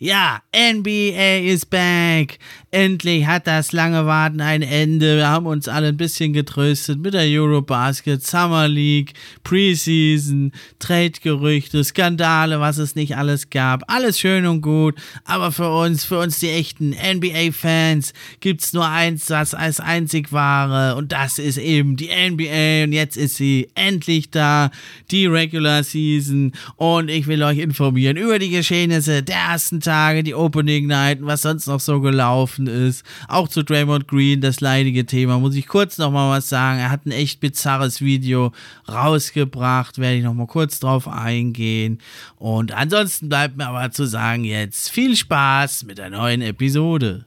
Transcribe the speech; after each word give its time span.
Ja, 0.00 0.42
NBA 0.52 1.38
is 1.44 1.64
back. 1.64 2.38
Endlich 2.72 3.26
hat 3.26 3.46
das 3.46 3.70
lange 3.70 4.06
Warten 4.06 4.40
ein 4.40 4.62
Ende. 4.62 5.18
Wir 5.18 5.28
haben 5.28 5.46
uns 5.46 5.68
alle 5.68 5.88
ein 5.88 5.96
bisschen 5.96 6.32
getröstet 6.32 6.98
mit 6.98 7.14
der 7.14 7.22
Eurobasket, 7.22 8.26
Summer 8.26 8.66
League, 8.66 9.12
Preseason, 9.44 10.50
Trade-Gerüchte, 10.80 11.84
Skandale, 11.84 12.58
was 12.58 12.78
es 12.78 12.96
nicht 12.96 13.16
alles 13.16 13.50
gab. 13.50 13.84
Alles 13.86 14.18
schön 14.18 14.44
und 14.46 14.62
gut. 14.62 14.96
Aber 15.24 15.52
für 15.52 15.70
uns, 15.70 16.04
für 16.04 16.18
uns 16.18 16.40
die 16.40 16.50
echten 16.50 16.90
NBA-Fans, 16.90 18.12
gibt's 18.40 18.72
nur 18.72 18.88
eins, 18.88 19.30
was 19.30 19.54
als 19.54 19.78
einzig 19.78 20.32
wahre. 20.32 20.96
Und 20.96 21.12
das 21.12 21.38
ist 21.38 21.58
eben 21.58 21.94
die 21.94 22.08
NBA. 22.08 22.84
Und 22.84 22.92
jetzt 22.92 23.16
ist 23.16 23.36
sie 23.36 23.68
endlich 23.76 24.32
da. 24.32 24.72
Die 25.12 25.26
Regular 25.26 25.84
Season. 25.84 26.50
Und 26.74 27.08
ich 27.08 27.28
will 27.28 27.44
euch 27.44 27.58
informieren 27.58 28.16
über 28.16 28.40
die 28.40 28.50
Geschehnisse 28.50 29.22
der 29.22 29.36
ersten 29.36 29.83
Tage, 29.84 30.22
die 30.22 30.34
Opening 30.34 30.86
Night, 30.86 31.18
was 31.20 31.42
sonst 31.42 31.66
noch 31.66 31.80
so 31.80 32.00
gelaufen 32.00 32.66
ist. 32.66 33.04
Auch 33.28 33.48
zu 33.48 33.62
Draymond 33.62 34.08
Green, 34.08 34.40
das 34.40 34.60
leidige 34.60 35.06
Thema, 35.06 35.38
muss 35.38 35.54
ich 35.54 35.68
kurz 35.68 35.98
nochmal 35.98 36.36
was 36.36 36.48
sagen. 36.48 36.80
Er 36.80 36.90
hat 36.90 37.06
ein 37.06 37.12
echt 37.12 37.40
bizarres 37.40 38.00
Video 38.00 38.52
rausgebracht, 38.88 39.98
werde 39.98 40.16
ich 40.16 40.24
nochmal 40.24 40.46
kurz 40.46 40.80
drauf 40.80 41.06
eingehen. 41.06 41.98
Und 42.36 42.72
ansonsten 42.72 43.28
bleibt 43.28 43.56
mir 43.56 43.68
aber 43.68 43.90
zu 43.90 44.06
sagen 44.06 44.44
jetzt 44.44 44.90
viel 44.90 45.16
Spaß 45.16 45.84
mit 45.84 45.98
der 45.98 46.10
neuen 46.10 46.42
Episode. 46.42 47.26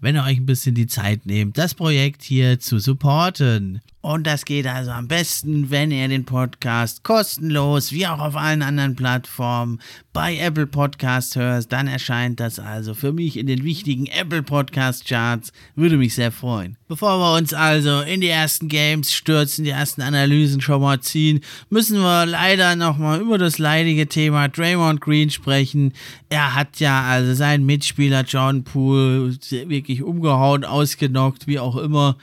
wenn 0.00 0.16
ihr 0.16 0.24
euch 0.24 0.38
ein 0.38 0.46
bisschen 0.46 0.74
die 0.74 0.86
Zeit 0.86 1.26
nehmt, 1.26 1.58
das 1.58 1.74
Projekt 1.74 2.22
hier 2.22 2.58
zu 2.58 2.78
supporten. 2.78 3.80
Und 4.00 4.28
das 4.28 4.44
geht 4.44 4.66
also 4.68 4.92
am 4.92 5.08
besten, 5.08 5.70
wenn 5.70 5.90
ihr 5.90 6.06
den 6.06 6.24
Podcast 6.24 7.02
kostenlos, 7.02 7.90
wie 7.90 8.06
auch 8.06 8.20
auf 8.20 8.36
allen 8.36 8.62
anderen 8.62 8.94
Plattformen, 8.94 9.80
bei 10.12 10.38
Apple 10.38 10.68
Podcast 10.68 11.34
hört. 11.34 11.72
Dann 11.72 11.88
erscheint 11.88 12.38
das 12.38 12.60
also 12.60 12.94
für 12.94 13.12
mich 13.12 13.36
in 13.36 13.48
den 13.48 13.64
wichtigen 13.64 14.06
Apple 14.06 14.44
Podcast 14.44 15.08
Charts. 15.08 15.52
Würde 15.74 15.96
mich 15.96 16.14
sehr 16.14 16.30
freuen. 16.30 16.76
Bevor 16.86 17.18
wir 17.18 17.36
uns 17.36 17.52
also 17.52 18.00
in 18.02 18.20
die 18.20 18.28
ersten 18.28 18.68
Games 18.68 19.12
stürzen, 19.12 19.64
die 19.64 19.70
ersten 19.70 20.00
Analysen 20.00 20.60
schon 20.60 20.80
mal 20.80 21.00
ziehen, 21.00 21.40
müssen 21.68 21.98
wir 21.98 22.24
leider 22.24 22.76
nochmal 22.76 23.20
über 23.20 23.36
das 23.36 23.58
leidige 23.58 24.06
Thema 24.06 24.46
Draymond 24.46 25.00
Green 25.00 25.30
sprechen. 25.30 25.92
Er 26.28 26.54
hat 26.54 26.78
ja 26.78 27.02
also 27.02 27.34
seinen 27.34 27.66
Mitspieler 27.66 28.22
John 28.22 28.62
Poole 28.62 29.36
wirklich 29.50 30.04
umgehauen, 30.04 30.64
ausgenockt, 30.64 31.48
wie 31.48 31.58
auch 31.58 31.76
immer. 31.76 32.16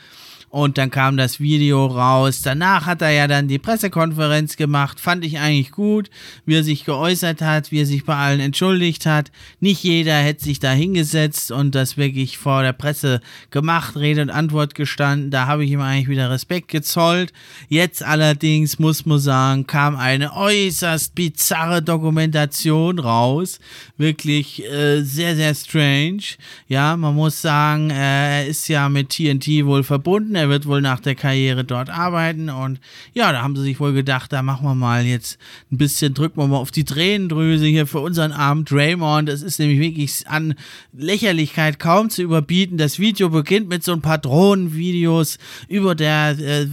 Und 0.56 0.78
dann 0.78 0.90
kam 0.90 1.18
das 1.18 1.42
Video 1.42 1.86
raus. 1.86 2.42
Danach 2.42 2.86
hat 2.86 3.02
er 3.02 3.10
ja 3.10 3.28
dann 3.28 3.50
die 3.50 3.60
Pressekonferenz 3.60 4.56
gemacht. 4.56 5.02
Fand 5.02 5.26
ich 5.26 5.38
eigentlich 5.38 5.72
gut, 5.72 6.10
wie 6.46 6.56
er 6.56 6.64
sich 6.64 6.86
geäußert 6.86 7.42
hat, 7.42 7.74
wie 7.74 7.82
er 7.82 7.86
sich 7.86 8.06
bei 8.06 8.16
allen 8.16 8.40
entschuldigt 8.40 9.06
hat. 9.06 9.34
Nicht 9.60 9.84
jeder 9.84 10.16
hätte 10.16 10.46
sich 10.46 10.60
da 10.60 10.72
hingesetzt 10.72 11.52
und 11.52 11.76
das 11.76 11.98
wirklich 11.98 12.38
vor 12.38 12.62
der 12.62 12.72
Presse 12.72 13.20
gemacht, 13.50 13.98
Rede 13.98 14.22
und 14.22 14.30
Antwort 14.30 14.76
gestanden. 14.76 15.30
Da 15.30 15.46
habe 15.46 15.66
ich 15.66 15.72
ihm 15.72 15.82
eigentlich 15.82 16.08
wieder 16.08 16.30
Respekt 16.30 16.70
gezollt. 16.70 17.34
Jetzt 17.68 18.02
allerdings 18.02 18.80
muss 18.80 19.06
man 19.06 19.20
sagen, 19.20 19.68
kam 19.68 19.98
eine 19.98 20.38
äußerst 20.38 21.16
bizarre 21.16 21.82
Dokumentation 21.82 23.00
raus. 23.00 23.60
Wirklich 23.98 24.64
äh, 24.64 25.02
sehr, 25.02 25.36
sehr 25.36 25.54
strange. 25.54 26.38
Ja, 26.70 26.96
man 26.96 27.14
muss 27.14 27.42
sagen, 27.42 27.90
äh, 27.90 28.44
er 28.44 28.48
ist 28.48 28.70
ja 28.70 28.88
mit 28.88 29.10
TNT 29.10 29.66
wohl 29.66 29.84
verbunden 29.84 30.45
er 30.45 30.45
wird 30.50 30.66
wohl 30.66 30.82
nach 30.82 31.00
der 31.00 31.16
Karriere 31.16 31.64
dort 31.64 31.90
arbeiten 31.90 32.50
und 32.50 32.80
ja, 33.14 33.32
da 33.32 33.42
haben 33.42 33.56
sie 33.56 33.64
sich 33.64 33.80
wohl 33.80 33.94
gedacht, 33.94 34.32
da 34.34 34.42
machen 34.42 34.66
wir 34.66 34.76
mal 34.76 35.06
jetzt 35.06 35.38
ein 35.72 35.78
bisschen, 35.78 36.14
drücken 36.14 36.40
wir 36.40 36.48
mal 36.48 36.58
auf 36.58 36.72
die 36.72 36.86
Tränendrüse 36.86 37.66
hier 37.66 37.88
für 37.88 38.00
unseren 38.00 38.32
armen 38.32 38.66
Draymond. 38.66 39.30
Es 39.30 39.42
ist 39.42 39.60
nämlich 39.60 39.80
wirklich 39.80 40.28
an 40.28 40.56
Lächerlichkeit 40.94 41.80
kaum 41.80 42.10
zu 42.10 42.22
überbieten. 42.22 42.78
Das 42.78 43.00
Video 43.00 43.30
beginnt 43.30 43.70
mit 43.70 43.84
so 43.84 43.94
ein 43.94 44.02
paar 44.02 44.18
Drohnenvideos 44.18 45.38
über 45.68 45.96
der, 45.96 46.38
äh, 46.40 46.68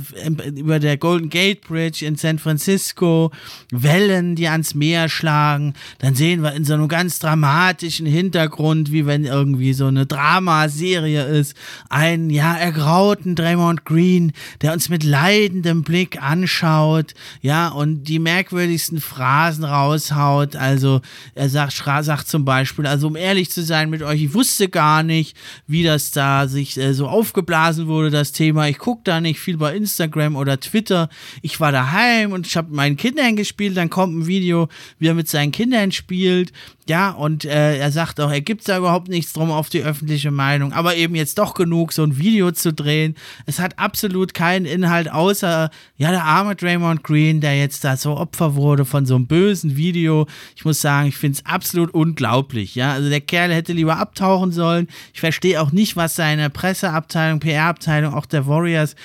über 0.55 0.79
der 0.79 0.97
Golden 0.97 1.29
Gate 1.29 1.63
Bridge 1.63 2.05
in 2.05 2.17
San 2.17 2.39
Francisco, 2.39 3.31
Wellen, 3.71 4.37
die 4.37 4.49
ans 4.49 4.75
Meer 4.75 5.09
schlagen. 5.09 5.75
Dann 5.99 6.15
sehen 6.15 6.43
wir 6.43 6.53
in 6.53 6.65
so 6.65 6.75
einem 6.75 6.89
ganz 6.89 7.19
dramatischen 7.19 8.07
Hintergrund, 8.07 8.93
wie 8.93 9.07
wenn 9.07 9.25
irgendwie 9.25 9.73
so 9.73 9.87
eine 9.87 10.07
Dramaserie 10.07 11.25
ist, 11.25 11.57
einen, 11.89 12.31
ja, 12.31 12.57
ergrauten 12.57 13.35
Draymond 13.35 13.62
Draymond 13.63 13.85
Green, 13.85 14.33
der 14.61 14.73
uns 14.73 14.89
mit 14.89 15.05
leidendem 15.05 15.83
Blick 15.83 16.21
anschaut, 16.21 17.15
ja, 17.41 17.69
und 17.69 18.05
die 18.05 18.19
merkwürdigsten 18.19 19.01
Phrasen 19.01 19.65
raushaut. 19.65 20.57
Also 20.57 21.01
er 21.35 21.49
sagt, 21.49 21.75
sagt 22.05 22.29
zum 22.29 22.45
Beispiel, 22.45 22.87
also 22.87 23.07
um 23.07 23.17
ehrlich 23.17 23.51
zu 23.51 23.63
sein 23.63 23.91
mit 23.91 24.03
euch, 24.03 24.23
ich 24.23 24.35
wusste 24.35 24.69
gar 24.69 25.03
nicht, 25.03 25.37
wie 25.67 25.83
das 25.83 26.11
da 26.11 26.49
sich 26.49 26.77
äh, 26.77 26.93
so 26.93 27.09
aufgeblasen 27.09 27.87
wurde, 27.87 28.11
das 28.11 28.33
Thema. 28.33 28.69
Ich 28.69 28.79
gucke 28.79 29.03
da 29.05 29.21
nicht 29.21 29.39
viel 29.39 29.57
bei 29.57 29.75
Instagram 29.75 30.37
oder 30.37 30.59
Twitter. 30.59 31.09
Ich 31.41 31.61
war 31.61 31.73
daheim 31.73 32.33
und 32.33 32.47
ich 32.47 32.57
habe 32.57 32.69
mit 32.69 32.77
meinen 32.77 32.97
Kindern 32.97 33.37
gespielt. 33.37 33.77
Dann 33.77 33.91
kommt 33.91 34.17
ein 34.17 34.27
Video, 34.27 34.69
wie 34.99 35.09
er 35.09 35.15
mit 35.15 35.29
seinen 35.29 35.53
Kindern 35.53 35.93
spielt. 35.93 36.53
Ja, 36.89 37.11
und 37.11 37.45
äh, 37.45 37.79
er 37.79 37.93
sagt 37.93 38.19
auch, 38.19 38.31
er 38.31 38.41
gibt 38.41 38.69
da 38.69 38.77
überhaupt 38.77 39.07
nichts 39.07 39.33
drum 39.33 39.53
auf 39.53 39.69
die 39.69 39.85
öffentliche 39.85 40.33
Meinung, 40.33 40.73
aber 40.73 40.97
eben 40.97 41.15
jetzt 41.15 41.39
doch 41.39 41.55
genug, 41.55 41.93
so 41.93 42.03
ein 42.03 42.19
Video 42.19 42.51
zu 42.51 42.73
drehen. 42.73 43.15
Es 43.47 43.61
hat 43.61 43.79
absolut 43.79 44.35
keinen 44.35 44.67
Inhalt, 44.67 45.09
außer, 45.09 45.71
ja, 45.97 46.11
der 46.11 46.25
arme 46.25 46.57
Draymond 46.57 47.05
Green, 47.05 47.41
der 47.41 47.57
jetzt 47.57 47.85
da 47.85 47.97
so 47.97 48.17
Opfer 48.17 48.57
wurde 48.57 48.85
von 48.85 49.07
so 49.07 49.15
einem 49.15 49.29
bösen 49.29 49.77
Video. 49.77 50.27
Ich 50.57 50.65
muss 50.65 50.81
sagen, 50.81 51.07
ich 51.07 51.17
finde 51.17 51.39
es 51.39 51.47
absolut 51.47 51.95
unglaublich, 51.95 52.75
ja. 52.75 52.93
Also 52.95 53.09
der 53.09 53.21
Kerl 53.21 53.53
hätte 53.53 53.73
lieber 53.73 53.99
abtauchen 53.99 54.51
sollen. 54.51 54.89
Ich 55.15 55.21
verstehe 55.21 55.63
auch 55.63 55.71
nicht, 55.71 55.95
was 55.95 56.17
seine 56.17 56.51
Presseabteilung, 56.51 57.39
PR-Abteilung, 57.39 58.13
auch 58.13 58.27
der 58.27 58.49
Warriors, 58.49 58.97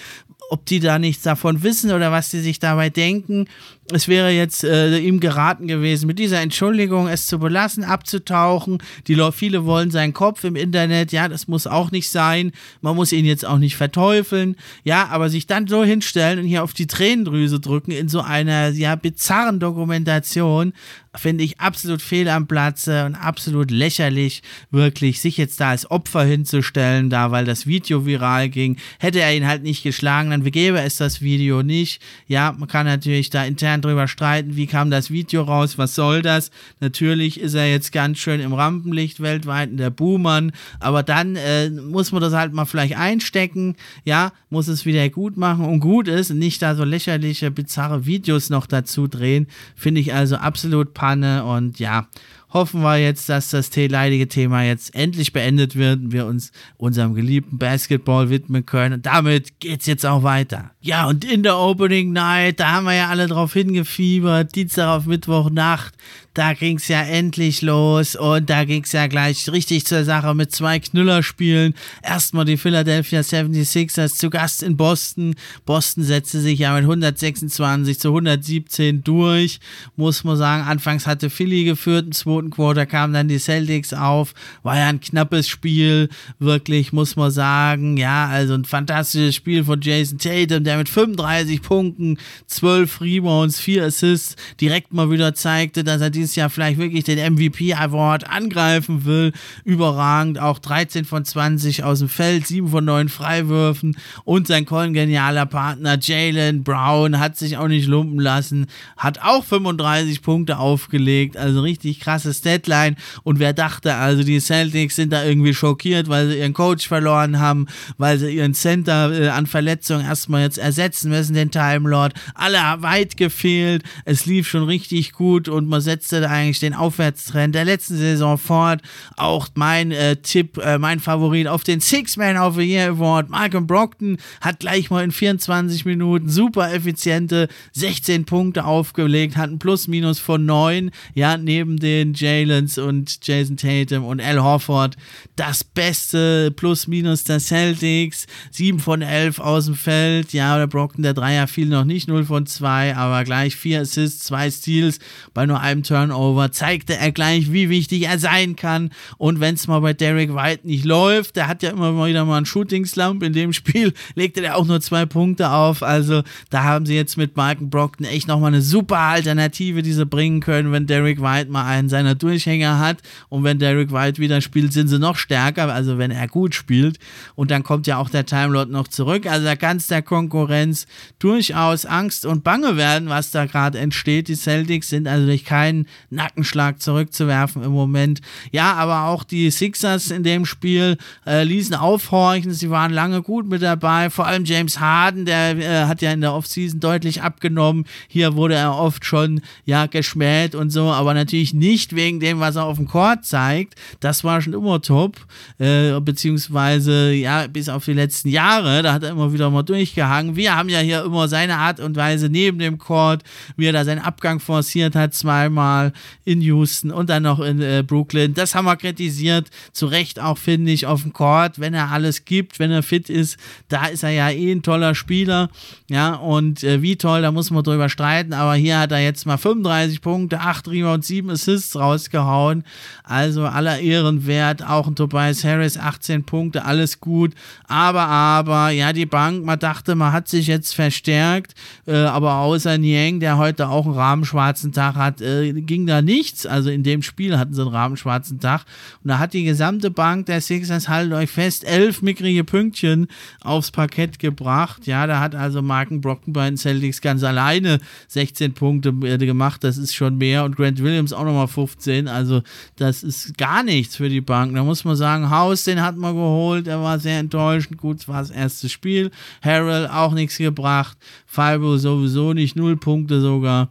ob 0.50 0.66
die 0.66 0.80
da 0.80 0.98
nichts 0.98 1.24
davon 1.24 1.62
wissen 1.62 1.92
oder 1.92 2.12
was 2.12 2.30
die 2.30 2.40
sich 2.40 2.58
dabei 2.58 2.90
denken 2.90 3.48
es 3.94 4.10
wäre 4.10 4.32
jetzt 4.32 4.64
äh, 4.66 4.98
ihm 4.98 5.20
geraten 5.22 5.68
gewesen, 5.68 6.08
mit 6.08 6.20
dieser 6.20 6.42
Entschuldigung 6.42 7.08
es 7.08 7.26
zu 7.26 7.40
belassen, 7.40 7.86
abzutauchen. 7.86 8.80
Die 9.08 9.14
Leute, 9.14 9.38
viele 9.38 9.66
wollen 9.66 9.92
seinen 9.92 10.14
Kopf 10.14 10.44
im 10.44 10.58
Internet, 10.58 11.14
ja, 11.14 11.30
das 11.30 11.48
muss 11.48 11.68
auch 11.68 11.92
nicht 11.92 12.10
sein. 12.10 12.52
Man 12.82 12.96
muss 12.98 13.14
ihn 13.14 13.26
jetzt 13.26 13.46
auch 13.46 13.60
nicht 13.60 13.78
verteufeln, 13.78 14.58
ja, 14.84 15.08
aber 15.08 15.30
sich 15.30 15.48
dann 15.48 15.68
so 15.68 15.86
hinstellen 15.86 16.40
und 16.40 16.46
hier 16.46 16.64
auf 16.64 16.74
die 16.74 16.88
Tränendrüse 16.88 17.62
drücken 17.62 17.92
in 17.92 18.10
so 18.10 18.20
einer 18.22 18.70
ja 18.70 18.96
bizarren 18.96 19.60
Dokumentation, 19.62 20.74
finde 21.16 21.44
ich 21.44 21.60
absolut 21.60 22.02
fehl 22.02 22.30
am 22.30 22.48
Platze 22.48 23.06
und 23.06 23.16
absolut 23.16 23.72
lächerlich, 23.72 24.44
wirklich 24.70 25.22
sich 25.22 25.38
jetzt 25.38 25.60
da 25.60 25.70
als 25.70 25.90
Opfer 25.90 26.24
hinzustellen, 26.24 27.10
da 27.10 27.32
weil 27.32 27.46
das 27.46 27.66
Video 27.66 28.06
viral 28.06 28.50
ging. 28.50 28.78
Hätte 29.00 29.20
er 29.22 29.36
ihn 29.36 29.48
halt 29.48 29.64
nicht 29.64 29.84
geschlagen, 29.84 30.46
wie 30.46 30.52
gäbe 30.52 30.80
es 30.80 30.98
das 30.98 31.22
Video 31.22 31.64
nicht. 31.64 32.02
Ja, 32.28 32.54
man 32.58 32.68
kann 32.68 32.86
natürlich 32.86 33.30
da 33.30 33.44
intern 33.46 33.77
drüber 33.82 34.08
streiten, 34.08 34.56
wie 34.56 34.68
kam 34.68 34.90
das 34.90 35.12
Video 35.12 35.44
raus, 35.44 35.78
was 35.78 35.96
soll 35.96 36.22
das? 36.22 36.52
Natürlich 36.80 37.40
ist 37.40 37.54
er 37.54 37.70
jetzt 37.70 37.92
ganz 37.92 38.18
schön 38.18 38.40
im 38.40 38.54
Rampenlicht 38.54 39.22
weltweit, 39.22 39.70
in 39.70 39.78
der 39.78 39.90
Boomern, 39.90 40.52
aber 40.80 41.04
dann 41.04 41.36
äh, 41.36 41.70
muss 41.70 42.12
man 42.12 42.22
das 42.22 42.34
halt 42.34 42.54
mal 42.54 42.66
vielleicht 42.66 42.98
einstecken, 42.98 43.76
ja, 44.04 44.32
muss 44.50 44.68
es 44.68 44.86
wieder 44.86 45.08
gut 45.10 45.38
machen. 45.38 45.66
Und 45.66 45.80
gut 45.80 46.08
ist, 46.08 46.32
nicht 46.32 46.62
da 46.62 46.76
so 46.76 46.84
lächerliche, 46.84 47.52
bizarre 47.52 48.06
Videos 48.06 48.50
noch 48.50 48.68
dazu 48.68 49.08
drehen, 49.08 49.48
finde 49.76 50.02
ich 50.02 50.14
also 50.14 50.38
absolut 50.38 50.94
Panne 50.94 51.46
und 51.46 51.80
ja, 51.80 52.08
hoffen 52.54 52.82
wir 52.82 52.98
jetzt, 52.98 53.30
dass 53.30 53.50
das 53.50 53.76
leidige 53.76 54.28
Thema 54.28 54.64
jetzt 54.64 54.96
endlich 54.96 55.34
beendet 55.34 55.76
wird 55.76 56.00
und 56.00 56.12
wir 56.12 56.26
uns 56.26 56.52
unserem 56.78 57.14
geliebten 57.14 57.58
Basketball 57.58 58.30
widmen 58.30 58.66
können. 58.66 58.96
Und 58.96 59.06
damit 59.06 59.60
geht's 59.60 59.86
jetzt 59.86 60.06
auch 60.06 60.24
weiter. 60.24 60.72
Ja, 60.82 61.08
und 61.08 61.26
in 61.26 61.44
der 61.44 61.58
Opening 61.58 62.14
Night, 62.14 62.60
da 62.60 62.74
haben 62.74 62.86
wir 62.86 62.96
ja 62.96 63.10
alle 63.10 63.28
drauf 63.28 63.54
hingefiebert, 63.54 64.56
Dienstag 64.56 64.88
auf 64.98 65.06
Mittwochnacht, 65.06 65.96
da 66.38 66.54
ging's 66.54 66.88
ja 66.88 67.02
endlich 67.02 67.64
los 67.64 68.16
und 68.16 68.48
da 68.48 68.64
ging's 68.64 68.92
ja 68.92 69.08
gleich 69.08 69.52
richtig 69.52 69.88
zur 69.88 70.04
Sache 70.04 70.36
mit 70.36 70.52
zwei 70.52 70.80
Knüllerspielen. 70.80 71.74
Erstmal 72.04 72.46
die 72.46 72.58
Philadelphia 72.58 73.22
76ers 73.22 74.16
zu 74.16 74.30
Gast 74.30 74.62
in 74.62 74.78
Boston. 74.78 75.34
Boston 75.66 76.04
setzte 76.04 76.40
sich 76.40 76.60
ja 76.60 76.76
mit 76.76 76.84
126 76.84 78.00
zu 78.00 78.10
117 78.10 79.04
durch. 79.04 79.60
Muss 79.96 80.24
man 80.24 80.38
sagen, 80.38 80.68
anfangs 80.68 81.08
hatte 81.08 81.32
Philly 81.32 81.64
geführt, 81.64 82.06
im 82.06 82.12
zweiten 82.12 82.52
Quarter 82.52 82.86
kamen 82.86 83.16
dann 83.16 83.28
die 83.28 83.40
Celtics 83.40 83.94
auf. 83.94 84.36
War 84.62 84.78
ja 84.78 84.90
ein 84.90 85.00
knappes 85.00 85.48
Spiel, 85.48 86.08
wirklich, 86.38 86.94
muss 86.94 87.16
man 87.16 87.32
sagen. 87.32 87.98
Ja, 87.98 88.28
also 88.28 88.54
ein 88.54 88.66
fantastisches 88.66 89.34
Spiel 89.34 89.64
von 89.64 89.82
Jason 89.82 90.20
Tatum, 90.20 90.64
der 90.64 90.78
mit 90.78 90.90
35 90.90 91.64
Punkten, 91.64 92.20
12 92.46 93.02
Rebounds, 93.02 93.60
4 93.60 93.86
Assists 93.86 94.36
direkt 94.62 94.94
mal 94.94 95.10
wieder 95.10 95.34
zeigte, 95.34 95.84
dass 95.84 96.02
er 96.02 96.12
dieses 96.28 96.36
Jahr 96.36 96.50
vielleicht 96.50 96.78
wirklich 96.78 97.06
den 97.06 97.34
MVP 97.34 97.74
Award 97.74 98.30
angreifen 98.30 99.06
will. 99.06 99.32
Überragend, 99.64 100.40
auch 100.40 100.60
13 100.60 101.06
von 101.06 101.24
20 101.24 101.84
aus 101.84 102.00
dem 102.00 102.10
Feld, 102.10 102.46
7 102.46 102.68
von 102.68 102.84
9 102.84 103.08
Freiwürfen. 103.08 103.98
Und 104.26 104.48
sein 104.48 104.66
kongenialer 104.66 105.46
Partner 105.46 105.98
Jalen 106.02 106.64
Brown 106.64 107.20
hat 107.20 107.38
sich 107.38 107.58
auch 107.58 107.70
nicht 107.70 107.88
lumpen 107.88 108.20
lassen, 108.20 108.68
hat 108.98 109.20
auch 109.22 109.46
35 109.46 110.22
Punkte 110.22 110.58
aufgelegt, 110.58 111.38
also 111.38 111.62
richtig 111.62 112.02
krasses 112.02 112.42
Deadline. 112.42 112.98
Und 113.24 113.40
wer 113.40 113.54
dachte 113.54 113.96
also, 113.96 114.24
die 114.24 114.42
Celtics 114.42 114.98
sind 114.98 115.14
da 115.14 115.24
irgendwie 115.24 115.54
schockiert, 115.54 116.10
weil 116.10 116.30
sie 116.30 116.40
ihren 116.40 116.54
Coach 116.54 116.88
verloren 116.88 117.40
haben, 117.40 117.68
weil 117.98 118.20
sie 118.20 118.36
ihren 118.36 118.54
Center 118.54 119.12
äh, 119.14 119.30
an 119.30 119.48
Verletzungen 119.48 120.06
erstmal 120.06 120.42
jetzt 120.42 120.58
ersetzen 120.58 121.10
müssen, 121.10 121.34
den 121.36 121.52
Time 121.52 121.90
Lord, 121.90 122.14
alle 122.36 122.58
weit 122.82 123.16
gefehlt, 123.16 123.84
es 124.04 124.26
lief 124.26 124.48
schon 124.50 124.64
richtig 124.64 125.14
gut 125.14 125.48
und 125.48 125.70
man 125.70 125.82
setzte 126.08 126.30
eigentlich 126.30 126.60
den 126.60 126.74
Aufwärtstrend 126.74 127.54
der 127.54 127.66
letzten 127.66 127.98
Saison 127.98 128.38
fort. 128.38 128.82
Auch 129.16 129.48
mein 129.56 129.92
äh, 129.92 130.16
Tipp, 130.18 130.58
äh, 130.58 130.78
mein 130.78 131.00
Favorit 131.00 131.48
auf 131.48 131.64
den 131.64 131.80
Six-Man 131.80 132.38
of 132.38 132.56
the 132.56 132.62
Year 132.62 132.90
Award, 132.92 133.30
Malcolm 133.30 133.68
Brockton, 133.68 134.18
hat 134.42 134.60
gleich 134.60 134.90
mal 134.90 135.04
in 135.04 135.12
24 135.12 135.86
Minuten 135.86 136.30
super 136.30 136.74
effiziente 136.74 137.48
16 137.74 138.26
Punkte 138.26 138.66
aufgelegt, 138.66 139.38
hat 139.38 139.50
ein 139.50 139.60
Plus-Minus 139.60 140.20
von 140.20 140.46
9, 140.46 140.92
ja, 141.14 141.38
neben 141.38 141.78
den 141.78 142.14
Jalens 142.14 142.78
und 142.78 143.20
Jason 143.26 143.58
Tatum 143.58 144.06
und 144.06 144.22
Al 144.22 144.42
Horford. 144.42 144.96
Das 145.36 145.64
beste 145.64 146.52
Plus-Minus 146.52 147.24
der 147.26 147.40
Celtics, 147.40 148.28
7 148.52 148.80
von 148.80 149.02
11 149.02 149.40
aus 149.40 149.66
dem 149.66 149.76
Feld, 149.76 150.34
ja, 150.34 150.58
der 150.58 150.68
Brockton, 150.68 151.04
der 151.04 151.14
Dreier 151.14 151.48
fiel 151.48 151.68
noch 151.68 151.86
nicht 151.86 152.08
0 152.08 152.26
von 152.26 152.46
2, 152.46 152.96
aber 152.96 153.24
gleich 153.24 153.56
4 153.56 153.82
Assists, 153.82 154.26
2 154.26 154.52
Steals 154.52 155.00
bei 155.34 155.46
nur 155.46 155.60
einem 155.60 155.84
Turnover 155.84 155.97
Turnover 155.98 156.52
zeigte 156.52 156.96
er 156.96 157.12
gleich, 157.12 157.52
wie 157.52 157.70
wichtig 157.70 158.04
er 158.04 158.20
sein 158.20 158.56
kann. 158.56 158.92
Und 159.18 159.40
wenn 159.40 159.56
es 159.56 159.68
mal 159.68 159.80
bei 159.80 159.94
Derek 159.94 160.36
White 160.36 160.68
nicht 160.68 160.86
läuft, 160.86 161.36
der 161.36 161.48
hat 161.48 161.64
ja 161.64 161.72
immer 161.72 162.06
wieder 162.06 162.24
mal 162.24 162.38
einen 162.38 162.46
Shooting 162.46 162.86
Slump. 162.86 163.24
In 163.24 163.34
dem 163.34 163.52
Spiel 163.52 163.94
legte 164.16 164.44
er 164.44 164.58
auch 164.58 164.68
nur 164.68 164.80
zwei 164.80 165.08
Punkte 165.08 165.50
auf. 165.50 165.82
Also 165.82 166.22
da 166.52 166.64
haben 166.64 166.86
sie 166.86 166.96
jetzt 166.96 167.18
mit 167.18 167.36
Marken 167.36 167.72
Brockton 167.72 168.06
echt 168.06 168.28
nochmal 168.28 168.50
eine 168.50 168.62
super 168.62 169.00
Alternative, 169.00 169.82
die 169.82 169.92
sie 169.92 170.06
bringen 170.06 170.40
können, 170.40 170.72
wenn 170.72 170.86
Derek 170.86 171.20
White 171.20 171.50
mal 171.50 171.66
einen 171.66 171.90
seiner 171.90 172.14
Durchhänger 172.14 172.80
hat. 172.80 173.00
Und 173.30 173.44
wenn 173.44 173.58
Derek 173.58 173.92
White 173.92 174.22
wieder 174.22 174.42
spielt, 174.42 174.74
sind 174.74 174.90
sie 174.90 175.00
noch 175.00 175.18
stärker. 175.18 175.74
Also 175.74 175.98
wenn 175.98 176.12
er 176.12 176.28
gut 176.28 176.54
spielt. 176.54 177.00
Und 177.34 177.50
dann 177.50 177.64
kommt 177.64 177.88
ja 177.88 177.98
auch 177.98 178.12
der 178.12 178.28
Timelot 178.28 178.70
noch 178.70 178.88
zurück. 178.88 179.26
Also 179.26 179.46
da 179.46 179.56
kann 179.56 179.78
es 179.78 179.88
der 179.88 180.04
Konkurrenz 180.04 180.86
durchaus 181.18 181.88
Angst 181.88 182.24
und 182.24 182.44
Bange 182.44 182.78
werden, 182.78 183.10
was 183.10 183.32
da 183.32 183.46
gerade 183.46 183.80
entsteht. 183.80 184.28
Die 184.28 184.36
Celtics 184.36 184.90
sind 184.90 185.08
also 185.08 185.26
durch 185.26 185.44
keinen 185.44 185.87
Nackenschlag 186.10 186.82
zurückzuwerfen 186.82 187.64
im 187.64 187.72
Moment. 187.72 188.22
Ja, 188.52 188.74
aber 188.74 189.06
auch 189.06 189.24
die 189.24 189.52
Sixers 189.52 190.12
in 190.12 190.24
dem 190.24 190.46
Spiel 190.46 190.98
äh, 191.26 191.44
ließen 191.44 191.76
aufhorchen. 191.76 192.54
Sie 192.54 192.70
waren 192.70 192.92
lange 192.92 193.22
gut 193.22 193.48
mit 193.48 193.62
dabei. 193.62 194.10
Vor 194.10 194.28
allem 194.28 194.46
James 194.46 194.80
Harden, 194.80 195.26
der 195.26 195.58
äh, 195.58 195.86
hat 195.86 196.02
ja 196.02 196.12
in 196.12 196.22
der 196.22 196.34
Offseason 196.34 196.80
deutlich 196.80 197.22
abgenommen. 197.22 197.86
Hier 198.08 198.36
wurde 198.36 198.56
er 198.56 198.76
oft 198.76 199.06
schon 199.06 199.42
ja 199.66 199.86
geschmäht 199.86 200.56
und 200.56 200.70
so, 200.70 200.92
aber 200.92 201.14
natürlich 201.14 201.54
nicht 201.54 201.96
wegen 201.96 202.20
dem, 202.20 202.40
was 202.40 202.56
er 202.56 202.66
auf 202.66 202.78
dem 202.78 202.88
Court 202.88 203.26
zeigt. 203.26 203.76
Das 204.00 204.24
war 204.24 204.42
schon 204.42 204.54
immer 204.54 204.82
top. 204.82 205.18
Äh, 205.60 206.00
beziehungsweise 206.00 207.12
ja, 207.14 207.48
bis 207.48 207.70
auf 207.70 207.86
die 207.86 207.94
letzten 207.94 208.30
Jahre, 208.30 208.82
da 208.82 208.94
hat 208.94 209.04
er 209.04 209.10
immer 209.12 209.34
wieder 209.34 209.50
mal 209.50 209.64
durchgehangen. 209.64 210.36
Wir 210.36 210.56
haben 210.56 210.70
ja 210.70 210.80
hier 210.80 211.04
immer 211.04 211.28
seine 211.28 211.58
Art 211.58 211.80
und 211.80 211.96
Weise 211.96 212.30
neben 212.30 212.60
dem 212.60 212.78
Court, 212.78 213.24
wie 213.56 213.66
er 213.66 213.74
da 213.74 213.86
seinen 213.86 214.02
Abgang 214.02 214.40
forciert 214.40 214.96
hat, 214.96 215.14
zweimal 215.14 215.77
in 216.26 216.42
Houston 216.42 216.92
und 216.92 217.10
dann 217.10 217.24
noch 217.24 217.40
in 217.40 217.62
äh, 217.62 217.84
Brooklyn. 217.86 218.34
Das 218.34 218.56
haben 218.56 218.66
wir 218.66 218.76
kritisiert. 218.76 219.50
Zu 219.72 219.88
Recht 219.88 220.20
auch, 220.20 220.38
finde 220.38 220.72
ich, 220.72 220.86
auf 220.86 221.04
dem 221.04 221.14
Court, 221.14 221.60
wenn 221.60 221.74
er 221.74 221.92
alles 221.92 222.26
gibt, 222.26 222.60
wenn 222.60 222.72
er 222.72 222.84
fit 222.84 223.10
ist. 223.10 223.38
Da 223.70 223.86
ist 223.88 224.04
er 224.04 224.12
ja 224.12 224.30
eh 224.30 224.52
ein 224.52 224.64
toller 224.64 224.96
Spieler. 224.96 225.50
Ja, 225.90 226.16
und 226.16 226.64
äh, 226.64 226.82
wie 226.82 226.96
toll, 226.96 227.22
da 227.22 227.32
muss 227.32 227.52
man 227.52 227.64
drüber 227.64 227.90
streiten. 227.90 228.34
Aber 228.34 228.56
hier 228.56 228.80
hat 228.80 228.92
er 228.92 229.00
jetzt 229.00 229.26
mal 229.26 229.38
35 229.38 230.02
Punkte, 230.02 230.40
8 230.40 230.68
Rebounds, 230.68 231.08
7 231.08 231.30
Assists 231.30 231.76
rausgehauen. 231.76 232.64
Also 233.04 233.46
aller 233.46 233.80
Ehren 233.80 234.28
wert. 234.28 234.66
Auch 234.68 234.88
ein 234.88 234.96
Tobias 234.96 235.44
Harris, 235.44 235.78
18 235.78 236.24
Punkte, 236.24 236.66
alles 236.66 237.00
gut. 237.00 237.34
Aber, 237.68 238.08
aber, 238.08 238.70
ja, 238.70 238.94
die 238.94 239.06
Bank, 239.06 239.46
man 239.46 239.60
dachte, 239.60 239.96
man 239.96 240.12
hat 240.12 240.28
sich 240.28 240.48
jetzt 240.48 240.74
verstärkt. 240.74 241.54
Äh, 241.86 241.96
aber 241.96 242.36
außer 242.36 242.78
Niang, 242.78 243.20
der 243.20 243.38
heute 243.38 243.70
auch 243.70 243.86
einen 243.86 243.96
rahmenschwarzen 243.96 244.72
Tag 244.72 244.96
hat, 244.96 245.22
äh, 245.22 245.54
ging 245.68 245.86
da 245.86 246.02
nichts. 246.02 246.46
Also 246.46 246.70
in 246.70 246.84
dem 246.84 247.02
Spiel 247.02 247.38
hatten 247.38 247.54
sie 247.54 247.62
einen 247.62 247.72
rahmenschwarzen 247.72 248.40
Tag. 248.40 248.66
Und 249.04 249.10
da 249.10 249.20
hat 249.20 249.34
die 249.34 249.44
gesamte 249.44 249.92
Bank 249.92 250.26
der 250.26 250.42
Sixers, 250.42 250.90
haltet 250.90 251.14
euch 251.14 251.30
fest, 251.30 251.64
elf 251.66 252.02
mickrige 252.02 252.44
Pünktchen 252.44 253.08
aufs 253.42 253.72
Parkett 253.72 254.20
gebracht. 254.20 254.88
Ja, 254.88 255.06
da 255.06 255.20
hat 255.20 255.36
also 255.36 255.62
Marken 255.62 256.02
Brocken 256.02 256.34
bei 256.34 256.50
den 256.50 256.58
Celtics 256.58 257.02
ganz 257.02 257.24
alleine 257.24 257.80
16 258.08 258.54
Punkte 258.54 258.90
äh, 259.04 259.18
gemacht. 259.18 259.64
Das 259.64 259.78
ist 259.78 259.94
schon 259.94 260.18
mehr. 260.18 260.44
Und 260.46 260.56
Grant 260.56 260.82
Williams 260.82 261.14
auch 261.14 261.26
nochmal 261.26 261.48
15. 261.48 262.08
Also 262.08 262.42
das 262.78 263.04
ist 263.04 263.38
gar 263.38 263.64
nichts 263.64 263.98
für 263.98 264.10
die 264.10 264.22
Bank. 264.22 264.56
Da 264.56 264.64
muss 264.64 264.84
man 264.86 264.96
sagen, 264.96 265.30
Haus, 265.30 265.64
den 265.66 265.82
hat 265.82 265.98
man 265.98 266.16
geholt. 266.16 266.68
Er 266.68 266.82
war 266.82 267.00
sehr 267.00 267.20
enttäuschend. 267.20 267.78
Gut, 267.78 268.00
es 268.00 268.08
war 268.08 268.22
das 268.22 268.32
erste 268.32 268.70
Spiel. 268.70 269.12
Harrell 269.42 269.88
auch 269.88 270.14
nichts 270.14 270.38
gebracht. 270.38 270.98
Fibo 271.26 271.78
sowieso 271.78 272.34
nicht. 272.34 272.56
Null 272.56 272.78
Punkte 272.78 273.22
sogar 273.22 273.70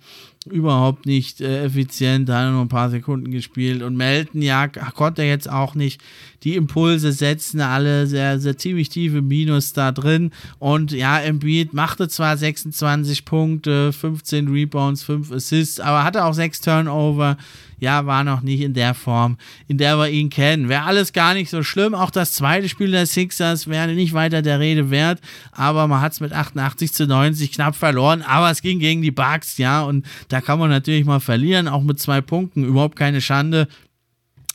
überhaupt 0.50 1.06
nicht 1.06 1.40
äh, 1.40 1.64
effizient, 1.64 2.28
hat 2.30 2.50
nur 2.50 2.62
ein 2.62 2.68
paar 2.68 2.90
Sekunden 2.90 3.30
gespielt 3.30 3.82
und 3.82 3.96
Melton, 3.96 4.42
ja, 4.42 4.68
konnte 4.68 5.22
jetzt 5.22 5.50
auch 5.50 5.74
nicht. 5.74 6.00
Die 6.42 6.54
Impulse 6.54 7.12
setzen, 7.12 7.60
alle 7.60 8.06
sehr, 8.06 8.38
sehr 8.38 8.56
ziemlich 8.56 8.88
tiefe 8.88 9.22
Minus 9.22 9.72
da 9.72 9.90
drin 9.90 10.30
und 10.58 10.92
ja, 10.92 11.18
Embiid 11.18 11.72
machte 11.72 12.08
zwar 12.08 12.36
26 12.36 13.24
Punkte, 13.24 13.92
15 13.92 14.48
Rebounds, 14.48 15.02
5 15.02 15.32
Assists, 15.32 15.80
aber 15.80 16.04
hatte 16.04 16.24
auch 16.24 16.34
6 16.34 16.60
Turnover, 16.60 17.36
ja, 17.78 18.06
war 18.06 18.24
noch 18.24 18.42
nicht 18.42 18.60
in 18.60 18.74
der 18.74 18.94
Form, 18.94 19.36
in 19.68 19.78
der 19.78 19.98
wir 19.98 20.08
ihn 20.08 20.30
kennen. 20.30 20.68
Wäre 20.68 20.84
alles 20.84 21.12
gar 21.12 21.34
nicht 21.34 21.50
so 21.50 21.62
schlimm. 21.62 21.94
Auch 21.94 22.10
das 22.10 22.32
zweite 22.32 22.68
Spiel 22.68 22.90
der 22.90 23.06
Sixers 23.06 23.66
wäre 23.66 23.88
nicht 23.88 24.14
weiter 24.14 24.42
der 24.42 24.60
Rede 24.60 24.90
wert, 24.90 25.20
aber 25.52 25.86
man 25.86 26.00
hat 26.00 26.12
es 26.12 26.20
mit 26.20 26.32
88 26.32 26.92
zu 26.92 27.06
90 27.06 27.52
knapp 27.52 27.76
verloren. 27.76 28.22
Aber 28.22 28.50
es 28.50 28.62
ging 28.62 28.78
gegen 28.78 29.02
die 29.02 29.10
Bucks, 29.10 29.58
ja, 29.58 29.82
und 29.82 30.06
da 30.28 30.40
kann 30.40 30.58
man 30.58 30.70
natürlich 30.70 31.04
mal 31.04 31.20
verlieren, 31.20 31.68
auch 31.68 31.82
mit 31.82 32.00
zwei 32.00 32.20
Punkten. 32.20 32.64
Überhaupt 32.64 32.96
keine 32.96 33.20
Schande. 33.20 33.68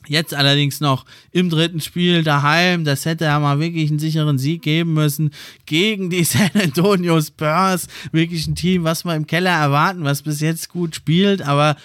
Jetzt 0.07 0.33
allerdings 0.33 0.79
noch 0.79 1.05
im 1.31 1.51
dritten 1.51 1.79
Spiel 1.79 2.23
daheim. 2.23 2.85
Das 2.85 3.05
hätte 3.05 3.25
ja 3.25 3.39
mal 3.39 3.59
wirklich 3.59 3.89
einen 3.89 3.99
sicheren 3.99 4.39
Sieg 4.39 4.63
geben 4.63 4.93
müssen 4.93 5.31
gegen 5.67 6.09
die 6.09 6.23
San 6.25 6.49
Antonio 6.55 7.21
Spurs. 7.21 7.87
Wirklich 8.11 8.47
ein 8.47 8.55
Team, 8.55 8.83
was 8.83 9.05
wir 9.05 9.15
im 9.15 9.27
Keller 9.27 9.51
erwarten, 9.51 10.03
was 10.03 10.23
bis 10.23 10.41
jetzt 10.41 10.69
gut 10.69 10.95
spielt. 10.95 11.43
Aber 11.43 11.75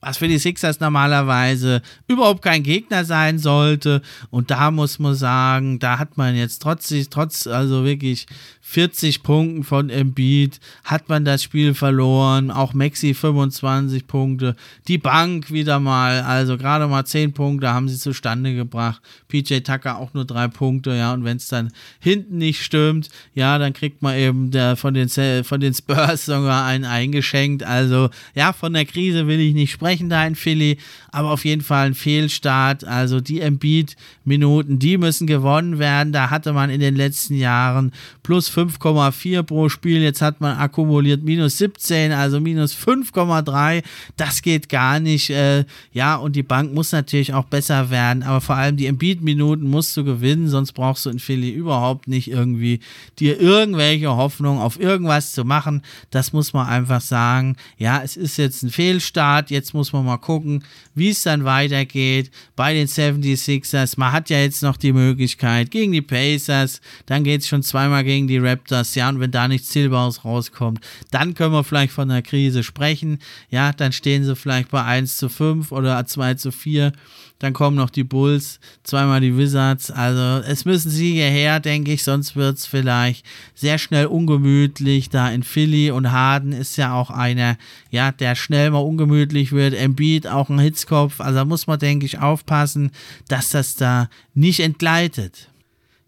was 0.00 0.18
für 0.18 0.28
die 0.28 0.38
Sixers 0.38 0.80
normalerweise 0.80 1.82
überhaupt 2.06 2.42
kein 2.42 2.62
Gegner 2.62 3.04
sein 3.04 3.38
sollte. 3.38 4.02
Und 4.30 4.50
da 4.50 4.70
muss 4.70 4.98
man 4.98 5.14
sagen, 5.14 5.78
da 5.78 5.98
hat 5.98 6.16
man 6.16 6.36
jetzt 6.36 6.62
trotz, 6.62 6.92
trotz 7.10 7.46
also 7.46 7.84
wirklich 7.84 8.26
40 8.70 9.22
Punkten 9.22 9.64
von 9.64 9.88
Embiid 9.88 10.60
hat 10.84 11.08
man 11.08 11.24
das 11.24 11.42
Spiel 11.42 11.72
verloren. 11.72 12.50
Auch 12.50 12.74
Maxi 12.74 13.14
25 13.14 14.06
Punkte. 14.06 14.56
Die 14.88 14.98
Bank 14.98 15.50
wieder 15.50 15.80
mal, 15.80 16.20
also 16.20 16.58
gerade 16.58 16.86
mal 16.86 17.06
10 17.06 17.32
Punkte 17.32 17.70
haben 17.72 17.88
sie 17.88 17.96
zustande 17.96 18.54
gebracht. 18.54 19.00
PJ 19.28 19.60
Tucker 19.60 19.96
auch 19.96 20.12
nur 20.12 20.26
3 20.26 20.48
Punkte, 20.48 20.94
ja. 20.94 21.14
Und 21.14 21.24
wenn 21.24 21.38
es 21.38 21.48
dann 21.48 21.72
hinten 21.98 22.36
nicht 22.36 22.62
stimmt, 22.62 23.08
ja, 23.32 23.56
dann 23.56 23.72
kriegt 23.72 24.02
man 24.02 24.18
eben 24.18 24.50
der, 24.50 24.76
von, 24.76 24.92
den, 24.92 25.08
von 25.08 25.60
den 25.60 25.72
Spurs 25.72 26.26
sogar 26.26 26.66
einen 26.66 26.84
eingeschenkt. 26.84 27.62
Also, 27.62 28.10
ja, 28.34 28.52
von 28.52 28.74
der 28.74 28.84
Krise 28.84 29.26
will 29.26 29.40
ich 29.40 29.54
nicht 29.54 29.72
sprechen 29.72 30.10
da 30.10 30.26
in 30.26 30.34
Philly, 30.34 30.76
aber 31.10 31.30
auf 31.30 31.46
jeden 31.46 31.62
Fall 31.62 31.86
ein 31.86 31.94
Fehlstart. 31.94 32.84
Also 32.84 33.22
die 33.22 33.40
Embiid-Minuten, 33.40 34.78
die 34.78 34.98
müssen 34.98 35.26
gewonnen 35.26 35.78
werden. 35.78 36.12
Da 36.12 36.28
hatte 36.28 36.52
man 36.52 36.68
in 36.68 36.80
den 36.80 36.96
letzten 36.96 37.34
Jahren 37.34 37.92
plus 38.22 38.57
5,4 38.58 39.42
pro 39.44 39.68
Spiel. 39.68 40.02
Jetzt 40.02 40.20
hat 40.20 40.40
man 40.40 40.58
akkumuliert 40.58 41.22
minus 41.22 41.58
17, 41.58 42.10
also 42.10 42.40
minus 42.40 42.74
5,3. 42.74 43.84
Das 44.16 44.42
geht 44.42 44.68
gar 44.68 44.98
nicht. 44.98 45.30
Äh, 45.30 45.64
ja, 45.92 46.16
und 46.16 46.34
die 46.34 46.42
Bank 46.42 46.74
muss 46.74 46.90
natürlich 46.90 47.32
auch 47.34 47.44
besser 47.44 47.90
werden. 47.90 48.24
Aber 48.24 48.40
vor 48.40 48.56
allem 48.56 48.76
die 48.76 48.86
Embiid-Minuten 48.86 49.70
musst 49.70 49.96
du 49.96 50.02
gewinnen, 50.02 50.48
sonst 50.48 50.72
brauchst 50.72 51.06
du 51.06 51.10
in 51.10 51.20
Philly 51.20 51.50
überhaupt 51.50 52.08
nicht 52.08 52.28
irgendwie 52.28 52.80
dir 53.20 53.40
irgendwelche 53.40 54.08
Hoffnung 54.08 54.58
auf 54.58 54.80
irgendwas 54.80 55.32
zu 55.32 55.44
machen. 55.44 55.82
Das 56.10 56.32
muss 56.32 56.52
man 56.52 56.66
einfach 56.66 57.00
sagen. 57.00 57.56
Ja, 57.76 58.02
es 58.02 58.16
ist 58.16 58.38
jetzt 58.38 58.64
ein 58.64 58.70
Fehlstart. 58.70 59.50
Jetzt 59.50 59.72
muss 59.72 59.92
man 59.92 60.04
mal 60.04 60.16
gucken, 60.16 60.64
wie 60.96 61.10
es 61.10 61.22
dann 61.22 61.44
weitergeht 61.44 62.32
bei 62.56 62.74
den 62.74 62.88
76ers. 62.88 63.94
Man 63.96 64.10
hat 64.10 64.30
ja 64.30 64.40
jetzt 64.40 64.62
noch 64.62 64.76
die 64.76 64.92
Möglichkeit 64.92 65.70
gegen 65.70 65.92
die 65.92 66.02
Pacers. 66.02 66.80
Dann 67.06 67.22
geht 67.22 67.42
es 67.42 67.48
schon 67.48 67.62
zweimal 67.62 68.02
gegen 68.02 68.26
die 68.26 68.42
Raptors, 68.48 68.94
ja, 68.94 69.08
und 69.08 69.20
wenn 69.20 69.30
da 69.30 69.48
nichts 69.48 69.68
Zielbares 69.68 70.24
rauskommt, 70.24 70.80
dann 71.10 71.34
können 71.34 71.52
wir 71.52 71.64
vielleicht 71.64 71.92
von 71.92 72.10
einer 72.10 72.22
Krise 72.22 72.62
sprechen. 72.62 73.18
Ja, 73.50 73.72
dann 73.72 73.92
stehen 73.92 74.24
sie 74.24 74.36
vielleicht 74.36 74.70
bei 74.70 74.82
1 74.82 75.16
zu 75.16 75.28
5 75.28 75.72
oder 75.72 76.04
2 76.04 76.34
zu 76.34 76.50
4. 76.52 76.92
Dann 77.38 77.52
kommen 77.52 77.76
noch 77.76 77.90
die 77.90 78.04
Bulls, 78.04 78.58
zweimal 78.82 79.20
die 79.20 79.36
Wizards. 79.36 79.92
Also 79.92 80.44
es 80.44 80.64
müssen 80.64 80.90
Siege 80.90 81.22
her, 81.22 81.60
denke 81.60 81.92
ich, 81.92 82.02
sonst 82.02 82.34
wird 82.34 82.58
es 82.58 82.66
vielleicht 82.66 83.24
sehr 83.54 83.78
schnell 83.78 84.06
ungemütlich 84.06 85.08
da 85.08 85.30
in 85.30 85.44
Philly. 85.44 85.92
Und 85.92 86.10
Harden 86.10 86.52
ist 86.52 86.76
ja 86.76 86.94
auch 86.94 87.10
einer, 87.10 87.56
ja, 87.90 88.10
der 88.10 88.34
schnell 88.34 88.70
mal 88.70 88.78
ungemütlich 88.78 89.52
wird. 89.52 89.74
Embiid 89.74 90.26
auch 90.26 90.50
ein 90.50 90.58
Hitzkopf. 90.58 91.20
Also 91.20 91.38
da 91.38 91.44
muss 91.44 91.68
man, 91.68 91.78
denke 91.78 92.06
ich, 92.06 92.18
aufpassen, 92.18 92.90
dass 93.28 93.50
das 93.50 93.76
da 93.76 94.08
nicht 94.34 94.58
entgleitet. 94.58 95.48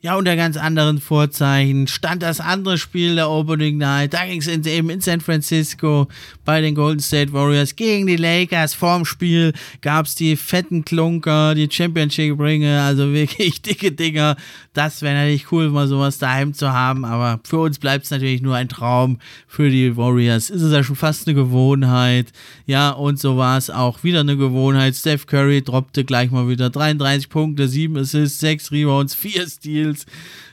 Ja, 0.03 0.17
unter 0.17 0.35
ganz 0.35 0.57
anderen 0.57 0.99
Vorzeichen 0.99 1.87
stand 1.87 2.23
das 2.23 2.41
andere 2.41 2.79
Spiel 2.79 3.17
der 3.17 3.29
Opening 3.29 3.77
Night. 3.77 4.15
Da 4.15 4.25
ging 4.25 4.41
es 4.41 4.47
eben 4.49 4.89
in 4.89 5.03
San 5.03 5.21
Francisco 5.21 6.09
bei 6.47 6.63
den 6.63 6.75
Golden 6.75 7.01
State 7.01 7.35
Warriors 7.35 7.77
gegen 7.77 8.07
die 8.07 8.17
Lakers. 8.17 8.73
Vorm 8.73 9.05
Spiel 9.05 9.53
gab 9.83 10.07
es 10.07 10.15
die 10.15 10.37
fetten 10.37 10.87
Klunker, 10.87 11.55
die 11.55 11.69
Championship-Ringe, 11.71 12.81
also 12.81 13.13
wirklich 13.13 13.61
dicke 13.63 13.93
Dinger. 13.93 14.37
Das 14.73 15.03
wäre 15.03 15.17
natürlich 15.17 15.53
cool, 15.53 15.69
mal 15.69 15.87
sowas 15.87 16.17
daheim 16.17 16.55
zu 16.55 16.73
haben, 16.73 17.05
aber 17.05 17.39
für 17.45 17.59
uns 17.59 17.79
bleibt 17.79 18.07
es 18.07 18.11
natürlich 18.11 18.41
nur 18.41 18.57
ein 18.57 18.71
Traum. 18.71 19.19
Für 19.47 19.69
die 19.69 19.99
Warriors 19.99 20.49
ist 20.49 20.63
es 20.63 20.73
ja 20.73 20.83
schon 20.83 20.97
fast 20.97 21.27
eine 21.27 21.35
Gewohnheit. 21.35 22.29
Ja, 22.65 22.93
und 22.93 23.19
so 23.19 23.37
war 23.37 23.59
es 23.59 23.69
auch 23.69 24.03
wieder 24.03 24.21
eine 24.21 24.39
Gewohnheit. 24.39 24.95
Steph 24.95 25.27
Curry 25.27 25.61
droppte 25.61 26.05
gleich 26.07 26.31
mal 26.31 26.49
wieder 26.49 26.71
33 26.71 27.29
Punkte, 27.29 27.69
7 27.69 27.99
Assists, 27.99 28.41
6 28.41 28.73
Rebounds, 28.73 29.15
4 29.15 29.47
Steals. 29.47 29.90
Fields 29.91 30.07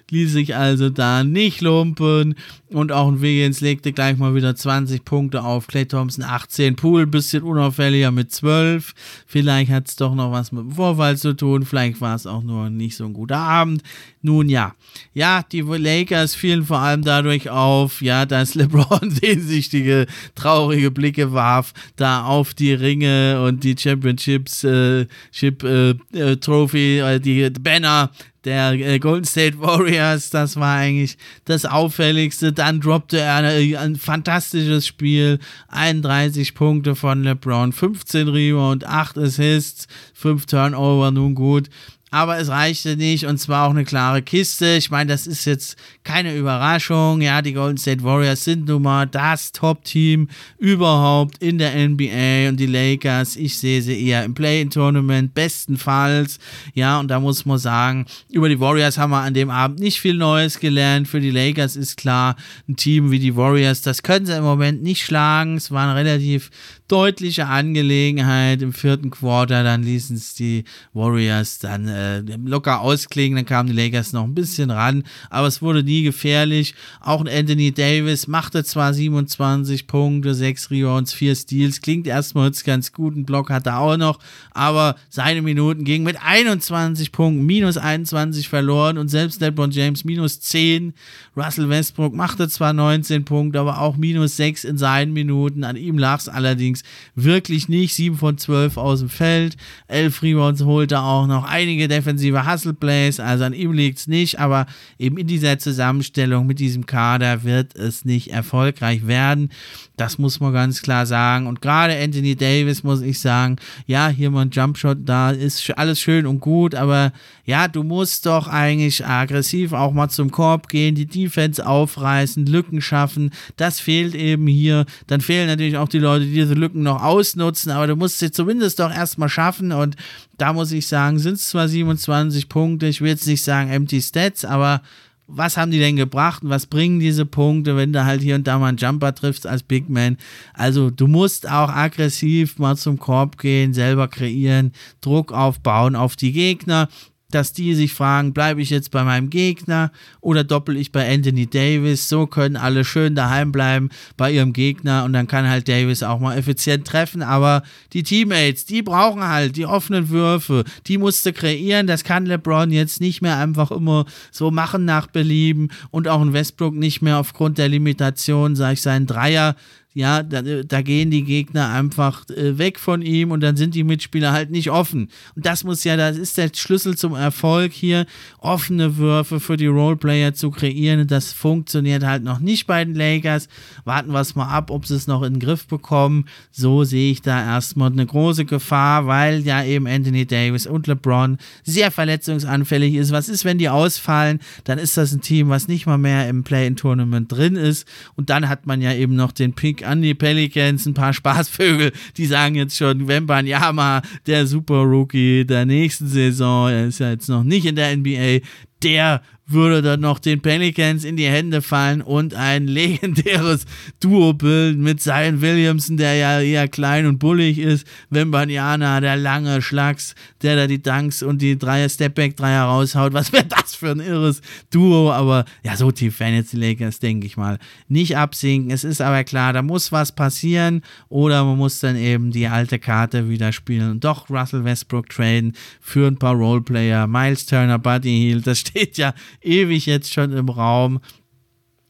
ließ 0.10 0.32
sich 0.32 0.56
also 0.56 0.90
da 0.90 1.24
nicht 1.24 1.62
lumpen. 1.62 2.36
Und 2.70 2.92
auch 2.92 3.08
ein 3.08 3.22
Wiggins 3.22 3.62
legte 3.62 3.94
gleich 3.94 4.18
mal 4.18 4.36
wieder 4.36 4.56
20 4.56 5.06
Punkte 5.06 5.44
auf. 5.44 5.68
Clay 5.68 5.86
Thompson 5.86 6.24
18. 6.24 6.76
Pool 6.76 7.08
bisschen 7.08 7.44
unauffälliger 7.44 8.12
mit 8.12 8.32
12. 8.32 8.94
Vielleicht 9.26 9.72
hat 9.72 9.88
es 9.88 9.96
doch 9.96 10.14
noch 10.16 10.32
was 10.34 10.52
mit 10.52 10.64
dem 10.64 10.72
Vorfall 10.72 11.18
zu 11.18 11.34
tun. 11.34 11.64
Vielleicht 11.64 12.02
war 12.02 12.16
es 12.16 12.28
auch 12.28 12.44
nur 12.44 12.70
nicht 12.70 12.98
so 12.98 13.06
ein 13.06 13.14
guter 13.14 13.38
Abend. 13.38 13.84
Nun 14.22 14.50
ja. 14.50 14.76
Ja, 15.14 15.44
die 15.50 15.62
Lakers 15.62 16.36
fielen 16.36 16.66
vor 16.66 16.80
allem 16.80 17.04
dadurch 17.04 17.50
auf, 17.50 18.02
ja, 18.02 18.26
dass 18.26 18.56
LeBron 18.56 19.12
sehnsüchtige, 19.12 20.06
traurige 20.36 20.92
Blicke 20.92 21.32
warf, 21.32 21.74
da 21.96 22.26
auf 22.26 22.54
die 22.54 22.74
Ringe 22.74 23.42
und 23.44 23.64
die 23.64 23.76
Championships, 23.78 24.66
äh, 24.66 25.06
Chip, 25.32 25.64
äh, 25.64 25.92
äh, 26.12 26.36
Trophy, 26.38 27.00
äh, 27.00 27.20
die 27.20 27.50
Banner 27.50 28.12
der 28.48 28.72
äh, 28.72 28.98
Golden 28.98 29.26
State 29.26 29.60
Warriors. 29.60 30.32
Das 30.32 30.56
war 30.56 30.78
eigentlich 30.78 31.18
das 31.46 31.66
Auffälligste. 31.66 32.54
Dann 32.54 32.82
droppte 32.82 33.20
er 33.20 33.36
ein, 33.36 33.76
ein 33.76 33.96
fantastisches 33.98 34.88
Spiel. 34.88 35.40
31 35.68 36.56
Punkte 36.56 36.96
von 36.96 37.24
LeBron, 37.24 37.74
15 37.74 38.28
Rebound, 38.30 38.88
8 38.88 39.18
Assists, 39.18 39.88
5 40.14 40.46
Turnover, 40.46 41.12
nun 41.12 41.36
gut 41.36 41.70
aber 42.10 42.38
es 42.38 42.48
reichte 42.48 42.96
nicht 42.96 43.26
und 43.26 43.38
zwar 43.38 43.68
auch 43.68 43.72
eine 43.72 43.84
klare 43.84 44.22
Kiste. 44.22 44.76
Ich 44.78 44.90
meine, 44.90 45.12
das 45.12 45.28
ist 45.28 45.46
jetzt 45.46 45.78
keine 46.04 46.36
Überraschung. 46.36 47.22
Ja, 47.22 47.42
die 47.42 47.54
Golden 47.54 47.78
State 47.78 48.04
Warriors 48.04 48.46
sind 48.46 48.68
nun 48.68 48.84
mal 48.84 49.06
das 49.06 49.52
Top-Team 49.52 50.30
überhaupt 50.58 51.44
in 51.44 51.58
der 51.58 51.74
NBA 51.76 52.50
und 52.50 52.58
die 52.58 52.66
Lakers, 52.66 53.36
ich 53.36 53.58
sehe 53.58 53.82
sie 53.82 54.08
eher 54.08 54.24
im 54.24 54.34
Play-In-Tournament, 54.34 55.34
bestenfalls. 55.34 56.40
Ja, 56.74 57.00
und 57.00 57.10
da 57.10 57.20
muss 57.20 57.46
man 57.46 57.58
sagen, 57.58 58.06
über 58.30 58.48
die 58.48 58.60
Warriors 58.60 58.98
haben 58.98 59.12
wir 59.12 59.22
an 59.22 59.34
dem 59.34 59.50
Abend 59.50 59.80
nicht 59.80 60.00
viel 60.00 60.16
Neues 60.16 60.60
gelernt. 60.60 61.08
Für 61.08 61.20
die 61.20 61.32
Lakers 61.32 61.76
ist 61.76 61.98
klar, 61.98 62.38
ein 62.70 62.78
Team 62.78 63.12
wie 63.12 63.20
die 63.20 63.36
Warriors, 63.36 63.82
das 63.82 64.02
können 64.02 64.26
sie 64.26 64.38
im 64.38 64.44
Moment 64.44 64.82
nicht 64.82 65.04
schlagen. 65.04 65.58
Es 65.58 65.72
war 65.72 65.90
ein 65.90 65.96
relativ 65.96 66.52
deutliche 66.88 67.48
Angelegenheit 67.48 68.62
im 68.62 68.72
vierten 68.72 69.10
Quarter. 69.10 69.64
Dann 69.64 69.84
ließen 69.84 70.16
es 70.16 70.36
die 70.36 70.64
Warriors 70.94 71.60
dann 71.60 71.88
äh, 71.98 72.22
locker 72.46 72.82
ausklingen. 72.82 73.36
Dann 73.36 73.46
kamen 73.46 73.70
die 73.70 73.76
Lakers 73.76 74.14
noch 74.14 74.24
ein 74.24 74.36
bisschen 74.36 74.70
ran, 74.70 75.04
aber 75.30 75.48
es 75.48 75.62
wurde 75.62 75.84
nie 75.84 76.04
gefährlich. 76.04 76.76
Auch 77.02 77.26
Anthony 77.26 77.72
Davis 77.72 78.28
machte 78.28 78.64
zwar 78.64 78.94
27 78.94 79.88
Punkte, 79.88 80.34
6 80.36 80.72
Rebounds, 80.72 81.14
4 81.14 81.36
Steals. 81.36 81.82
Klingt 81.82 82.08
erstmal 82.08 82.52
ganz 82.64 82.92
gut. 82.92 83.16
Ein 83.16 83.26
Block 83.26 83.50
hat 83.50 83.68
er 83.68 83.80
auch 83.80 83.98
noch, 83.98 84.20
aber 84.52 84.96
seine 85.10 85.42
Minuten 85.42 85.84
gingen 85.84 86.06
mit 86.06 86.18
21 86.24 87.12
Punkten, 87.12 87.46
minus 87.46 87.78
21 87.78 88.48
verloren 88.48 88.98
und 88.98 89.10
selbst 89.10 89.42
LeBron 89.42 89.72
James 89.72 90.06
minus 90.06 90.40
10. 90.40 90.94
Russell 91.36 91.70
Westbrook 91.70 92.14
machte 92.14 92.48
zwar 92.50 92.74
19 92.74 93.26
Punkte, 93.26 93.60
aber 93.60 93.82
auch 93.82 93.98
minus 93.98 94.38
6 94.38 94.64
in 94.64 94.78
seinen 94.78 95.14
Minuten. 95.14 95.64
An 95.64 95.76
ihm 95.76 95.98
lag 95.98 96.20
es 96.20 96.30
allerdings 96.30 96.84
wirklich 97.16 97.70
nicht. 97.70 97.96
7 97.96 98.18
von 98.18 98.38
12 98.38 98.78
aus 98.78 99.00
dem 99.00 99.10
Feld. 99.10 99.58
11 99.88 100.22
Rebounds 100.22 100.64
holte 100.64 101.00
auch 101.00 101.28
noch 101.28 101.44
einige 101.44 101.87
defensive 101.88 102.52
Hustle 102.52 102.74
Plays. 102.74 103.20
Also 103.20 103.44
an 103.44 103.54
ihm 103.54 103.74
liegt 103.74 104.00
es 104.00 104.08
nicht, 104.08 104.40
aber 104.40 104.66
eben 104.98 105.18
in 105.18 105.28
dieser 105.28 105.60
Zusammenstellung 105.60 106.48
mit 106.48 106.60
diesem 106.60 106.86
Kader 106.86 107.44
wird 107.44 107.76
es 107.76 108.06
nicht 108.06 108.32
erfolgreich 108.32 109.08
werden. 109.08 109.50
Das 109.98 110.18
muss 110.18 110.40
man 110.40 110.54
ganz 110.54 110.82
klar 110.82 111.06
sagen. 111.06 111.48
Und 111.48 111.62
gerade 111.62 111.98
Anthony 111.98 112.36
Davis 112.36 112.84
muss 112.84 113.02
ich 113.02 113.20
sagen, 113.20 113.58
ja, 113.86 114.10
hier 114.10 114.30
mal 114.30 114.42
ein 114.42 114.52
Jumpshot, 114.52 115.00
da 115.06 115.32
ist 115.32 115.72
alles 115.78 116.00
schön 116.00 116.26
und 116.26 116.40
gut, 116.40 116.76
aber 116.76 117.12
ja, 117.48 117.70
du 117.70 117.84
musst 117.84 118.26
doch 118.26 118.50
eigentlich 118.50 119.06
aggressiv 119.06 119.72
auch 119.72 119.94
mal 119.94 120.10
zum 120.10 120.32
Korb 120.32 120.68
gehen, 120.68 120.96
die 120.96 121.06
Defense 121.06 121.66
aufreißen, 121.66 122.46
Lücken 122.46 122.82
schaffen. 122.82 123.32
Das 123.56 123.80
fehlt 123.80 124.16
eben 124.16 124.48
hier. 124.48 124.86
Dann 125.08 125.22
fehlen 125.22 125.48
natürlich 125.48 125.78
auch 125.78 125.88
die 125.88 126.00
Leute, 126.00 126.26
die 126.26 126.34
diese 126.34 126.56
Lücken 126.56 126.84
noch 126.84 127.02
ausnutzen, 127.02 127.72
aber 127.72 127.88
du 127.88 127.96
musst 127.96 128.20
sie 128.20 128.32
zumindest 128.32 128.82
doch 128.82 128.94
erstmal 128.94 129.30
schaffen 129.30 129.72
und 129.72 129.96
da 130.38 130.52
muss 130.52 130.74
ich 130.74 130.88
sagen, 130.88 131.20
sind 131.20 131.36
es 131.36 131.48
zwar 131.48 131.70
27 131.70 132.50
Punkte, 132.50 132.88
ich 132.88 133.00
will 133.00 133.12
jetzt 133.12 133.28
nicht 133.28 133.42
sagen 133.42 133.72
empty 133.72 134.02
Stats, 134.02 134.44
aber 134.44 134.82
was 135.26 135.56
haben 135.56 135.72
die 135.72 135.80
denn 135.80 135.96
gebracht 135.96 136.44
und 136.44 136.50
was 136.50 136.66
bringen 136.66 137.00
diese 137.00 137.26
Punkte, 137.26 137.78
wenn 137.78 137.94
du 137.94 138.04
halt 138.04 138.22
hier 138.22 138.36
und 138.36 138.46
da 138.46 138.60
mal 138.60 138.68
einen 138.68 138.78
Jumper 138.78 139.16
triffst 139.16 139.48
als 139.48 139.64
Big 139.64 139.90
Man. 139.90 140.18
Also 140.54 140.90
du 140.90 141.08
musst 141.08 141.50
auch 141.50 141.70
aggressiv 141.70 142.60
mal 142.60 142.76
zum 142.76 143.00
Korb 143.00 143.38
gehen, 143.38 143.74
selber 143.74 144.10
kreieren, 144.10 144.74
Druck 145.00 145.32
aufbauen 145.32 145.96
auf 145.96 146.18
die 146.18 146.34
Gegner 146.34 146.90
dass 147.32 147.52
die 147.52 147.76
sich 147.76 147.94
fragen, 147.94 148.34
bleibe 148.34 148.62
ich 148.62 148.70
jetzt 148.70 148.92
bei 148.92 149.04
meinem 149.04 149.30
Gegner 149.30 149.92
oder 150.22 150.44
doppel 150.44 150.78
ich 150.78 150.92
bei 150.92 151.12
Anthony 151.14 151.48
Davis. 151.48 152.08
So 152.08 152.26
können 152.26 152.56
alle 152.56 152.86
schön 152.86 153.16
daheim 153.16 153.52
bleiben 153.52 153.90
bei 154.16 154.32
ihrem 154.32 154.54
Gegner 154.54 155.04
und 155.04 155.14
dann 155.14 155.28
kann 155.28 155.50
halt 155.50 155.68
Davis 155.68 156.04
auch 156.04 156.20
mal 156.20 156.38
effizient 156.38 156.88
treffen. 156.88 157.22
Aber 157.22 157.64
die 157.94 158.04
Teammates, 158.04 158.66
die 158.66 158.82
brauchen 158.82 159.24
halt 159.24 159.58
die 159.58 159.66
offenen 159.66 160.10
Würfe, 160.10 160.64
die 160.88 160.98
musste 160.98 161.34
kreieren. 161.34 161.88
Das 161.88 162.04
kann 162.04 162.26
LeBron 162.26 162.72
jetzt 162.72 163.02
nicht 163.02 163.22
mehr 163.22 163.38
einfach 163.38 163.72
immer 163.72 164.06
so 164.32 164.52
machen 164.52 164.86
nach 164.86 165.08
Belieben 165.08 165.70
und 165.92 166.08
auch 166.08 166.22
in 166.22 166.34
Westbrook 166.34 166.76
nicht 166.76 167.02
mehr 167.02 167.18
aufgrund 167.18 167.58
der 167.58 167.68
Limitation, 167.68 168.56
sage 168.56 168.74
ich, 168.74 168.82
seinen 168.82 169.08
Dreier 169.08 169.56
ja, 169.98 170.22
da, 170.22 170.44
da 170.44 170.82
gehen 170.84 171.10
die 171.10 171.24
Gegner 171.24 171.72
einfach 171.72 172.30
äh, 172.30 172.60
weg 172.60 172.78
von 172.78 173.02
ihm 173.02 173.32
und 173.32 173.42
dann 173.42 173.58
sind 173.58 173.74
die 173.74 173.84
Mitspieler 173.84 174.32
halt 174.32 174.52
nicht 174.52 174.70
offen. 174.70 175.10
Und 175.36 175.44
das 175.44 175.64
muss 175.64 175.84
ja, 175.84 175.98
das 175.98 176.18
ist 176.18 176.38
der 176.38 176.52
Schlüssel 176.54 176.96
zum 176.96 177.16
Erfolg 177.16 177.74
hier, 177.74 178.06
offene 178.38 178.98
Würfe 178.98 179.40
für 179.40 179.58
die 179.58 179.66
Roleplayer 179.66 180.36
zu 180.36 180.52
kreieren. 180.52 181.08
Das 181.08 181.34
funktioniert 181.34 182.04
halt 182.04 182.24
noch 182.24 182.40
nicht 182.40 182.68
bei 182.68 182.86
den 182.86 182.94
Lakers. 182.94 183.50
Warten 183.86 184.12
wir 184.12 184.20
es 184.20 184.36
mal 184.36 184.48
ab, 184.48 184.70
ob 184.70 184.86
sie 184.86 184.94
es 184.94 185.08
noch 185.08 185.24
in 185.24 185.34
den 185.34 185.40
Griff 185.40 185.66
bekommen. 185.66 186.26
So 186.52 186.84
sehe 186.84 187.12
ich 187.12 187.24
da 187.24 187.44
erstmal 187.44 187.92
eine 187.92 188.06
große 188.06 188.46
Gefahr, 188.46 189.08
weil 189.08 189.40
ja 189.40 189.64
eben 189.64 189.88
Anthony 189.88 190.28
Davis 190.28 190.68
und 190.68 190.86
LeBron 190.86 191.40
sehr 191.64 191.90
verletzungsanfällig 191.90 192.94
ist. 192.94 193.12
Was 193.12 193.30
ist, 193.30 193.46
wenn 193.46 193.58
die 193.58 193.70
ausfallen? 193.70 194.42
Dann 194.66 194.78
ist 194.78 194.96
das 194.96 195.12
ein 195.12 195.22
Team, 195.22 195.50
was 195.50 195.68
nicht 195.68 195.88
mal 195.88 195.98
mehr 195.98 196.30
im 196.30 196.44
Play-in-Tournament 196.44 197.32
drin 197.32 197.56
ist. 197.56 197.88
Und 198.16 198.30
dann 198.30 198.48
hat 198.48 198.68
man 198.68 198.80
ja 198.80 198.94
eben 198.94 199.16
noch 199.16 199.32
den 199.32 199.54
Pick 199.54 199.87
an 199.88 200.02
die 200.02 200.14
Pelicans, 200.14 200.86
ein 200.86 200.94
paar 200.94 201.14
Spaßvögel, 201.14 201.92
die 202.18 202.26
sagen 202.26 202.56
jetzt 202.56 202.78
schon, 202.78 203.08
Wembanyama, 203.08 204.02
der 204.26 204.46
Super 204.46 204.82
Rookie 204.82 205.46
der 205.46 205.66
nächsten 205.66 206.08
Saison, 206.08 206.70
er 206.70 206.88
ist 206.88 207.00
ja 207.00 207.10
jetzt 207.10 207.30
noch 207.30 207.44
nicht 207.44 207.66
in 207.66 207.76
der 207.76 207.96
NBA, 207.96 208.46
der 208.88 209.22
würde 209.48 209.82
dann 209.82 210.02
noch 210.02 210.20
den 210.20 210.42
Pelicans 210.42 211.06
in 211.06 211.16
die 211.16 211.28
Hände 211.28 211.62
fallen 211.62 212.02
und 212.02 212.34
ein 212.34 212.68
legendäres 212.68 213.66
Duo 214.00 214.34
bilden 214.34 214.84
mit 214.84 215.02
Zion 215.02 215.42
Williamson, 215.42 215.98
der 215.98 216.16
ja 216.16 216.42
eher 216.42 216.68
klein 216.68 217.06
und 217.06 217.18
bullig 217.18 217.58
ist, 217.58 217.88
Wembanyana, 218.10 219.00
der 219.00 219.16
lange 219.16 219.62
Schlags, 219.62 220.16
der 220.42 220.58
da 220.58 220.68
die 220.68 220.82
Dunks 220.82 221.24
und 221.24 221.42
die 221.42 221.58
Dreier 221.58 221.88
Stepback-Dreier 221.88 222.64
raushaut. 222.64 223.14
Was 223.14 223.32
wäre 223.32 223.46
das 223.46 223.76
für 223.76 223.92
ein 223.92 224.02
irres 224.02 224.42
Duo? 224.70 225.12
Aber 225.12 225.46
ja, 225.64 225.78
so 225.78 225.92
tief 225.92 226.20
werden 226.20 226.36
jetzt 226.36 226.52
die 226.52 226.58
Lakers, 226.58 227.00
denke 227.00 227.26
ich 227.26 227.38
mal, 227.38 227.58
nicht 227.88 228.18
absinken. 228.18 228.72
Es 228.72 228.84
ist 228.84 229.02
aber 229.02 229.24
klar, 229.24 229.54
da 229.54 229.62
muss 229.62 229.92
was 229.92 230.12
passieren 230.12 230.82
oder 231.08 231.46
man 231.46 231.58
muss 231.58 231.80
dann 231.80 231.96
eben 231.96 232.32
die 232.32 232.48
alte 232.48 232.80
Karte 232.80 233.30
wieder 233.30 233.54
spielen 233.54 233.92
und 233.92 234.04
doch 234.04 234.30
Russell 234.30 234.66
Westbrook 234.66 235.10
traden 235.10 235.54
für 235.80 236.08
ein 236.08 236.18
paar 236.18 236.36
Roleplayer. 236.36 237.08
Miles 237.08 237.46
Turner, 237.46 237.80
Buddy 237.80 238.10
Hield, 238.10 238.46
das 238.46 238.60
steht 238.60 238.77
ja 238.98 239.14
ewig 239.42 239.86
jetzt 239.86 240.14
schon 240.14 240.32
im 240.32 240.50
Raum. 240.50 241.00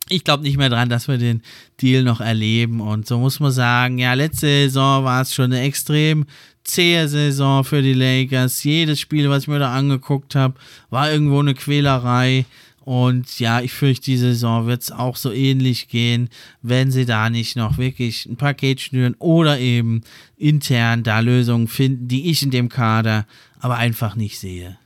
Ich 0.10 0.24
glaube 0.24 0.44
nicht 0.44 0.58
mehr 0.58 0.70
dran, 0.70 0.90
dass 0.90 1.08
wir 1.08 1.18
den 1.18 1.42
Deal 1.82 2.04
noch 2.04 2.22
erleben. 2.22 2.80
Und 2.80 3.08
so 3.08 3.20
muss 3.20 3.40
man 3.40 3.52
sagen, 3.52 3.98
ja, 3.98 4.14
letzte 4.14 4.48
Saison 4.48 5.04
war 5.04 5.22
es 5.22 5.34
schon 5.34 5.52
eine 5.52 5.62
extrem 5.62 6.26
zähe 6.64 7.08
Saison 7.08 7.64
für 7.64 7.82
die 7.82 7.94
Lakers. 7.94 8.64
Jedes 8.64 9.00
Spiel, 9.00 9.30
was 9.30 9.44
ich 9.44 9.48
mir 9.48 9.60
da 9.60 9.74
angeguckt 9.74 10.36
habe, 10.36 10.56
war 10.90 11.12
irgendwo 11.12 11.40
eine 11.40 11.56
Quälerei. 11.56 12.46
Und 12.88 13.40
ja, 13.40 13.60
ich 13.60 13.74
fürchte, 13.74 14.06
die 14.06 14.18
Saison 14.18 14.66
wird 14.66 14.82
es 14.82 14.92
auch 14.94 15.18
so 15.18 15.34
ähnlich 15.34 15.90
gehen, 15.90 16.30
wenn 16.62 16.90
sie 16.90 17.06
da 17.06 17.30
nicht 17.30 17.58
noch 17.58 17.78
wirklich 17.78 18.26
ein 18.26 18.38
Paket 18.38 18.80
schnüren 18.80 19.16
oder 19.20 19.60
eben 19.60 20.04
intern 20.38 21.04
da 21.04 21.20
Lösungen 21.20 21.68
finden, 21.68 22.08
die 22.08 22.30
ich 22.30 22.44
in 22.44 22.52
dem 22.52 22.70
Kader 22.70 23.26
aber 23.60 23.76
einfach 23.76 24.16
nicht 24.16 24.40
sehe. 24.40 24.78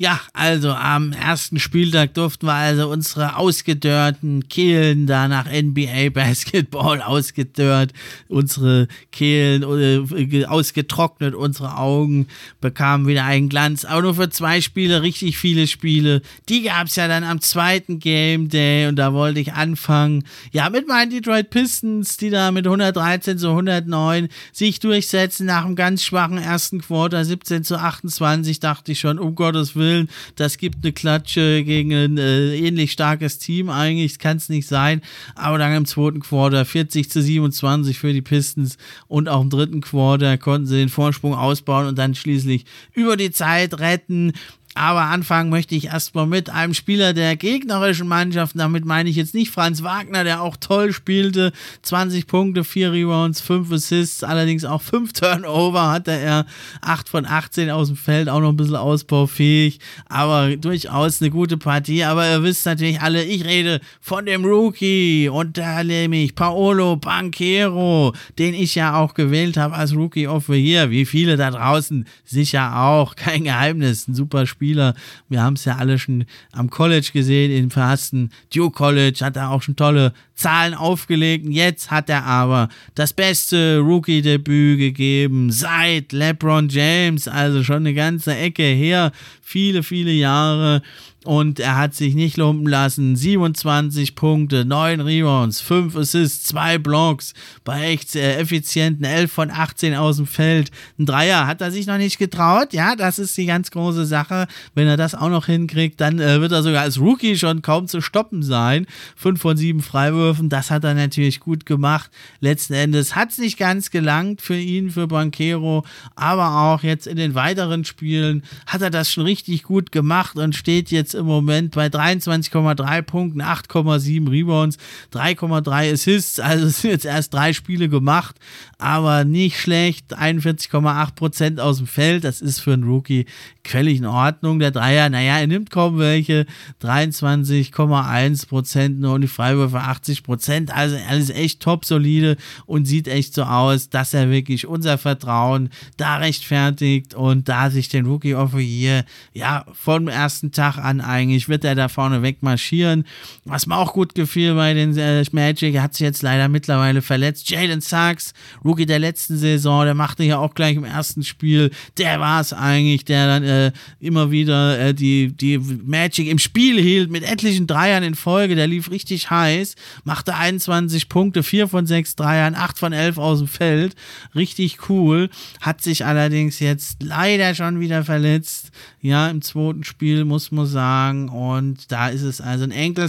Ja, 0.00 0.20
also 0.32 0.70
am 0.70 1.12
ersten 1.12 1.58
Spieltag 1.58 2.14
durften 2.14 2.46
wir 2.46 2.52
also 2.54 2.88
unsere 2.88 3.34
ausgedörrten 3.34 4.48
Kehlen 4.48 5.08
da 5.08 5.26
nach 5.26 5.46
NBA 5.46 6.10
Basketball 6.10 7.02
ausgedörrt, 7.02 7.92
unsere 8.28 8.86
Kehlen 9.10 9.64
äh, 9.64 10.44
ausgetrocknet, 10.44 11.34
unsere 11.34 11.76
Augen 11.78 12.28
bekamen 12.60 13.08
wieder 13.08 13.24
einen 13.24 13.48
Glanz. 13.48 13.84
Aber 13.84 14.02
nur 14.02 14.14
für 14.14 14.30
zwei 14.30 14.60
Spiele, 14.60 15.02
richtig 15.02 15.36
viele 15.36 15.66
Spiele. 15.66 16.22
Die 16.48 16.62
gab 16.62 16.86
es 16.86 16.94
ja 16.94 17.08
dann 17.08 17.24
am 17.24 17.40
zweiten 17.40 17.98
Game 17.98 18.48
Day 18.50 18.86
und 18.86 18.94
da 18.94 19.12
wollte 19.12 19.40
ich 19.40 19.54
anfangen. 19.54 20.22
Ja, 20.52 20.70
mit 20.70 20.86
meinen 20.86 21.10
Detroit 21.10 21.50
Pistons, 21.50 22.16
die 22.18 22.30
da 22.30 22.52
mit 22.52 22.66
113 22.68 23.36
zu 23.36 23.48
109 23.48 24.28
sich 24.52 24.78
durchsetzen 24.78 25.46
nach 25.46 25.64
einem 25.64 25.74
ganz 25.74 26.04
schwachen 26.04 26.38
ersten 26.38 26.82
Quarter, 26.82 27.24
17 27.24 27.64
zu 27.64 27.80
28, 27.80 28.60
dachte 28.60 28.92
ich 28.92 29.00
schon, 29.00 29.18
um 29.18 29.34
Gottes 29.34 29.74
Willen 29.74 29.87
Willen, 29.88 30.08
das 30.36 30.58
gibt 30.58 30.84
eine 30.84 30.92
Klatsche 30.92 31.64
gegen 31.64 31.92
ein 31.92 32.18
äh, 32.18 32.56
ähnlich 32.56 32.92
starkes 32.92 33.38
Team 33.38 33.70
eigentlich, 33.70 34.18
kann 34.18 34.36
es 34.36 34.48
nicht 34.48 34.68
sein. 34.68 35.02
Aber 35.34 35.58
dann 35.58 35.74
im 35.74 35.86
zweiten 35.86 36.20
Quarter 36.20 36.64
40 36.64 37.10
zu 37.10 37.22
27 37.22 37.98
für 37.98 38.12
die 38.12 38.22
Pistons 38.22 38.76
und 39.06 39.28
auch 39.28 39.42
im 39.42 39.50
dritten 39.50 39.80
Quarter 39.80 40.38
konnten 40.38 40.66
sie 40.66 40.76
den 40.76 40.88
Vorsprung 40.88 41.34
ausbauen 41.34 41.86
und 41.86 41.98
dann 41.98 42.14
schließlich 42.14 42.64
über 42.92 43.16
die 43.16 43.30
Zeit 43.30 43.78
retten. 43.80 44.32
Aber 44.78 45.06
anfangen 45.06 45.50
möchte 45.50 45.74
ich 45.74 45.86
erstmal 45.86 46.28
mit 46.28 46.50
einem 46.50 46.72
Spieler 46.72 47.12
der 47.12 47.34
gegnerischen 47.34 48.06
Mannschaft. 48.06 48.52
Damit 48.56 48.84
meine 48.84 49.10
ich 49.10 49.16
jetzt 49.16 49.34
nicht 49.34 49.50
Franz 49.50 49.82
Wagner, 49.82 50.22
der 50.22 50.40
auch 50.40 50.56
toll 50.56 50.92
spielte. 50.92 51.50
20 51.82 52.28
Punkte, 52.28 52.62
4 52.62 52.92
Rebounds, 52.92 53.40
5 53.40 53.72
Assists, 53.72 54.22
allerdings 54.22 54.64
auch 54.64 54.80
5 54.80 55.12
Turnover 55.14 55.90
hatte 55.90 56.12
er. 56.12 56.46
8 56.80 57.08
von 57.08 57.26
18 57.26 57.70
aus 57.70 57.88
dem 57.88 57.96
Feld, 57.96 58.28
auch 58.28 58.38
noch 58.38 58.50
ein 58.50 58.56
bisschen 58.56 58.76
ausbaufähig. 58.76 59.80
Aber 60.08 60.56
durchaus 60.56 61.20
eine 61.20 61.30
gute 61.30 61.56
Partie. 61.56 62.04
Aber 62.04 62.30
ihr 62.30 62.44
wisst 62.44 62.64
natürlich 62.64 63.00
alle, 63.00 63.24
ich 63.24 63.44
rede 63.44 63.80
von 64.00 64.26
dem 64.26 64.44
Rookie. 64.44 65.28
Und 65.28 65.58
da 65.58 65.82
nehme 65.82 66.18
ich 66.18 66.36
Paolo 66.36 66.94
Banquero, 66.94 68.14
den 68.38 68.54
ich 68.54 68.76
ja 68.76 68.94
auch 68.94 69.14
gewählt 69.14 69.56
habe 69.56 69.74
als 69.74 69.92
Rookie 69.92 70.28
of 70.28 70.46
the 70.46 70.52
Year. 70.54 70.90
Wie 70.90 71.04
viele 71.04 71.36
da 71.36 71.50
draußen 71.50 72.06
sicher 72.24 72.78
auch. 72.80 73.16
Kein 73.16 73.42
Geheimnis. 73.42 74.06
Ein 74.06 74.14
super 74.14 74.46
Spieler 74.46 74.67
Spieler. 74.68 74.94
Wir 75.30 75.42
haben 75.42 75.54
es 75.54 75.64
ja 75.64 75.76
alle 75.76 75.98
schon 75.98 76.26
am 76.52 76.68
College 76.68 77.08
gesehen, 77.14 77.50
im 77.50 77.70
verhassten 77.70 78.30
Duke 78.54 78.76
College 78.76 79.24
hat 79.24 79.36
er 79.36 79.50
auch 79.50 79.62
schon 79.62 79.76
tolle 79.76 80.12
Zahlen 80.34 80.74
aufgelegt. 80.74 81.46
Jetzt 81.48 81.90
hat 81.90 82.10
er 82.10 82.24
aber 82.24 82.68
das 82.94 83.14
beste 83.14 83.78
Rookie-Debüt 83.78 84.78
gegeben 84.78 85.50
seit 85.50 86.12
LeBron 86.12 86.68
James, 86.68 87.28
also 87.28 87.64
schon 87.64 87.78
eine 87.78 87.94
ganze 87.94 88.36
Ecke 88.36 88.62
her, 88.62 89.12
viele, 89.40 89.82
viele 89.82 90.12
Jahre 90.12 90.82
und 91.28 91.60
er 91.60 91.76
hat 91.76 91.94
sich 91.94 92.14
nicht 92.14 92.38
lumpen 92.38 92.66
lassen. 92.66 93.14
27 93.14 94.14
Punkte, 94.14 94.64
9 94.64 95.02
Rebounds, 95.02 95.60
5 95.60 95.94
Assists, 95.94 96.48
2 96.48 96.78
Blocks 96.78 97.34
bei 97.64 97.82
echt 97.82 98.16
äh, 98.16 98.36
effizienten 98.38 99.04
11 99.04 99.30
von 99.30 99.50
18 99.50 99.94
aus 99.94 100.16
dem 100.16 100.26
Feld. 100.26 100.70
Ein 100.98 101.04
Dreier 101.04 101.46
hat 101.46 101.60
er 101.60 101.70
sich 101.70 101.86
noch 101.86 101.98
nicht 101.98 102.18
getraut. 102.18 102.72
Ja, 102.72 102.96
das 102.96 103.18
ist 103.18 103.36
die 103.36 103.44
ganz 103.44 103.70
große 103.70 104.06
Sache. 104.06 104.46
Wenn 104.74 104.88
er 104.88 104.96
das 104.96 105.14
auch 105.14 105.28
noch 105.28 105.44
hinkriegt, 105.44 106.00
dann 106.00 106.18
äh, 106.18 106.40
wird 106.40 106.52
er 106.52 106.62
sogar 106.62 106.80
als 106.80 106.98
Rookie 106.98 107.36
schon 107.36 107.60
kaum 107.60 107.88
zu 107.88 108.00
stoppen 108.00 108.42
sein. 108.42 108.86
5 109.16 109.38
von 109.38 109.54
7 109.58 109.82
Freiwürfen, 109.82 110.48
das 110.48 110.70
hat 110.70 110.84
er 110.84 110.94
natürlich 110.94 111.40
gut 111.40 111.66
gemacht. 111.66 112.10
Letzten 112.40 112.72
Endes 112.72 113.14
hat 113.14 113.32
es 113.32 113.38
nicht 113.38 113.58
ganz 113.58 113.90
gelangt 113.90 114.40
für 114.40 114.56
ihn, 114.56 114.90
für 114.90 115.06
Banquero, 115.06 115.84
aber 116.14 116.72
auch 116.72 116.82
jetzt 116.82 117.06
in 117.06 117.18
den 117.18 117.34
weiteren 117.34 117.84
Spielen 117.84 118.44
hat 118.66 118.80
er 118.80 118.88
das 118.88 119.12
schon 119.12 119.24
richtig 119.24 119.64
gut 119.64 119.92
gemacht 119.92 120.38
und 120.38 120.56
steht 120.56 120.90
jetzt 120.90 121.17
im 121.18 121.26
Moment 121.26 121.74
bei 121.74 121.86
23,3 121.86 123.02
Punkten, 123.02 123.42
8,7 123.42 124.30
Rebounds, 124.30 124.78
3,3 125.12 125.92
Assists. 125.92 126.40
Also 126.40 126.66
es 126.66 126.80
sind 126.80 126.92
jetzt 126.92 127.04
erst 127.04 127.34
drei 127.34 127.52
Spiele 127.52 127.88
gemacht, 127.88 128.36
aber 128.78 129.24
nicht 129.24 129.60
schlecht. 129.60 130.16
41,8 130.16 131.14
Prozent 131.14 131.60
aus 131.60 131.78
dem 131.78 131.86
Feld. 131.86 132.24
Das 132.24 132.40
ist 132.40 132.60
für 132.60 132.72
einen 132.72 132.84
Rookie 132.84 133.26
völlig 133.68 133.98
in 133.98 134.06
Ordnung. 134.06 134.58
Der 134.58 134.70
Dreier, 134.70 135.08
naja, 135.10 135.38
er 135.38 135.46
nimmt 135.46 135.70
kaum 135.70 135.98
welche. 135.98 136.46
23,1 136.82 138.48
Prozent 138.48 139.00
nur 139.00 139.14
und 139.14 139.20
die 139.20 139.28
Freiwürfe 139.28 139.80
80 139.80 140.22
Prozent. 140.22 140.74
Also 140.74 140.96
alles 141.08 141.30
echt 141.30 141.60
top 141.60 141.84
solide 141.84 142.36
und 142.66 142.86
sieht 142.86 143.08
echt 143.08 143.34
so 143.34 143.42
aus, 143.42 143.90
dass 143.90 144.14
er 144.14 144.30
wirklich 144.30 144.66
unser 144.66 144.98
Vertrauen 144.98 145.70
da 145.96 146.16
rechtfertigt 146.16 147.14
und 147.14 147.48
da 147.48 147.70
sich 147.70 147.88
den 147.88 148.06
Rookie 148.06 148.34
of 148.34 148.52
the 148.52 148.58
Year 148.58 149.04
ja 149.32 149.64
vom 149.72 150.08
ersten 150.08 150.52
Tag 150.52 150.78
an 150.78 151.00
eigentlich? 151.08 151.48
Wird 151.48 151.64
er 151.64 151.74
da 151.74 151.88
vorne 151.88 152.22
weg 152.22 152.42
marschieren. 152.42 153.04
Was 153.44 153.66
mir 153.66 153.76
auch 153.76 153.92
gut 153.92 154.14
gefiel 154.14 154.54
bei 154.54 154.74
den 154.74 154.96
äh, 154.96 155.24
Magic, 155.32 155.74
er 155.74 155.82
hat 155.82 155.94
sich 155.94 156.04
jetzt 156.04 156.22
leider 156.22 156.48
mittlerweile 156.48 157.02
verletzt. 157.02 157.50
Jalen 157.50 157.80
Sachs, 157.80 158.32
Rookie 158.64 158.86
der 158.86 158.98
letzten 158.98 159.36
Saison, 159.38 159.84
der 159.84 159.94
machte 159.94 160.22
ja 160.24 160.38
auch 160.38 160.54
gleich 160.54 160.76
im 160.76 160.84
ersten 160.84 161.24
Spiel, 161.24 161.70
der 161.96 162.20
war 162.20 162.40
es 162.40 162.52
eigentlich, 162.52 163.04
der 163.04 163.26
dann 163.26 163.42
äh, 163.44 163.72
immer 164.00 164.30
wieder 164.30 164.78
äh, 164.78 164.94
die, 164.94 165.32
die 165.36 165.58
Magic 165.58 166.28
im 166.28 166.38
Spiel 166.38 166.80
hielt 166.80 167.10
mit 167.10 167.22
etlichen 167.22 167.66
Dreiern 167.66 168.02
in 168.02 168.14
Folge, 168.14 168.54
der 168.54 168.66
lief 168.66 168.90
richtig 168.90 169.30
heiß, 169.30 169.74
machte 170.04 170.34
21 170.34 171.08
Punkte, 171.08 171.42
4 171.42 171.68
von 171.68 171.86
6 171.86 172.16
Dreiern, 172.16 172.54
8 172.54 172.78
von 172.78 172.92
11 172.92 173.18
aus 173.18 173.38
dem 173.38 173.48
Feld, 173.48 173.94
richtig 174.34 174.88
cool, 174.88 175.30
hat 175.60 175.82
sich 175.82 176.04
allerdings 176.04 176.58
jetzt 176.60 177.02
leider 177.02 177.54
schon 177.54 177.80
wieder 177.80 178.04
verletzt, 178.04 178.70
ja, 179.00 179.28
im 179.28 179.42
zweiten 179.42 179.84
Spiel 179.84 180.24
muss 180.24 180.50
man 180.50 180.66
sagen. 180.66 181.28
Und 181.28 181.90
da 181.92 182.08
ist 182.08 182.22
es 182.22 182.40
also 182.40 182.64
ein 182.64 182.72
Ankle. 182.72 183.08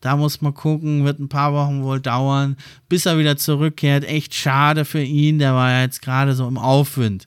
Da 0.00 0.16
muss 0.16 0.40
man 0.40 0.54
gucken, 0.54 1.04
wird 1.04 1.20
ein 1.20 1.28
paar 1.28 1.52
Wochen 1.52 1.82
wohl 1.82 2.00
dauern, 2.00 2.56
bis 2.88 3.06
er 3.06 3.18
wieder 3.18 3.36
zurückkehrt. 3.36 4.04
Echt 4.04 4.34
schade 4.34 4.84
für 4.84 5.02
ihn. 5.02 5.38
Der 5.38 5.54
war 5.54 5.70
ja 5.70 5.82
jetzt 5.82 6.02
gerade 6.02 6.34
so 6.34 6.46
im 6.48 6.58
Aufwind. 6.58 7.26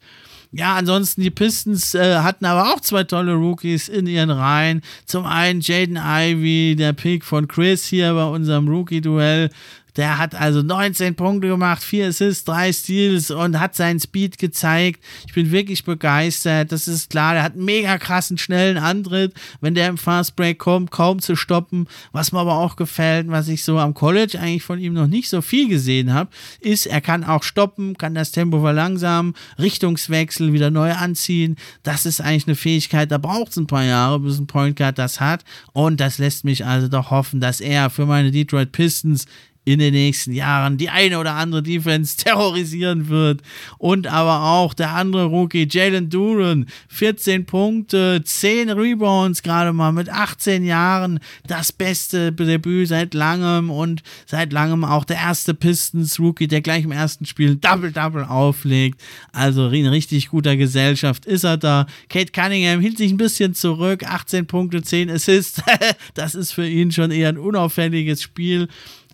Ja, 0.56 0.76
ansonsten 0.76 1.22
die 1.22 1.32
Pistons 1.32 1.96
äh, 1.96 2.18
hatten 2.18 2.46
aber 2.46 2.74
auch 2.74 2.80
zwei 2.80 3.04
tolle 3.06 3.34
Rookies 3.34 3.90
in 3.90 4.06
ihren 4.06 4.30
Reihen. 4.30 4.82
Zum 5.06 5.26
einen 5.26 5.62
Jaden 5.62 5.98
Ivy, 5.98 6.76
der 6.76 6.94
Pick 6.94 7.26
von 7.26 7.48
Chris 7.48 7.88
hier 7.88 8.14
bei 8.14 8.26
unserem 8.26 8.68
Rookie-Duell 8.68 9.50
Der 9.96 10.18
hat 10.18 10.36
also 10.36 10.62
19 10.62 11.16
Punkte 11.16 11.48
gemacht, 11.48 11.84
4 11.84 12.08
Assists, 12.08 12.46
3 12.46 12.74
Steals 12.74 13.32
und 13.32 13.60
hat 13.60 13.76
seinen 13.76 14.00
Speed 14.00 14.38
gezeigt. 14.38 15.04
Ich 15.28 15.34
bin 15.34 15.52
wirklich 15.52 15.84
begeistert. 15.84 16.72
Das 16.72 16.88
ist 16.88 17.10
klar, 17.10 17.34
der 17.34 17.44
hat 17.44 17.54
einen 17.54 17.66
mega 17.66 17.98
krassen, 17.98 18.38
schnellen 18.38 18.78
Antritt. 18.78 19.34
Wenn 19.62 19.76
der 19.76 19.88
im 19.90 19.98
Fast 19.98 20.36
Break 20.36 20.60
kommt, 20.60 20.92
kaum 20.92 21.20
zu 21.20 21.36
stoppen. 21.36 21.88
Was 22.12 22.32
mir 22.32 22.40
aber 22.40 22.56
auch 22.56 22.76
gefällt, 22.76 23.30
was 23.30 23.48
ich 23.48 23.64
so 23.64 23.78
am 23.78 23.94
College 23.94 24.40
eigentlich 24.40 24.64
von 24.64 24.80
ihm 24.80 24.94
noch 24.94 25.08
nicht 25.08 25.30
so 25.30 25.42
viel 25.42 25.70
gesehen 25.70 26.14
habe, 26.14 26.30
ist, 26.60 26.86
er 26.88 27.02
kann 27.02 27.24
auch 27.24 27.44
stoppen, 27.44 27.98
kann 27.98 28.16
das 28.16 28.32
Tempo 28.32 28.62
verlangsamen, 28.62 29.34
Richtungswechsel 29.60 30.54
wieder 30.54 30.72
neu 30.72 30.92
anziehen. 30.94 31.58
Das 31.84 32.06
ist 32.06 32.22
eigentlich 32.22 32.48
eine 32.48 32.56
Fähigkeit, 32.56 33.12
da 33.12 33.18
braucht 33.18 33.52
es 33.52 33.58
ein 33.58 33.68
paar 33.68 33.84
Jahre, 33.84 34.20
bis 34.20 34.40
ein 34.40 34.48
Point 34.48 34.76
Guard 34.76 34.98
das 34.98 35.20
hat. 35.20 35.44
Und 35.74 36.00
das 36.00 36.18
lässt 36.18 36.46
mich 36.46 36.66
also 36.66 36.88
doch 36.88 37.12
hoffen, 37.12 37.40
dass 37.40 37.62
er 37.62 37.90
für 37.90 38.06
meine 38.06 38.32
Detroit 38.32 38.72
Pistons 38.72 39.26
in 39.66 39.80
den 39.80 39.94
nächsten 39.94 40.34
Jahren 40.34 40.78
die 40.78 40.90
eine 40.90 41.20
oder 41.20 41.34
andere 41.34 41.64
Defense 41.64 42.18
terrorisieren 42.24 43.08
wird. 43.08 43.42
Und 43.78 44.08
aber 44.08 44.44
auch 44.44 44.74
der 44.74 44.92
andere 44.92 45.26
Rookie, 45.26 45.68
Jalen 45.70 46.10
Duran, 46.10 46.68
14 46.90 47.46
Punkte, 47.46 48.22
10 48.24 48.70
Rebounds, 48.70 49.42
gerade 49.42 49.74
mal 49.74 49.92
mit 49.92 50.10
18 50.10 50.66
Jahren, 50.66 51.20
das 51.48 51.72
beste 51.72 52.32
Debüt 52.32 52.90
seit 52.90 53.14
langem 53.14 53.70
und 53.70 54.04
seit 54.26 54.52
langem 54.52 54.84
auch 54.84 55.06
der 55.06 55.18
erste 55.18 55.54
Pistons-Rookie, 55.54 56.48
der 56.48 56.62
gleich 56.62 56.84
im 56.84 56.92
ersten 56.92 57.26
Spiel 57.26 57.56
Double-Double 57.56 58.26
auflegt. 58.26 59.00
Also 59.32 59.70
in 59.70 59.88
richtig 59.88 60.30
guter 60.30 60.58
Gesellschaft 60.58 61.26
ist 61.26 61.44
er 61.44 61.58
da. 61.58 61.86
Kate 62.10 62.32
Cunningham 62.32 62.82
hielt 62.82 62.98
sich 62.98 63.12
ein 63.12 63.18
bisschen 63.18 63.54
zurück, 63.54 64.04
18 64.04 64.46
Punkte, 64.46 64.82
10 64.82 65.10
Assists. 65.10 65.62
das 66.14 66.36
ist 66.36 66.52
für 66.52 66.68
ihn 66.68 66.92
schon 66.92 67.12
eher 67.12 67.30
ein 67.30 67.38
unauffälliges 67.38 68.22
Spiel 68.22 68.68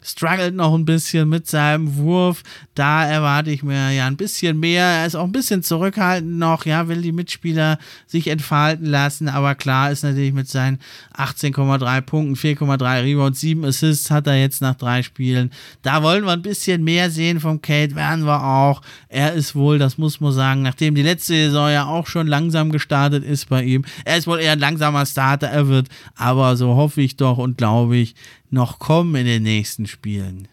struggelt 0.03 0.55
noch 0.55 0.73
ein 0.73 0.85
bisschen 0.85 1.29
mit 1.29 1.47
seinem 1.47 1.95
Wurf. 1.95 2.43
Da 2.75 3.05
erwarte 3.05 3.51
ich 3.51 3.63
mir 3.63 3.91
ja 3.91 4.07
ein 4.07 4.17
bisschen 4.17 4.59
mehr. 4.59 4.85
Er 4.85 5.05
ist 5.05 5.15
auch 5.15 5.25
ein 5.25 5.31
bisschen 5.31 5.63
zurückhaltend 5.63 6.38
noch, 6.38 6.65
ja, 6.65 6.88
will 6.88 7.01
die 7.01 7.12
Mitspieler 7.12 7.77
sich 8.07 8.27
entfalten 8.27 8.85
lassen. 8.85 9.29
Aber 9.29 9.55
klar 9.55 9.91
ist 9.91 10.03
natürlich 10.03 10.33
mit 10.33 10.47
seinen 10.47 10.79
18,3 11.17 12.01
Punkten, 12.01 12.35
4,3 12.35 13.03
Rebounds, 13.03 13.39
7 13.41 13.65
Assists 13.65 14.12
hat 14.12 14.27
er 14.27 14.39
jetzt 14.39 14.62
nach 14.62 14.75
drei 14.75 15.03
Spielen. 15.03 15.51
Da 15.81 16.03
wollen 16.03 16.23
wir 16.23 16.31
ein 16.31 16.41
bisschen 16.41 16.83
mehr 16.83 17.09
sehen 17.09 17.39
vom 17.39 17.62
Kate, 17.62 17.95
werden 17.95 18.25
wir 18.25 18.43
auch. 18.43 18.81
Er 19.09 19.33
ist 19.33 19.55
wohl, 19.55 19.79
das 19.79 19.97
muss 19.97 20.19
man 20.19 20.31
sagen, 20.31 20.62
nachdem 20.62 20.95
die 20.95 21.01
letzte 21.03 21.33
Saison 21.33 21.69
ja 21.69 21.85
auch 21.85 22.07
schon 22.07 22.27
langsam 22.27 22.71
gestartet 22.71 23.23
ist 23.23 23.49
bei 23.49 23.63
ihm. 23.63 23.83
Er 24.05 24.17
ist 24.17 24.27
wohl 24.27 24.39
eher 24.39 24.53
ein 24.53 24.59
langsamer 24.59 25.05
Starter, 25.05 25.47
er 25.47 25.67
wird, 25.67 25.88
aber 26.15 26.55
so 26.55 26.75
hoffe 26.75 27.01
ich 27.01 27.17
doch 27.17 27.38
und 27.38 27.57
glaube 27.57 27.97
ich, 27.97 28.15
noch 28.51 28.79
kommen 28.79 29.15
in 29.15 29.25
den 29.25 29.43
nächsten 29.43 29.88
Spielen. 29.88 30.47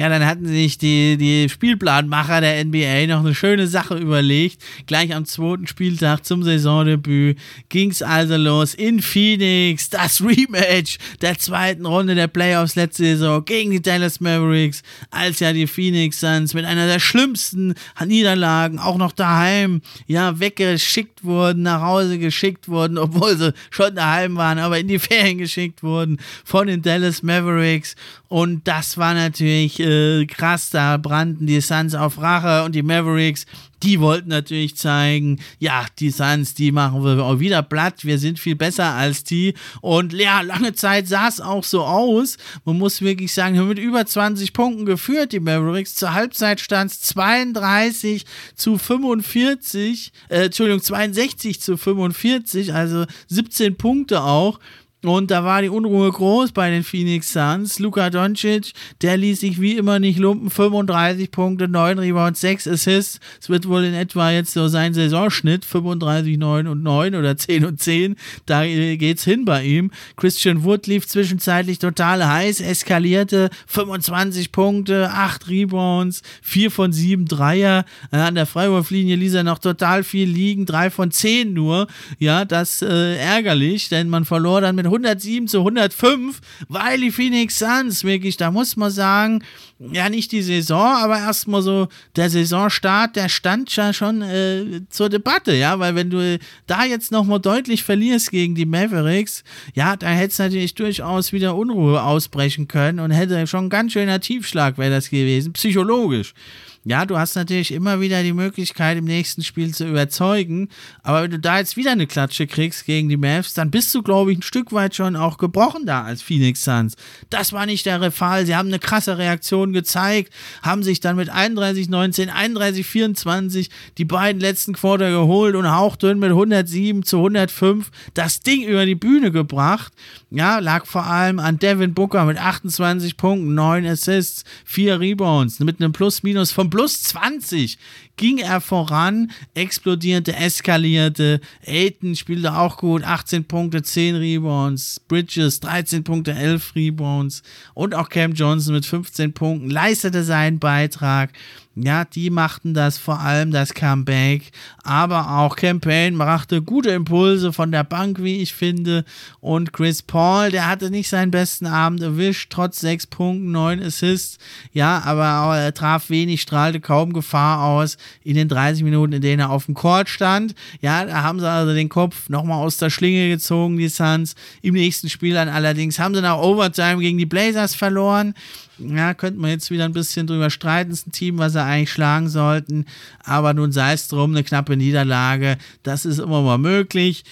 Ja, 0.00 0.08
dann 0.08 0.24
hatten 0.24 0.46
sich 0.46 0.78
die, 0.78 1.18
die 1.18 1.50
Spielplanmacher 1.50 2.40
der 2.40 2.64
NBA 2.64 3.06
noch 3.06 3.20
eine 3.20 3.34
schöne 3.34 3.66
Sache 3.66 3.98
überlegt. 3.98 4.64
Gleich 4.86 5.14
am 5.14 5.26
zweiten 5.26 5.66
Spieltag 5.66 6.24
zum 6.24 6.42
Saisondebüt 6.42 7.38
ging 7.68 7.90
es 7.90 8.00
also 8.00 8.38
los 8.38 8.72
in 8.72 9.02
Phoenix. 9.02 9.90
Das 9.90 10.22
Rematch 10.22 10.96
der 11.20 11.36
zweiten 11.36 11.84
Runde 11.84 12.14
der 12.14 12.28
Playoffs 12.28 12.76
letzte 12.76 13.04
Saison 13.04 13.44
gegen 13.44 13.72
die 13.72 13.82
Dallas 13.82 14.20
Mavericks, 14.20 14.82
als 15.10 15.38
ja 15.38 15.52
die 15.52 15.66
Phoenix 15.66 16.20
Suns 16.20 16.54
mit 16.54 16.64
einer 16.64 16.86
der 16.86 16.98
schlimmsten 16.98 17.74
Niederlagen 18.02 18.78
auch 18.78 18.96
noch 18.96 19.12
daheim 19.12 19.82
ja 20.06 20.40
weggeschickt 20.40 21.24
wurden, 21.24 21.64
nach 21.64 21.82
Hause 21.82 22.18
geschickt 22.18 22.68
wurden, 22.68 22.96
obwohl 22.96 23.36
sie 23.36 23.52
schon 23.68 23.96
daheim 23.96 24.36
waren, 24.36 24.60
aber 24.60 24.78
in 24.78 24.88
die 24.88 24.98
Ferien 24.98 25.36
geschickt 25.36 25.82
wurden 25.82 26.16
von 26.42 26.68
den 26.68 26.80
Dallas 26.80 27.22
Mavericks. 27.22 27.96
Und 28.28 28.66
das 28.66 28.96
war 28.96 29.12
natürlich 29.12 29.89
äh, 29.90 30.26
krass, 30.26 30.70
da 30.70 30.96
brannten 30.96 31.46
die 31.46 31.60
Suns 31.60 31.94
auf 31.94 32.20
Rache 32.20 32.64
und 32.64 32.74
die 32.74 32.82
Mavericks, 32.82 33.46
die 33.82 34.00
wollten 34.00 34.28
natürlich 34.28 34.76
zeigen, 34.76 35.40
ja, 35.58 35.86
die 35.98 36.10
Suns, 36.10 36.54
die 36.54 36.70
machen 36.70 37.02
wir 37.02 37.24
auch 37.24 37.38
wieder 37.38 37.62
platt, 37.62 38.04
wir 38.04 38.18
sind 38.18 38.38
viel 38.38 38.56
besser 38.56 38.92
als 38.94 39.24
die. 39.24 39.54
Und 39.80 40.12
ja, 40.12 40.42
lange 40.42 40.74
Zeit 40.74 41.08
sah 41.08 41.28
es 41.28 41.40
auch 41.40 41.64
so 41.64 41.82
aus. 41.82 42.36
Man 42.64 42.78
muss 42.78 43.00
wirklich 43.00 43.32
sagen, 43.32 43.54
wir 43.54 43.62
haben 43.62 43.68
mit 43.68 43.78
über 43.78 44.04
20 44.04 44.52
Punkten 44.52 44.84
geführt, 44.84 45.32
die 45.32 45.40
Mavericks. 45.40 45.94
Zur 45.94 46.12
Halbzeit 46.12 46.60
stand 46.60 46.90
es 46.90 47.00
32 47.02 48.26
zu 48.54 48.78
45, 48.78 50.12
äh, 50.28 50.44
Entschuldigung, 50.44 50.82
62 50.82 51.60
zu 51.60 51.76
45, 51.76 52.74
also 52.74 53.06
17 53.28 53.76
Punkte 53.76 54.22
auch. 54.22 54.60
Und 55.02 55.30
da 55.30 55.44
war 55.44 55.62
die 55.62 55.70
Unruhe 55.70 56.10
groß 56.10 56.52
bei 56.52 56.68
den 56.68 56.84
Phoenix 56.84 57.32
Suns. 57.32 57.78
Luka 57.78 58.10
Doncic, 58.10 58.72
der 59.00 59.16
ließ 59.16 59.40
sich 59.40 59.58
wie 59.58 59.78
immer 59.78 59.98
nicht 59.98 60.18
lumpen. 60.18 60.50
35 60.50 61.30
Punkte, 61.30 61.68
9 61.68 61.98
Rebounds, 61.98 62.42
6 62.42 62.68
Assists. 62.68 63.18
Es 63.40 63.48
wird 63.48 63.66
wohl 63.66 63.84
in 63.84 63.94
etwa 63.94 64.30
jetzt 64.30 64.52
so 64.52 64.68
sein 64.68 64.92
Saisonschnitt. 64.92 65.64
35, 65.64 66.36
9 66.36 66.66
und 66.66 66.82
9 66.82 67.14
oder 67.14 67.34
10 67.34 67.64
und 67.64 67.80
10. 67.80 68.16
Da 68.44 68.66
geht's 68.66 69.24
hin 69.24 69.46
bei 69.46 69.64
ihm. 69.64 69.90
Christian 70.16 70.64
Wood 70.64 70.86
lief 70.86 71.08
zwischenzeitlich 71.08 71.78
total 71.78 72.26
heiß, 72.26 72.60
eskalierte. 72.60 73.48
25 73.68 74.52
Punkte, 74.52 75.10
8 75.12 75.48
Rebounds, 75.48 76.20
4 76.42 76.70
von 76.70 76.92
7 76.92 77.24
Dreier. 77.24 77.86
An 78.10 78.34
der 78.34 78.44
Freiwurflinie 78.44 79.16
ließ 79.16 79.32
er 79.32 79.44
noch 79.44 79.60
total 79.60 80.04
viel 80.04 80.28
liegen. 80.28 80.66
3 80.66 80.90
von 80.90 81.10
10 81.10 81.54
nur. 81.54 81.86
Ja, 82.18 82.44
das 82.44 82.82
äh, 82.82 83.16
ärgerlich, 83.16 83.88
denn 83.88 84.10
man 84.10 84.26
verlor 84.26 84.60
dann 84.60 84.76
mit 84.76 84.89
107 84.90 85.48
zu 85.48 85.58
105, 85.58 86.40
weil 86.68 87.00
die 87.00 87.10
Phoenix 87.10 87.58
Suns 87.58 88.04
wirklich, 88.04 88.36
da 88.36 88.50
muss 88.50 88.76
man 88.76 88.90
sagen, 88.90 89.42
ja 89.78 90.08
nicht 90.08 90.32
die 90.32 90.42
Saison, 90.42 90.96
aber 90.96 91.18
erstmal 91.18 91.62
so 91.62 91.88
der 92.16 92.28
Saisonstart, 92.28 93.16
der 93.16 93.28
stand 93.28 93.74
ja 93.74 93.92
schon 93.92 94.22
äh, 94.22 94.82
zur 94.90 95.08
Debatte, 95.08 95.54
ja, 95.54 95.78
weil 95.78 95.94
wenn 95.94 96.10
du 96.10 96.38
da 96.66 96.84
jetzt 96.84 97.12
nochmal 97.12 97.40
deutlich 97.40 97.82
verlierst 97.82 98.30
gegen 98.30 98.54
die 98.54 98.66
Mavericks, 98.66 99.42
ja, 99.74 99.96
da 99.96 100.08
hätte 100.08 100.32
es 100.32 100.38
natürlich 100.38 100.74
durchaus 100.74 101.32
wieder 101.32 101.56
Unruhe 101.56 102.02
ausbrechen 102.02 102.68
können 102.68 103.00
und 103.00 103.10
hätte 103.10 103.46
schon 103.46 103.66
ein 103.66 103.70
ganz 103.70 103.92
schöner 103.92 104.20
Tiefschlag 104.20 104.76
wäre 104.76 104.90
das 104.90 105.10
gewesen, 105.10 105.52
psychologisch. 105.54 106.34
Ja, 106.82 107.04
du 107.04 107.18
hast 107.18 107.34
natürlich 107.34 107.72
immer 107.72 108.00
wieder 108.00 108.22
die 108.22 108.32
Möglichkeit, 108.32 108.96
im 108.96 109.04
nächsten 109.04 109.44
Spiel 109.44 109.74
zu 109.74 109.86
überzeugen. 109.86 110.70
Aber 111.02 111.22
wenn 111.22 111.30
du 111.30 111.38
da 111.38 111.58
jetzt 111.58 111.76
wieder 111.76 111.92
eine 111.92 112.06
Klatsche 112.06 112.46
kriegst 112.46 112.86
gegen 112.86 113.10
die 113.10 113.18
Mavs, 113.18 113.52
dann 113.52 113.70
bist 113.70 113.94
du, 113.94 114.02
glaube 114.02 114.32
ich, 114.32 114.38
ein 114.38 114.42
Stück 114.42 114.72
weit 114.72 114.94
schon 114.94 115.14
auch 115.14 115.36
gebrochen 115.36 115.84
da 115.84 116.04
als 116.04 116.22
Phoenix 116.22 116.64
Suns. 116.64 116.94
Das 117.28 117.52
war 117.52 117.66
nicht 117.66 117.84
der 117.84 118.10
Fall. 118.10 118.46
Sie 118.46 118.56
haben 118.56 118.68
eine 118.68 118.78
krasse 118.78 119.18
Reaktion 119.18 119.74
gezeigt, 119.74 120.32
haben 120.62 120.82
sich 120.82 121.00
dann 121.00 121.16
mit 121.16 121.30
31-19, 121.30 122.30
31-24 122.30 123.68
die 123.98 124.06
beiden 124.06 124.40
letzten 124.40 124.72
Quarter 124.72 125.10
geholt 125.10 125.56
und 125.56 125.70
hauchdünn 125.70 126.18
mit 126.18 126.30
107 126.30 127.02
zu 127.02 127.18
105 127.18 127.90
das 128.14 128.40
Ding 128.40 128.64
über 128.64 128.86
die 128.86 128.94
Bühne 128.94 129.30
gebracht. 129.30 129.92
Ja, 130.30 130.60
lag 130.60 130.86
vor 130.86 131.04
allem 131.04 131.40
an 131.40 131.58
Devin 131.58 131.92
Booker 131.92 132.24
mit 132.24 132.38
28 132.38 133.18
Punkten, 133.18 133.52
9 133.54 133.84
Assists, 133.84 134.44
4 134.64 134.98
Rebounds, 134.98 135.58
mit 135.60 135.78
einem 135.80 135.92
Plus-Minus 135.92 136.52
von 136.52 136.69
plus 136.70 137.02
20 137.02 137.78
ging 138.16 138.38
er 138.38 138.60
voran, 138.60 139.30
explodierte, 139.54 140.36
eskalierte. 140.36 141.40
Aiton 141.66 142.14
spielte 142.14 142.54
auch 142.54 142.76
gut, 142.76 143.02
18 143.02 143.44
Punkte, 143.44 143.82
10 143.82 144.16
Rebounds. 144.16 145.00
Bridges 145.08 145.60
13 145.60 146.04
Punkte, 146.04 146.32
11 146.32 146.74
Rebounds. 146.74 147.42
Und 147.74 147.94
auch 147.94 148.10
Cam 148.10 148.34
Johnson 148.34 148.74
mit 148.74 148.84
15 148.84 149.32
Punkten 149.32 149.70
leistete 149.70 150.22
seinen 150.22 150.58
Beitrag. 150.58 151.32
Ja, 151.76 152.04
die 152.04 152.30
machten 152.30 152.74
das 152.74 152.98
vor 152.98 153.20
allem 153.20 153.52
das 153.52 153.74
Comeback, 153.74 154.50
aber 154.82 155.38
auch 155.38 155.54
Campaign 155.54 156.18
brachte 156.18 156.62
gute 156.62 156.90
Impulse 156.90 157.52
von 157.52 157.70
der 157.70 157.84
Bank, 157.84 158.20
wie 158.20 158.42
ich 158.42 158.52
finde. 158.52 159.04
Und 159.40 159.72
Chris 159.72 160.02
Paul, 160.02 160.50
der 160.50 160.66
hatte 160.68 160.90
nicht 160.90 161.08
seinen 161.08 161.30
besten 161.30 161.66
Abend 161.66 162.02
erwischt, 162.02 162.50
trotz 162.50 162.80
sechs 162.80 163.06
Punkten, 163.06 163.52
neun 163.52 163.80
Assists. 163.80 164.38
Ja, 164.72 165.02
aber 165.04 165.56
er 165.56 165.72
traf 165.72 166.10
wenig, 166.10 166.42
strahlte 166.42 166.80
kaum 166.80 167.12
Gefahr 167.12 167.62
aus 167.62 167.98
in 168.24 168.34
den 168.34 168.48
30 168.48 168.82
Minuten, 168.82 169.12
in 169.12 169.22
denen 169.22 169.40
er 169.40 169.50
auf 169.50 169.66
dem 169.66 169.74
Court 169.74 170.08
stand. 170.08 170.56
Ja, 170.80 171.04
da 171.04 171.22
haben 171.22 171.38
sie 171.38 171.48
also 171.48 171.72
den 171.72 171.88
Kopf 171.88 172.28
nochmal 172.28 172.58
aus 172.58 172.78
der 172.78 172.90
Schlinge 172.90 173.28
gezogen, 173.28 173.76
die 173.76 173.88
Suns. 173.88 174.34
Im 174.60 174.74
nächsten 174.74 175.08
Spiel 175.08 175.34
dann 175.34 175.48
allerdings 175.48 176.00
haben 176.00 176.16
sie 176.16 176.20
nach 176.20 176.38
Overtime 176.38 176.98
gegen 176.98 177.16
die 177.16 177.26
Blazers 177.26 177.76
verloren 177.76 178.34
ja, 178.80 179.14
könnte 179.14 179.40
man 179.40 179.50
jetzt 179.50 179.70
wieder 179.70 179.84
ein 179.84 179.92
bisschen 179.92 180.26
drüber 180.26 180.50
streiten. 180.50 180.90
Ist 180.90 181.06
ein 181.06 181.12
Team, 181.12 181.38
was 181.38 181.52
sie 181.52 181.62
eigentlich 181.62 181.92
schlagen 181.92 182.28
sollten. 182.28 182.86
Aber 183.22 183.54
nun 183.54 183.72
sei 183.72 183.92
es 183.92 184.08
drum, 184.08 184.32
eine 184.32 184.44
knappe 184.44 184.76
Niederlage. 184.76 185.58
Das 185.82 186.04
ist 186.04 186.18
immer 186.18 186.42
mal 186.42 186.58
möglich 186.58 187.24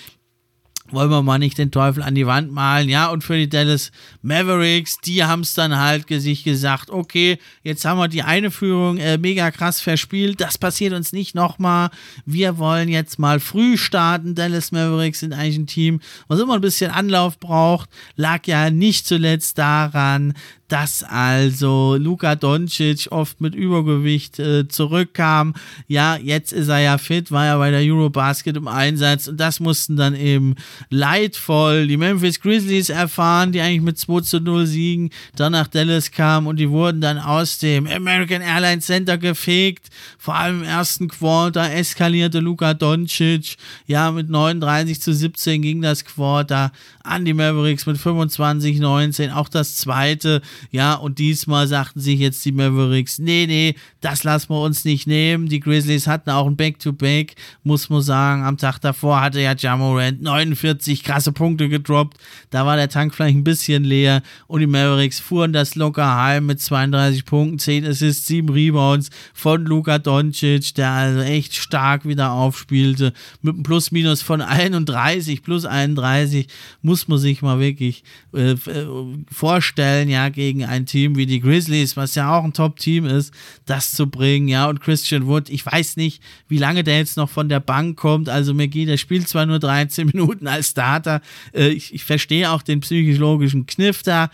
wollen 0.90 1.10
wir 1.10 1.22
mal 1.22 1.38
nicht 1.38 1.58
den 1.58 1.70
Teufel 1.70 2.02
an 2.02 2.14
die 2.14 2.26
Wand 2.26 2.52
malen, 2.52 2.88
ja, 2.88 3.08
und 3.08 3.22
für 3.22 3.36
die 3.36 3.48
Dallas 3.48 3.90
Mavericks, 4.22 4.98
die 5.04 5.24
haben 5.24 5.42
es 5.42 5.54
dann 5.54 5.76
halt 5.76 6.06
sich 6.08 6.44
gesagt, 6.44 6.90
okay, 6.90 7.38
jetzt 7.62 7.84
haben 7.84 7.98
wir 7.98 8.08
die 8.08 8.22
eine 8.22 8.50
Führung 8.50 8.96
äh, 8.98 9.18
mega 9.18 9.50
krass 9.50 9.80
verspielt, 9.80 10.40
das 10.40 10.58
passiert 10.58 10.92
uns 10.94 11.12
nicht 11.12 11.34
nochmal, 11.34 11.90
wir 12.24 12.58
wollen 12.58 12.88
jetzt 12.88 13.18
mal 13.18 13.40
früh 13.40 13.76
starten, 13.76 14.34
Dallas 14.34 14.72
Mavericks 14.72 15.20
sind 15.20 15.32
eigentlich 15.32 15.58
ein 15.58 15.66
Team, 15.66 16.00
was 16.28 16.40
immer 16.40 16.54
ein 16.54 16.60
bisschen 16.60 16.90
Anlauf 16.90 17.38
braucht, 17.38 17.90
lag 18.16 18.46
ja 18.46 18.70
nicht 18.70 19.06
zuletzt 19.06 19.58
daran, 19.58 20.34
dass 20.68 21.02
also 21.02 21.96
Luka 21.96 22.36
Doncic 22.36 23.08
oft 23.10 23.40
mit 23.40 23.54
Übergewicht 23.54 24.38
äh, 24.38 24.68
zurückkam. 24.68 25.54
Ja, 25.86 26.16
jetzt 26.16 26.52
ist 26.52 26.68
er 26.68 26.80
ja 26.80 26.98
fit, 26.98 27.32
war 27.32 27.46
ja 27.46 27.56
bei 27.56 27.70
der 27.70 27.80
Eurobasket 27.80 28.56
im 28.56 28.68
Einsatz 28.68 29.28
und 29.28 29.38
das 29.38 29.60
mussten 29.60 29.96
dann 29.96 30.14
eben 30.14 30.54
leidvoll 30.90 31.86
die 31.86 31.96
Memphis 31.96 32.40
Grizzlies 32.40 32.90
erfahren, 32.90 33.52
die 33.52 33.60
eigentlich 33.60 33.82
mit 33.82 33.98
2 33.98 34.20
zu 34.20 34.40
0 34.40 34.66
siegen, 34.66 35.10
dann 35.36 35.52
nach 35.52 35.68
Dallas 35.68 36.10
kamen 36.10 36.46
und 36.46 36.56
die 36.56 36.70
wurden 36.70 37.00
dann 37.00 37.18
aus 37.18 37.58
dem 37.58 37.86
American 37.86 38.42
Airlines 38.42 38.86
Center 38.86 39.16
gefegt. 39.16 39.88
Vor 40.18 40.34
allem 40.34 40.62
im 40.62 40.68
ersten 40.68 41.08
Quarter 41.08 41.72
eskalierte 41.72 42.40
Luka 42.40 42.74
Doncic. 42.74 43.56
Ja, 43.86 44.10
mit 44.10 44.28
39 44.28 45.00
zu 45.00 45.14
17 45.14 45.62
ging 45.62 45.80
das 45.80 46.04
Quarter 46.04 46.72
an 47.02 47.24
die 47.24 47.34
Mavericks 47.34 47.86
mit 47.86 47.98
25, 47.98 48.78
19. 48.78 49.30
Auch 49.30 49.48
das 49.48 49.76
zweite 49.76 50.42
ja, 50.70 50.94
und 50.94 51.18
diesmal 51.18 51.66
sagten 51.66 52.00
sich 52.00 52.18
jetzt 52.20 52.44
die 52.44 52.52
Mavericks, 52.52 53.18
nee, 53.18 53.46
nee, 53.46 53.74
das 54.00 54.24
lassen 54.24 54.50
wir 54.50 54.60
uns 54.60 54.84
nicht 54.84 55.06
nehmen. 55.06 55.48
Die 55.48 55.60
Grizzlies 55.60 56.06
hatten 56.06 56.30
auch 56.30 56.46
ein 56.46 56.56
Back-to-Back, 56.56 57.32
-Back, 57.32 57.36
muss 57.62 57.90
man 57.90 58.02
sagen. 58.02 58.44
Am 58.44 58.56
Tag 58.56 58.78
davor 58.78 59.20
hatte 59.20 59.40
ja 59.40 59.54
Jamorant 59.56 60.22
49 60.22 61.02
krasse 61.02 61.32
Punkte 61.32 61.68
gedroppt. 61.68 62.18
Da 62.50 62.66
war 62.66 62.76
der 62.76 62.88
Tank 62.88 63.14
vielleicht 63.14 63.36
ein 63.36 63.44
bisschen 63.44 63.84
leer 63.84 64.22
und 64.46 64.60
die 64.60 64.66
Mavericks 64.66 65.20
fuhren 65.20 65.52
das 65.52 65.74
locker 65.74 66.16
heim 66.16 66.46
mit 66.46 66.60
32 66.60 67.24
Punkten, 67.24 67.58
10 67.58 67.86
Assists, 67.86 68.26
7 68.26 68.48
Rebounds 68.48 69.10
von 69.34 69.64
Luka 69.64 69.98
Doncic, 69.98 70.74
der 70.74 70.90
also 70.90 71.20
echt 71.20 71.54
stark 71.54 72.06
wieder 72.06 72.32
aufspielte. 72.32 73.12
Mit 73.42 73.54
einem 73.54 73.62
Plus-Minus 73.62 74.22
von 74.22 74.40
31, 74.40 75.42
plus 75.42 75.64
31, 75.64 76.48
muss 76.82 77.08
man 77.08 77.18
sich 77.18 77.42
mal 77.42 77.60
wirklich 77.60 78.04
äh, 78.34 78.52
äh 78.52 78.86
vorstellen, 79.30 80.08
ja, 80.08 80.28
gegen 80.28 80.47
gegen 80.48 80.64
ein 80.64 80.86
Team 80.86 81.16
wie 81.16 81.26
die 81.26 81.40
Grizzlies, 81.40 81.96
was 81.96 82.14
ja 82.14 82.34
auch 82.34 82.42
ein 82.42 82.54
Top-Team 82.54 83.04
ist, 83.04 83.34
das 83.66 83.92
zu 83.92 84.06
bringen. 84.08 84.48
Ja, 84.48 84.66
und 84.68 84.80
Christian 84.80 85.26
Wood, 85.26 85.50
ich 85.50 85.64
weiß 85.66 85.96
nicht, 85.96 86.22
wie 86.48 86.56
lange 86.56 86.84
der 86.84 86.96
jetzt 86.96 87.18
noch 87.18 87.28
von 87.28 87.50
der 87.50 87.60
Bank 87.60 87.98
kommt. 87.98 88.30
Also 88.30 88.54
McGee, 88.54 88.86
der 88.86 88.96
spielt 88.96 89.28
zwar 89.28 89.44
nur 89.44 89.58
13 89.58 90.06
Minuten 90.12 90.46
als 90.46 90.70
Starter. 90.70 91.20
Äh, 91.52 91.68
ich, 91.68 91.92
ich 91.92 92.04
verstehe 92.04 92.50
auch 92.50 92.62
den 92.62 92.80
psychologischen 92.80 93.66
Kniff 93.66 94.02
da 94.02 94.30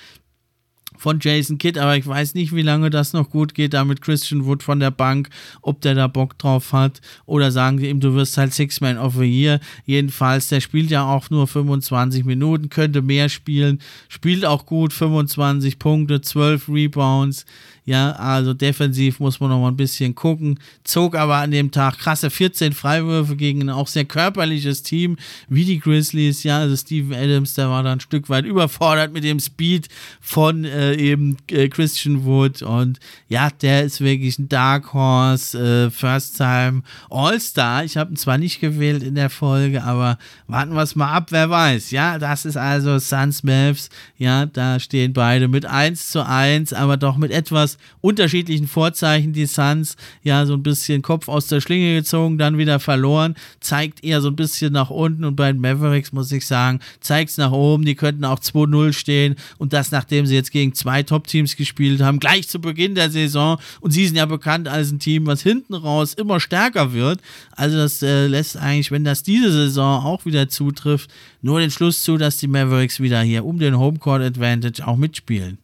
von 0.97 1.19
Jason 1.21 1.59
Kidd, 1.59 1.79
aber 1.79 1.97
ich 1.97 2.07
weiß 2.07 2.35
nicht, 2.35 2.55
wie 2.55 2.63
lange 2.63 2.91
das 2.91 3.13
noch 3.13 3.31
gut 3.31 3.55
geht, 3.55 3.75
da 3.75 3.85
mit 3.85 4.01
Christian 4.01 4.45
Wood 4.45 4.63
von 4.63 4.81
der 4.81 4.91
Bank, 4.91 5.29
ob 5.63 5.81
der 5.81 5.95
da 5.95 6.07
Bock 6.07 6.39
drauf 6.39 6.73
hat. 6.73 7.01
Oder 7.27 7.51
sagen 7.51 7.79
sie 7.79 7.89
ihm, 7.89 8.01
du 8.01 8.15
wirst 8.15 8.37
halt 8.37 8.55
Six-Man 8.55 8.99
of 8.99 9.15
the 9.15 9.25
Year. 9.25 9.61
Jedenfalls, 9.87 10.49
der 10.49 10.61
spielt 10.61 10.91
ja 10.91 11.05
auch 11.05 11.31
nur 11.31 11.47
25 11.47 12.25
Minuten, 12.25 12.69
könnte 12.69 13.03
mehr 13.03 13.29
spielen, 13.29 13.81
spielt 14.09 14.45
auch 14.45 14.67
gut, 14.67 14.93
25 14.93 15.79
Punkte, 15.79 16.21
12 16.21 16.69
Rebounds, 16.69 17.45
ja, 17.87 18.13
also 18.13 18.55
defensiv 18.55 19.21
muss 19.21 19.41
man 19.41 19.51
noch 19.51 19.61
mal 19.61 19.69
ein 19.69 19.77
bisschen 19.77 20.15
gucken. 20.15 20.59
Zog 20.85 21.15
aber 21.15 21.37
an 21.37 21.51
dem 21.51 21.71
Tag 21.71 21.99
krasse 21.99 22.31
14 22.31 22.73
Freiwürfe 22.73 23.37
gegen 23.37 23.61
ein 23.63 23.69
auch 23.69 23.89
sehr 23.89 24.07
körperliches 24.07 24.83
Team 24.83 25.17
wie 25.49 25.67
die 25.67 25.81
Grizzlies. 25.81 26.45
Ja, 26.45 26.61
also 26.61 26.77
Steven 26.77 27.13
Adams, 27.13 27.53
der 27.55 27.69
war 27.69 27.83
da 27.83 27.93
ein 27.93 28.01
Stück 28.01 28.31
weit 28.31 28.47
überfordert 28.47 29.13
mit 29.13 29.23
dem 29.23 29.39
Speed 29.39 29.89
von 30.23 30.65
äh, 30.65 30.95
eben 30.95 31.37
äh, 31.51 31.69
Christian 31.69 32.25
Wood. 32.25 32.63
Und 32.63 33.01
ja, 33.29 33.51
der 33.51 33.85
ist 33.85 34.01
wirklich 34.01 34.39
ein 34.39 34.49
Dark 34.49 34.95
Horse, 34.95 35.59
äh, 35.59 35.91
First 35.91 36.39
Time 36.39 36.83
All-Star. 37.11 37.85
Ich 37.85 37.99
habe 37.99 38.15
ihn 38.15 38.17
zwar 38.17 38.39
nicht 38.39 38.61
gewählt 38.61 39.03
in 39.03 39.15
der 39.15 39.29
Folge, 39.29 39.85
aber 39.85 40.17
warten 40.47 40.75
wir 40.75 40.83
es 40.83 40.97
mal 40.97 41.13
ab, 41.13 41.27
wer 41.33 41.51
weiß. 41.51 41.91
Ja, 41.91 42.19
das 42.19 42.47
ist 42.47 42.57
also 42.57 42.99
Suns 42.99 43.43
Mavs. 43.43 43.91
Ja, 44.17 44.47
da 44.47 44.81
stehen 44.81 45.13
beide 45.13 45.49
mit 45.49 45.67
1 45.67 46.09
zu 46.09 46.27
1, 46.27 46.73
aber 46.73 46.97
doch 46.97 47.19
mit 47.19 47.31
etwas 47.31 47.74
unterschiedlichen 48.01 48.67
Vorzeichen. 48.67 49.33
Die 49.33 49.47
Suns 49.47 49.97
ja 50.23 50.47
so 50.47 50.55
ein 50.55 50.63
bisschen 50.63 51.03
Kopf 51.03 51.29
aus 51.29 51.47
der 51.47 51.61
Schlinge 51.61 51.95
gezogen, 51.95 52.39
dann 52.39 52.59
wieder 52.59 52.81
verloren, 52.81 53.35
zeigt 53.61 54.05
eher 54.05 54.21
so 54.21 54.29
ein 54.29 54.37
bisschen 54.37 54.73
nach 54.73 54.91
unten 54.91 55.25
und 55.25 55.37
bei 55.37 55.51
den 55.53 55.61
Mavericks 55.61 56.13
muss 56.13 56.33
ich 56.33 56.47
sagen, 56.47 56.81
zeigt 57.01 57.31
es 57.31 57.37
nach 57.37 57.53
oben. 57.53 57.85
Die 57.85 57.95
könnten 57.95 58.25
auch 58.25 58.39
2-0 58.39 58.93
stehen 58.93 59.37
und 59.59 59.73
das 59.73 59.91
nachdem 59.91 60.27
sie 60.27 60.35
jetzt 60.35 60.53
gegen 60.53 60.75
zwei 60.75 61.03
Top-Teams 61.03 61.57
gespielt 61.57 62.01
haben, 62.01 62.19
gleich 62.19 62.49
zu 62.49 62.61
Beginn 62.61 62.95
der 62.95 63.11
Saison 63.11 63.59
und 63.81 63.91
sie 63.91 64.07
sind 64.07 64.17
ja 64.17 64.27
bekannt 64.27 64.69
als 64.69 64.91
ein 64.91 64.99
Team, 64.99 65.27
was 65.27 65.43
hinten 65.43 65.75
raus 65.75 66.15
immer 66.15 66.41
stärker 66.41 66.93
wird. 66.93 67.21
Also 67.53 67.77
das 67.77 68.03
äh, 68.03 68.27
lässt 68.27 68.57
eigentlich, 68.57 68.91
wenn 68.91 69.05
das 69.05 69.23
diese 69.23 69.53
Saison 69.53 70.05
auch 70.05 70.25
wieder 70.25 70.49
zutrifft, 70.49 71.11
nur 71.43 71.61
den 71.61 71.71
Schluss 71.71 72.03
zu, 72.03 72.17
dass 72.17 72.39
die 72.39 72.49
Mavericks 72.49 73.01
wieder 73.01 73.21
hier 73.21 73.45
um 73.45 73.59
den 73.59 73.79
Homecourt 73.79 74.23
Advantage 74.23 74.87
auch 74.87 74.97
mitspielen. 74.97 75.59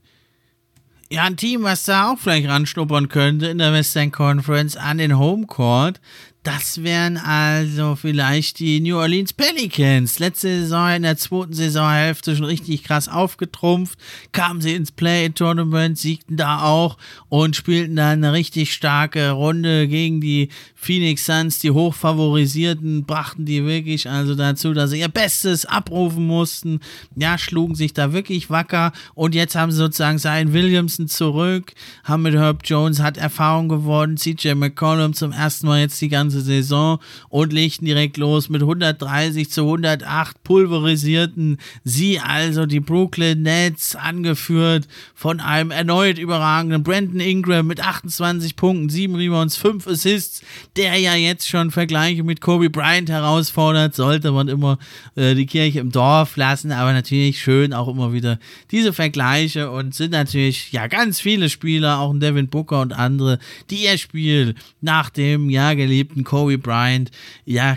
Ja, 1.12 1.24
ein 1.24 1.36
Team, 1.36 1.64
was 1.64 1.82
da 1.86 2.12
auch 2.12 2.18
vielleicht 2.18 2.48
ranschnuppern 2.48 3.08
könnte 3.08 3.48
in 3.48 3.58
der 3.58 3.72
Western 3.72 4.12
Conference 4.12 4.76
an 4.76 4.98
den 4.98 5.18
Homecourt, 5.18 6.00
das 6.42 6.82
wären 6.82 7.18
also 7.18 7.96
vielleicht 7.96 8.60
die 8.60 8.80
New 8.80 8.96
Orleans 8.96 9.34
Pelicans. 9.34 10.18
Letzte 10.18 10.62
Saison 10.62 10.96
in 10.96 11.02
der 11.02 11.18
zweiten 11.18 11.52
Saisonhälfte 11.52 12.34
schon 12.34 12.46
richtig 12.46 12.82
krass 12.82 13.08
aufgetrumpft. 13.08 13.98
Kamen 14.32 14.62
sie 14.62 14.74
ins 14.74 14.90
Play-Tournament, 14.90 15.98
siegten 15.98 16.38
da 16.38 16.62
auch 16.62 16.96
und 17.28 17.56
spielten 17.56 17.96
dann 17.96 18.24
eine 18.24 18.32
richtig 18.32 18.72
starke 18.72 19.32
Runde 19.32 19.86
gegen 19.86 20.22
die 20.22 20.48
Phoenix 20.74 21.26
Suns, 21.26 21.58
die 21.58 21.72
hochfavorisierten, 21.72 23.04
brachten 23.04 23.44
die 23.44 23.66
wirklich 23.66 24.08
also 24.08 24.34
dazu, 24.34 24.72
dass 24.72 24.90
sie 24.90 25.00
ihr 25.00 25.08
Bestes 25.08 25.66
abrufen 25.66 26.26
mussten. 26.26 26.80
Ja, 27.16 27.36
schlugen 27.36 27.74
sich 27.74 27.92
da 27.92 28.14
wirklich 28.14 28.48
wacker 28.48 28.92
und 29.14 29.34
jetzt 29.34 29.56
haben 29.56 29.72
sie 29.72 29.76
sozusagen 29.76 30.18
Zion 30.18 30.54
Williamson 30.54 31.06
zurück, 31.06 31.74
haben 32.04 32.22
mit 32.22 32.34
Herb 32.34 32.62
Jones, 32.64 33.00
hat 33.00 33.18
Erfahrung 33.18 33.68
gewonnen, 33.68 34.16
CJ 34.16 34.54
McCollum 34.54 35.12
zum 35.12 35.32
ersten 35.32 35.66
Mal 35.66 35.80
jetzt 35.80 36.00
die 36.00 36.08
ganze 36.08 36.29
ganze 36.30 36.42
Saison 36.42 37.00
und 37.28 37.52
legten 37.52 37.86
direkt 37.86 38.16
los 38.16 38.48
mit 38.48 38.62
130 38.62 39.50
zu 39.50 39.62
108 39.62 40.42
pulverisierten 40.44 41.58
sie 41.82 42.20
also 42.20 42.66
die 42.66 42.78
Brooklyn 42.78 43.42
Nets, 43.42 43.96
angeführt 43.96 44.86
von 45.14 45.40
einem 45.40 45.72
erneut 45.72 46.18
überragenden 46.18 46.84
Brandon 46.84 47.20
Ingram 47.20 47.66
mit 47.66 47.80
28 47.80 48.54
Punkten, 48.54 48.88
7 48.88 49.16
Rebounds, 49.16 49.56
5 49.56 49.86
Assists, 49.88 50.42
der 50.76 50.96
ja 50.98 51.14
jetzt 51.14 51.48
schon 51.48 51.72
Vergleiche 51.72 52.22
mit 52.22 52.40
Kobe 52.40 52.70
Bryant 52.70 53.10
herausfordert, 53.10 53.94
sollte 53.96 54.30
man 54.30 54.46
immer 54.46 54.78
äh, 55.16 55.34
die 55.34 55.46
Kirche 55.46 55.80
im 55.80 55.90
Dorf 55.90 56.36
lassen, 56.36 56.70
aber 56.70 56.92
natürlich 56.92 57.42
schön 57.42 57.72
auch 57.72 57.88
immer 57.88 58.12
wieder 58.12 58.38
diese 58.70 58.92
Vergleiche 58.92 59.70
und 59.70 59.94
sind 59.94 60.12
natürlich 60.12 60.70
ja 60.70 60.86
ganz 60.86 61.20
viele 61.20 61.48
Spieler, 61.48 61.98
auch 61.98 62.12
ein 62.12 62.20
Devin 62.20 62.48
Booker 62.48 62.80
und 62.80 62.92
andere, 62.92 63.40
die 63.70 63.84
ihr 63.84 63.98
Spiel 63.98 64.54
nach 64.80 65.10
dem 65.10 65.50
ja 65.50 65.74
geliebten 65.74 66.19
guten 66.20 66.24
Kobe 66.24 66.58
Bryant 66.58 67.10
ja 67.44 67.76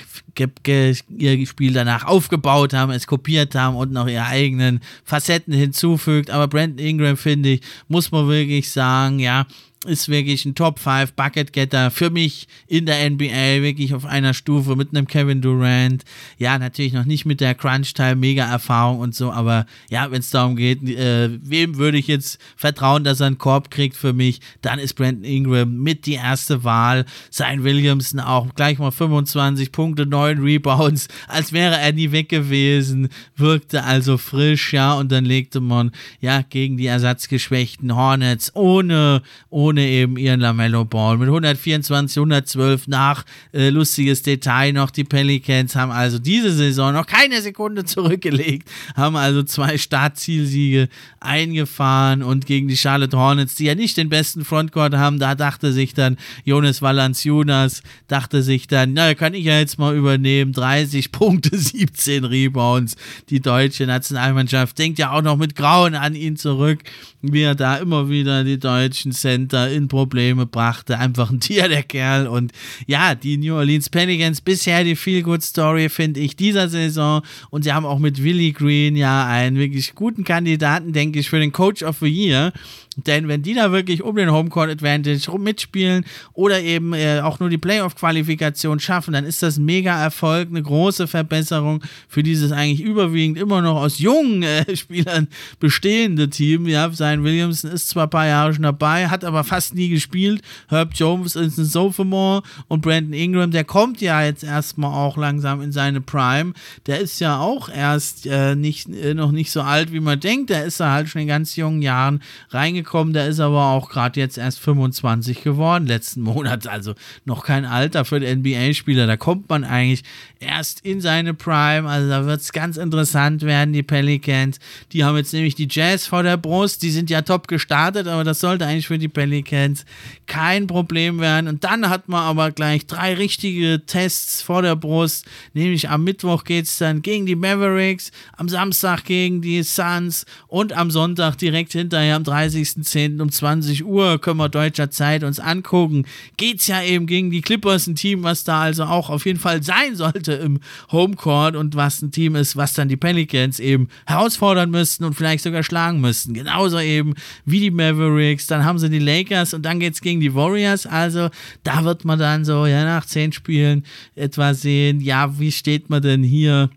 ihr 1.18 1.48
Spiel 1.48 1.74
danach 1.74 2.06
aufgebaut 2.06 2.74
haben, 2.74 2.92
es 2.92 3.08
kopiert 3.08 3.56
haben 3.56 3.76
und 3.76 3.92
noch 3.92 4.08
ihre 4.08 4.26
eigenen 4.26 4.82
Facetten 5.04 5.54
hinzufügt. 5.54 6.30
Aber 6.30 6.48
Brandon 6.48 6.86
Ingram, 6.86 7.18
finde 7.18 7.50
ich, 7.50 7.62
muss 7.88 8.12
man 8.12 8.28
wirklich 8.28 8.72
sagen, 8.72 9.20
ja, 9.20 9.46
ist 9.86 10.10
wirklich 10.10 10.46
ein 10.46 10.56
Top 10.56 10.80
5 10.80 11.14
Bucket 11.14 11.54
Getter 11.54 11.92
für 11.92 12.10
mich 12.10 12.48
in 12.68 12.86
der 12.86 13.10
NBA, 13.10 13.62
wirklich 13.62 13.94
auf 13.94 14.06
einer 14.06 14.34
Stufe 14.34 14.76
mit 14.76 14.90
einem 14.90 15.08
Kevin 15.08 15.42
Durant. 15.42 16.04
Ja, 16.38 16.58
natürlich 16.58 16.94
noch 16.94 17.06
nicht 17.06 17.26
mit 17.26 17.42
der 17.42 17.56
Crunch-Time, 17.56 18.16
mega 18.16 18.46
Erfahrung 18.46 19.00
und 19.00 19.16
so, 19.16 19.32
aber 19.32 19.66
ja, 19.90 20.10
wenn 20.12 20.20
es 20.20 20.30
darum 20.30 20.56
geht, 20.56 20.84
äh, 20.88 21.30
wem 21.42 21.78
würde 21.78 21.98
ich 21.98 22.08
jetzt 22.08 22.40
vertrauen, 22.56 23.04
dass 23.04 23.20
er 23.20 23.28
einen 23.28 23.38
Korb 23.38 23.72
kriegt 23.72 23.96
für 23.96 24.14
mich, 24.14 24.40
dann 24.62 24.80
ist 24.80 24.94
Brandon 24.94 25.24
Ingram 25.24 25.76
mit 25.78 26.06
die 26.06 26.14
erste 26.14 26.64
Wahl. 26.64 27.06
Sein 27.30 27.64
Williamson 27.64 28.20
auch 28.20 28.54
gleich 28.56 28.80
mal 28.80 28.92
25 28.92 29.72
Punkte, 29.72 30.06
9 30.06 30.40
Rebounds, 30.40 31.08
als 31.28 31.54
wäre 31.54 31.78
er 31.78 31.94
nie 31.94 32.12
weg 32.12 32.30
gewesen, 32.30 33.10
wirkte 33.36 33.84
also 33.84 34.18
frisch, 34.18 34.74
ja, 34.74 34.94
und 34.94 35.12
dann 35.12 35.26
legte 35.26 35.60
man 35.60 35.92
ja 36.20 36.42
gegen 36.42 36.78
die 36.78 36.88
ersatzgeschwächten 36.88 37.96
Hornets 37.96 38.56
ohne, 38.56 39.22
ohne 39.50 39.73
ohne 39.74 39.88
eben 39.88 40.18
ihren 40.18 40.40
Lamello 40.40 40.86
Ball. 40.86 41.18
Mit 41.18 41.28
124, 41.28 42.18
112 42.18 42.88
nach. 42.88 43.26
Äh, 43.54 43.70
lustiges 43.70 44.22
Detail 44.22 44.72
noch, 44.72 44.92
die 44.92 45.04
Pelicans 45.04 45.76
haben 45.76 45.92
also 45.92 46.20
diese 46.20 46.52
Saison 46.52 46.94
noch 46.94 47.08
keine 47.08 47.42
Sekunde 47.42 47.84
zurückgelegt, 47.86 48.70
haben 48.96 49.16
also 49.16 49.42
zwei 49.44 49.78
Startzielsiege 49.78 50.90
eingefahren 51.20 52.22
und 52.22 52.46
gegen 52.46 52.68
die 52.68 52.78
Charlotte 52.78 53.18
Hornets, 53.18 53.56
die 53.56 53.66
ja 53.66 53.76
nicht 53.76 53.98
den 53.98 54.10
besten 54.10 54.46
Frontcourt 54.46 54.94
haben, 54.94 55.18
da 55.18 55.34
dachte 55.34 55.74
sich 55.74 55.94
dann 55.94 56.18
Jonas 56.44 56.82
Valanciunas, 56.82 57.82
dachte 58.08 58.44
sich 58.44 58.68
dann, 58.68 58.94
na, 58.94 59.16
kann 59.16 59.34
ich 59.34 59.46
ja 59.46 59.58
jetzt 59.58 59.80
mal 59.80 59.96
übernehmen, 59.96 60.54
30 60.54 61.12
Punkte, 61.12 61.58
17 61.58 62.26
Rebounds. 62.26 62.96
Die 63.30 63.40
deutsche 63.40 63.88
Nationalmannschaft 63.88 64.78
denkt 64.78 65.00
ja 65.00 65.12
auch 65.12 65.24
noch 65.24 65.38
mit 65.38 65.56
Grauen 65.56 65.96
an 65.96 66.14
ihn 66.14 66.38
zurück, 66.38 66.80
wie 67.22 67.42
er 67.42 67.56
da 67.56 67.78
immer 67.78 68.10
wieder 68.10 68.44
die 68.44 68.60
deutschen 68.60 69.14
Center 69.14 69.63
in 69.72 69.88
Probleme 69.88 70.46
brachte. 70.46 70.98
Einfach 70.98 71.32
ein 71.32 71.40
Tier, 71.40 71.68
der 71.68 71.84
Kerl. 71.84 72.28
Und 72.28 72.52
ja, 72.88 73.16
die 73.16 73.38
New 73.38 73.56
Orleans 73.56 73.90
Pelicans 73.90 74.42
bisher 74.42 74.84
die 74.84 74.96
Feel-Good-Story, 74.96 75.90
finde 75.90 76.20
ich, 76.20 76.36
dieser 76.36 76.70
Saison. 76.70 77.22
Und 77.50 77.64
sie 77.64 77.74
haben 77.74 77.86
auch 77.86 78.00
mit 78.00 78.24
Willie 78.24 78.54
Green 78.54 78.96
ja 78.96 79.26
einen 79.26 79.58
wirklich 79.58 79.96
guten 79.96 80.24
Kandidaten, 80.24 80.94
denke 80.94 81.20
ich, 81.20 81.30
für 81.30 81.40
den 81.40 81.52
Coach 81.52 81.84
of 81.84 81.98
the 82.00 82.08
Year. 82.08 82.54
Denn 82.96 83.28
wenn 83.28 83.42
die 83.42 83.54
da 83.54 83.72
wirklich 83.72 84.04
um 84.04 84.16
den 84.16 84.32
Homecourt 84.32 84.70
Advantage 84.70 85.32
mitspielen 85.38 86.06
oder 86.34 86.62
eben 86.62 86.94
äh, 86.94 87.22
auch 87.22 87.40
nur 87.40 87.50
die 87.50 87.58
Playoff-Qualifikation 87.58 88.80
schaffen, 88.80 89.14
dann 89.14 89.26
ist 89.26 89.42
das 89.42 89.58
ein 89.58 89.66
mega 89.66 90.00
Erfolg, 90.02 90.50
eine 90.50 90.62
große 90.62 91.08
Verbesserung 91.08 91.84
für 92.08 92.24
dieses 92.24 92.52
eigentlich 92.52 92.82
überwiegend 92.82 93.38
immer 93.38 93.62
noch 93.62 93.78
aus 93.78 94.00
jungen 94.00 94.44
äh, 94.44 94.76
Spielern 94.76 95.28
bestehende 95.60 96.30
Team. 96.30 96.68
Ja, 96.68 96.90
sein 96.92 97.24
Williamson 97.24 97.72
ist 97.72 97.90
zwar 97.90 98.04
ein 98.04 98.10
paar 98.10 98.28
Jahre 98.28 98.54
schon 98.54 98.64
dabei, 98.64 99.08
hat 99.08 99.24
aber 99.26 99.44
fast 99.44 99.74
nie 99.74 99.90
gespielt. 99.90 100.42
Herb 100.68 100.92
Jones 100.94 101.36
ist 101.36 101.58
ein 101.58 101.66
Sophomore 101.66 102.44
und 102.68 102.82
Brandon 102.82 103.14
Ingram, 103.14 103.52
der 103.52 103.64
kommt 103.64 104.02
ja 104.02 104.24
jetzt 104.24 104.44
erstmal 104.44 104.94
auch 104.94 105.18
langsam 105.18 105.62
in 105.62 105.72
seine 105.72 106.02
Prime. 106.02 106.54
Der 106.86 107.00
ist 107.00 107.20
ja 107.20 107.40
auch 107.40 107.70
erst 107.70 108.28
äh, 108.28 108.56
nicht, 108.56 108.90
äh, 108.90 109.14
noch 109.14 109.32
nicht 109.32 109.52
so 109.52 109.62
alt, 109.62 109.92
wie 109.92 110.00
man 110.00 110.20
denkt. 110.20 110.50
Der 110.50 110.66
ist 110.66 110.80
da 110.80 110.92
halt 110.92 111.10
schon 111.10 111.22
in 111.22 111.28
ganz 111.28 111.56
jungen 111.56 111.82
Jahren 111.82 112.22
reingekommen 112.50 112.83
gekommen, 112.84 113.14
der 113.14 113.28
ist 113.28 113.40
aber 113.40 113.68
auch 113.68 113.90
gerade 113.90 114.20
jetzt 114.20 114.38
erst 114.38 114.60
25 114.60 115.44
geworden, 115.44 115.88
letzten 115.88 116.22
Monat, 116.24 116.68
also 116.68 116.94
noch 117.26 117.46
kein 117.46 117.66
Alter 117.66 118.06
für 118.06 118.20
den 118.20 118.40
NBA-Spieler. 118.40 119.08
Da 119.08 119.18
kommt 119.18 119.50
man 119.50 119.64
eigentlich 119.64 120.04
erst 120.40 120.82
in 120.82 121.02
seine 121.02 121.34
Prime, 121.34 121.90
also 121.90 122.10
da 122.10 122.26
wird 122.26 122.42
es 122.42 122.52
ganz 122.52 122.78
interessant 122.78 123.42
werden, 123.44 123.74
die 123.74 123.84
Pelicans. 123.84 124.60
Die 124.92 125.04
haben 125.04 125.18
jetzt 125.18 125.34
nämlich 125.34 125.56
die 125.56 125.68
Jazz 125.70 126.08
vor 126.08 126.24
der 126.24 126.38
Brust, 126.38 126.84
die 126.84 126.92
sind 126.92 127.10
ja 127.10 127.22
top 127.22 127.48
gestartet, 127.48 128.08
aber 128.08 128.24
das 128.24 128.40
sollte 128.40 128.66
eigentlich 128.66 128.88
für 128.88 129.00
die 129.00 129.08
Pelicans 129.08 129.86
kein 130.28 130.68
Problem 130.68 131.20
werden. 131.20 131.48
Und 131.48 131.64
dann 131.64 131.90
hat 131.90 132.10
man 132.10 132.22
aber 132.24 132.52
gleich 132.52 132.86
drei 132.86 133.14
richtige 133.14 133.86
Tests 133.86 134.42
vor 134.42 134.62
der 134.62 134.76
Brust, 134.76 135.26
nämlich 135.54 135.90
am 135.90 136.04
Mittwoch 136.04 136.44
geht 136.44 136.66
es 136.66 136.78
dann 136.78 137.02
gegen 137.02 137.26
die 137.26 137.36
Mavericks, 137.36 138.12
am 138.38 138.50
Samstag 138.50 139.06
gegen 139.06 139.42
die 139.42 139.64
Suns 139.64 140.26
und 140.48 140.74
am 140.74 140.92
Sonntag 140.92 141.38
direkt 141.38 141.72
hinterher 141.72 142.16
am 142.16 142.24
30. 142.24 142.73
30.10. 142.76 143.22
um 143.22 143.32
20 143.32 143.86
Uhr 143.86 144.20
können 144.20 144.38
wir 144.38 144.50
deutscher 144.50 144.90
Zeit 144.90 145.24
uns 145.24 145.40
angucken. 145.40 146.06
Geht's 146.38 146.68
ja 146.68 146.82
eben 146.82 147.06
gegen 147.06 147.32
die 147.32 147.42
Clippers, 147.42 147.88
ein 147.88 147.96
Team, 147.96 148.24
was 148.24 148.44
da 148.44 148.62
also 148.62 148.86
auch 148.86 149.10
auf 149.10 149.26
jeden 149.26 149.40
Fall 149.40 149.64
sein 149.64 149.96
sollte 149.96 150.34
im 150.34 150.60
Homecourt 150.92 151.56
und 151.56 151.76
was 151.76 152.02
ein 152.02 152.12
Team 152.12 152.36
ist, 152.36 152.56
was 152.56 152.74
dann 152.74 152.90
die 152.90 152.98
Pelicans 152.98 153.60
eben 153.60 153.88
herausfordern 154.06 154.72
müssten 154.72 155.04
und 155.04 155.14
vielleicht 155.14 155.44
sogar 155.44 155.64
schlagen 155.64 156.02
müssten. 156.02 156.34
Genauso 156.34 156.80
eben 156.80 157.14
wie 157.46 157.60
die 157.60 157.72
Mavericks. 157.72 158.48
Dann 158.48 158.66
haben 158.66 158.80
sie 158.80 158.90
die 158.90 159.00
Lakers 159.00 159.54
und 159.54 159.64
dann 159.64 159.80
geht's 159.80 160.02
gegen 160.02 160.20
die 160.20 160.34
Warriors. 160.34 160.86
Also 160.86 161.30
da 161.64 161.84
wird 161.84 162.06
man 162.06 162.20
dann 162.20 162.46
so, 162.46 162.66
ja, 162.66 162.84
nach 162.84 163.06
zehn 163.06 163.32
Spielen 163.32 163.86
etwa 164.16 164.54
sehen, 164.54 165.02
ja, 165.02 165.40
wie 165.40 165.52
steht 165.52 165.90
man 165.90 166.02
denn 166.02 166.24
hier? 166.24 166.70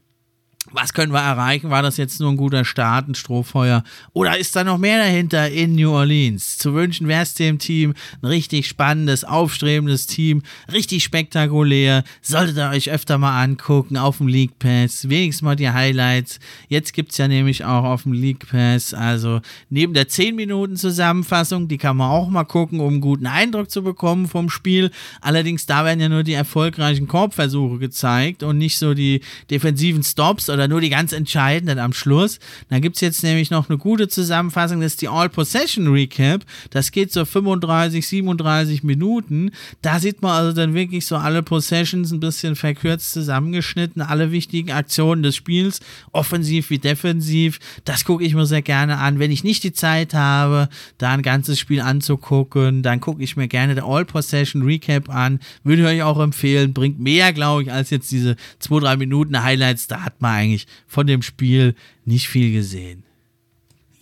Was 0.76 0.92
können 0.92 1.12
wir 1.12 1.20
erreichen? 1.20 1.70
War 1.70 1.82
das 1.82 1.96
jetzt 1.96 2.20
nur 2.20 2.30
ein 2.30 2.36
guter 2.36 2.64
Start, 2.64 3.08
ein 3.08 3.14
Strohfeuer? 3.14 3.82
Oder 4.12 4.36
ist 4.36 4.54
da 4.54 4.62
noch 4.62 4.76
mehr 4.76 4.98
dahinter 4.98 5.50
in 5.50 5.74
New 5.74 5.90
Orleans? 5.90 6.58
Zu 6.58 6.74
wünschen 6.74 7.08
wäre 7.08 7.22
es 7.22 7.32
dem 7.32 7.58
Team 7.58 7.94
ein 8.20 8.26
richtig 8.26 8.68
spannendes, 8.68 9.24
aufstrebendes 9.24 10.06
Team, 10.06 10.42
richtig 10.70 11.02
spektakulär. 11.02 12.04
Solltet 12.20 12.58
ihr 12.58 12.68
euch 12.68 12.90
öfter 12.90 13.16
mal 13.16 13.42
angucken 13.42 13.96
auf 13.96 14.18
dem 14.18 14.28
League 14.28 14.58
Pass, 14.58 15.08
wenigstens 15.08 15.42
mal 15.42 15.56
die 15.56 15.70
Highlights. 15.70 16.40
Jetzt 16.68 16.92
gibt 16.92 17.12
es 17.12 17.18
ja 17.18 17.26
nämlich 17.26 17.64
auch 17.64 17.84
auf 17.84 18.02
dem 18.02 18.12
League 18.12 18.46
Pass, 18.46 18.92
also 18.92 19.40
neben 19.70 19.94
der 19.94 20.08
10 20.08 20.36
Minuten 20.36 20.76
Zusammenfassung, 20.76 21.68
die 21.68 21.78
kann 21.78 21.96
man 21.96 22.10
auch 22.10 22.28
mal 22.28 22.44
gucken, 22.44 22.80
um 22.80 22.88
einen 22.94 23.00
guten 23.00 23.26
Eindruck 23.26 23.70
zu 23.70 23.82
bekommen 23.82 24.28
vom 24.28 24.50
Spiel. 24.50 24.90
Allerdings, 25.22 25.64
da 25.64 25.86
werden 25.86 26.00
ja 26.00 26.10
nur 26.10 26.22
die 26.22 26.34
erfolgreichen 26.34 27.08
Korbversuche 27.08 27.78
gezeigt 27.78 28.42
und 28.42 28.58
nicht 28.58 28.76
so 28.76 28.92
die 28.92 29.22
defensiven 29.50 30.02
Stops 30.02 30.50
oder 30.50 30.65
nur 30.68 30.80
die 30.80 30.90
ganz 30.90 31.12
entscheidenden 31.12 31.78
am 31.78 31.92
Schluss. 31.92 32.38
Dann 32.68 32.80
gibt 32.80 32.96
es 32.96 33.00
jetzt 33.00 33.22
nämlich 33.22 33.50
noch 33.50 33.68
eine 33.68 33.78
gute 33.78 34.08
Zusammenfassung, 34.08 34.80
das 34.80 34.92
ist 34.92 35.02
die 35.02 35.08
All-Possession 35.08 35.88
Recap. 35.88 36.44
Das 36.70 36.92
geht 36.92 37.12
so 37.12 37.24
35, 37.24 38.06
37 38.06 38.82
Minuten. 38.82 39.50
Da 39.82 39.98
sieht 40.00 40.22
man 40.22 40.32
also 40.32 40.52
dann 40.52 40.74
wirklich 40.74 41.06
so 41.06 41.16
alle 41.16 41.42
Possessions 41.42 42.12
ein 42.12 42.20
bisschen 42.20 42.56
verkürzt 42.56 43.12
zusammengeschnitten, 43.12 44.02
alle 44.02 44.32
wichtigen 44.32 44.72
Aktionen 44.72 45.22
des 45.22 45.36
Spiels, 45.36 45.80
offensiv 46.12 46.70
wie 46.70 46.78
defensiv. 46.78 47.58
Das 47.84 48.04
gucke 48.04 48.24
ich 48.24 48.34
mir 48.34 48.46
sehr 48.46 48.62
gerne 48.62 48.98
an. 48.98 49.18
Wenn 49.18 49.30
ich 49.30 49.44
nicht 49.44 49.64
die 49.64 49.72
Zeit 49.72 50.14
habe, 50.14 50.68
da 50.98 51.12
ein 51.12 51.22
ganzes 51.22 51.58
Spiel 51.58 51.80
anzugucken, 51.80 52.82
dann 52.82 53.00
gucke 53.00 53.22
ich 53.22 53.36
mir 53.36 53.48
gerne 53.48 53.74
der 53.74 53.84
All-Possession 53.84 54.62
Recap 54.62 55.08
an. 55.08 55.40
Würde 55.64 55.82
ich 55.82 55.88
euch 55.88 56.02
auch 56.02 56.20
empfehlen. 56.20 56.72
Bringt 56.72 57.00
mehr, 57.00 57.32
glaube 57.32 57.62
ich, 57.62 57.72
als 57.72 57.90
jetzt 57.90 58.10
diese 58.10 58.36
2-3 58.62 58.96
Minuten 58.96 59.42
Highlights. 59.42 59.86
Da 59.86 60.02
hat 60.02 60.20
man 60.20 60.34
eigentlich 60.34 60.55
eigentlich 60.56 60.66
von 60.86 61.06
dem 61.06 61.22
Spiel 61.22 61.74
nicht 62.04 62.28
viel 62.28 62.52
gesehen. 62.52 63.02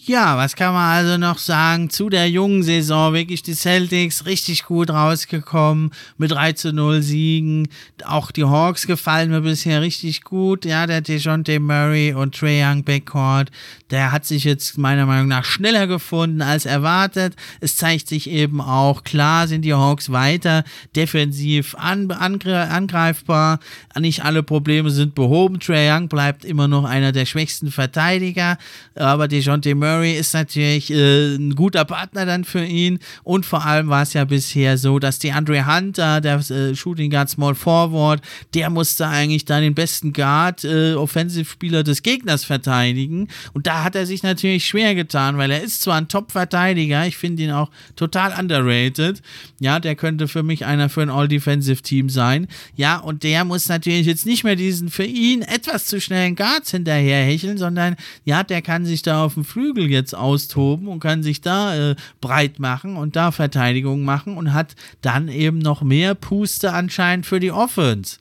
Ja, 0.07 0.37
was 0.37 0.55
kann 0.55 0.75
man 0.75 0.99
also 0.99 1.17
noch 1.17 1.39
sagen 1.39 1.89
zu 1.89 2.11
der 2.11 2.29
jungen 2.29 2.63
Saison? 2.63 3.15
Wirklich 3.15 3.43
die 3.43 3.55
Celtics 3.55 4.27
richtig 4.27 4.65
gut 4.65 4.91
rausgekommen 4.91 5.93
mit 6.19 6.31
3 6.31 6.53
zu 6.53 6.75
0 6.75 7.01
Siegen. 7.01 7.69
Auch 8.05 8.31
die 8.31 8.45
Hawks 8.45 8.87
gefallen 8.87 9.31
mir 9.31 9.41
bisher 9.41 9.81
richtig 9.81 10.21
gut. 10.23 10.67
Ja, 10.67 10.87
der 10.87 11.01
DeJounte 11.01 11.59
Murray 11.59 12.13
und 12.13 12.35
Trey 12.35 12.63
Young 12.63 12.85
Backcourt, 12.85 13.51
der 13.91 14.13
hat 14.13 14.25
sich 14.25 14.45
jetzt 14.45 14.79
meiner 14.79 15.07
Meinung 15.07 15.29
nach 15.29 15.45
schneller 15.45 15.87
gefunden 15.87 16.43
als 16.43 16.65
erwartet. 16.65 17.37
Es 17.61 17.77
zeigt 17.77 18.09
sich 18.09 18.31
eben 18.31 18.61
auch, 18.61 19.05
klar 19.05 19.47
sind 19.47 19.63
die 19.63 19.75
Hawks 19.75 20.11
weiter 20.11 20.65
defensiv 20.97 21.75
an, 21.75 22.11
angre, 22.11 22.69
angreifbar. 22.71 23.61
Nicht 23.99 24.25
alle 24.25 24.43
Probleme 24.43 24.91
sind 24.91 25.15
behoben. 25.15 25.61
Trey 25.61 25.91
Young 25.91 26.09
bleibt 26.09 26.45
immer 26.45 26.67
noch 26.67 26.85
einer 26.85 27.13
der 27.13 27.27
schwächsten 27.27 27.71
Verteidiger, 27.71 28.59
aber 28.95 29.29
DeJounte 29.29 29.75
Murray 29.75 30.15
ist 30.15 30.35
natürlich 30.35 30.91
äh, 30.91 31.37
ein 31.37 31.55
guter 31.55 31.85
Partner 31.85 32.27
dann 32.27 32.45
für 32.45 32.65
ihn 32.65 32.99
und 33.23 33.45
vor 33.45 33.65
allem 33.65 33.89
war 33.89 34.03
es 34.03 34.15
ja 34.15 34.25
bisher 34.25 34.79
so, 34.79 34.99
dass 34.99 35.19
die 35.19 35.33
Andre 35.33 35.67
Hunter, 35.67 36.21
der 36.21 36.39
äh, 36.51 36.75
Shooting 36.75 37.11
Guard 37.11 37.29
Small 37.29 37.55
Forward, 37.55 38.23
der 38.55 38.71
musste 38.71 39.07
eigentlich 39.07 39.45
dann 39.45 39.63
den 39.63 39.75
besten 39.75 40.13
Guard, 40.13 40.65
äh, 40.65 40.95
Offensivspieler 40.95 41.83
des 41.83 42.03
Gegners 42.03 42.45
verteidigen 42.45 43.29
und 43.53 43.67
da 43.67 43.84
hat 43.85 43.95
er 43.95 44.07
sich 44.07 44.23
natürlich 44.23 44.67
schwer 44.67 44.95
getan, 44.95 45.39
weil 45.39 45.51
er 45.51 45.63
ist 45.63 45.83
zwar 45.83 45.97
ein 45.97 46.09
Top-Verteidiger, 46.09 47.07
ich 47.07 47.17
finde 47.17 47.43
ihn 47.43 47.51
auch 47.53 47.71
total 47.95 48.33
underrated, 48.39 49.23
ja, 49.61 49.79
der 49.81 49.95
könnte 49.95 50.29
für 50.29 50.43
mich 50.43 50.65
einer 50.65 50.89
für 50.89 51.03
ein 51.03 51.11
All-Defensive-Team 51.11 52.09
sein, 52.09 52.49
ja, 52.75 52.97
und 52.97 53.23
der 53.23 53.45
muss 53.45 53.69
natürlich 53.69 54.07
jetzt 54.07 54.27
nicht 54.27 54.45
mehr 54.45 54.57
diesen 54.57 54.89
für 54.89 55.05
ihn 55.05 55.43
etwas 55.43 55.87
zu 55.87 56.01
schnellen 56.01 56.37
Guards 56.37 56.71
hinterherhecheln, 56.71 57.59
sondern 57.59 57.97
ja, 58.25 58.43
der 58.43 58.63
kann 58.63 58.87
sich 58.87 59.03
da 59.03 59.25
auf 59.25 59.35
dem 59.35 59.45
Flügel 59.45 59.75
Flügel 59.75 59.91
jetzt 59.91 60.15
austoben 60.15 60.89
und 60.89 61.01
kann 61.01 61.23
sich 61.23 61.41
da 61.41 61.75
äh, 61.75 61.97
breit 62.21 62.59
machen 62.59 62.97
und 62.97 63.17
da 63.17 63.33
Verteidigung 63.33 64.03
machen 64.03 64.37
und 64.37 64.53
hat 64.53 64.75
dann 65.03 65.29
eben 65.29 65.59
noch 65.59 65.83
mehr 65.83 66.15
Puste 66.15 66.73
anscheinend 66.73 67.27
für 67.27 67.41
die 67.41 67.53
Offense. 67.53 68.19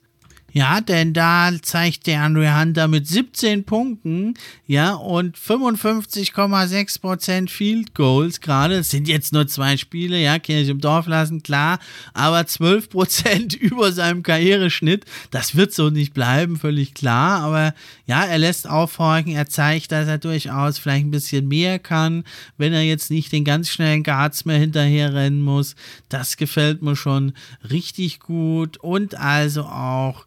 Ja, 0.56 0.80
denn 0.80 1.12
da 1.12 1.50
zeigt 1.62 2.06
der 2.06 2.22
Andre 2.22 2.56
Hunter 2.56 2.86
mit 2.86 3.08
17 3.08 3.64
Punkten, 3.64 4.34
ja, 4.68 4.94
und 4.94 5.36
55,6% 5.36 7.50
Field 7.50 7.92
Goals 7.92 8.40
gerade. 8.40 8.76
Es 8.76 8.90
sind 8.90 9.08
jetzt 9.08 9.32
nur 9.32 9.48
zwei 9.48 9.76
Spiele, 9.76 10.16
ja, 10.16 10.38
kann 10.38 10.54
ich 10.54 10.68
im 10.68 10.80
Dorf 10.80 11.08
lassen, 11.08 11.42
klar, 11.42 11.80
aber 12.12 12.38
12% 12.38 13.56
über 13.58 13.90
seinem 13.90 14.22
Karriereschnitt. 14.22 15.06
Das 15.32 15.56
wird 15.56 15.72
so 15.72 15.90
nicht 15.90 16.14
bleiben, 16.14 16.56
völlig 16.56 16.94
klar, 16.94 17.40
aber 17.40 17.74
ja, 18.06 18.24
er 18.24 18.38
lässt 18.38 18.70
aufhorchen, 18.70 19.32
er 19.32 19.48
zeigt, 19.48 19.90
dass 19.90 20.06
er 20.06 20.18
durchaus 20.18 20.78
vielleicht 20.78 21.06
ein 21.06 21.10
bisschen 21.10 21.48
mehr 21.48 21.80
kann, 21.80 22.22
wenn 22.58 22.72
er 22.72 22.82
jetzt 22.82 23.10
nicht 23.10 23.32
den 23.32 23.44
ganz 23.44 23.70
schnellen 23.70 24.04
Guards 24.04 24.44
mehr 24.44 24.58
hinterher 24.58 25.14
rennen 25.14 25.40
muss. 25.40 25.74
Das 26.08 26.36
gefällt 26.36 26.80
mir 26.80 26.94
schon 26.94 27.32
richtig 27.68 28.20
gut 28.20 28.76
und 28.76 29.16
also 29.16 29.64
auch 29.64 30.26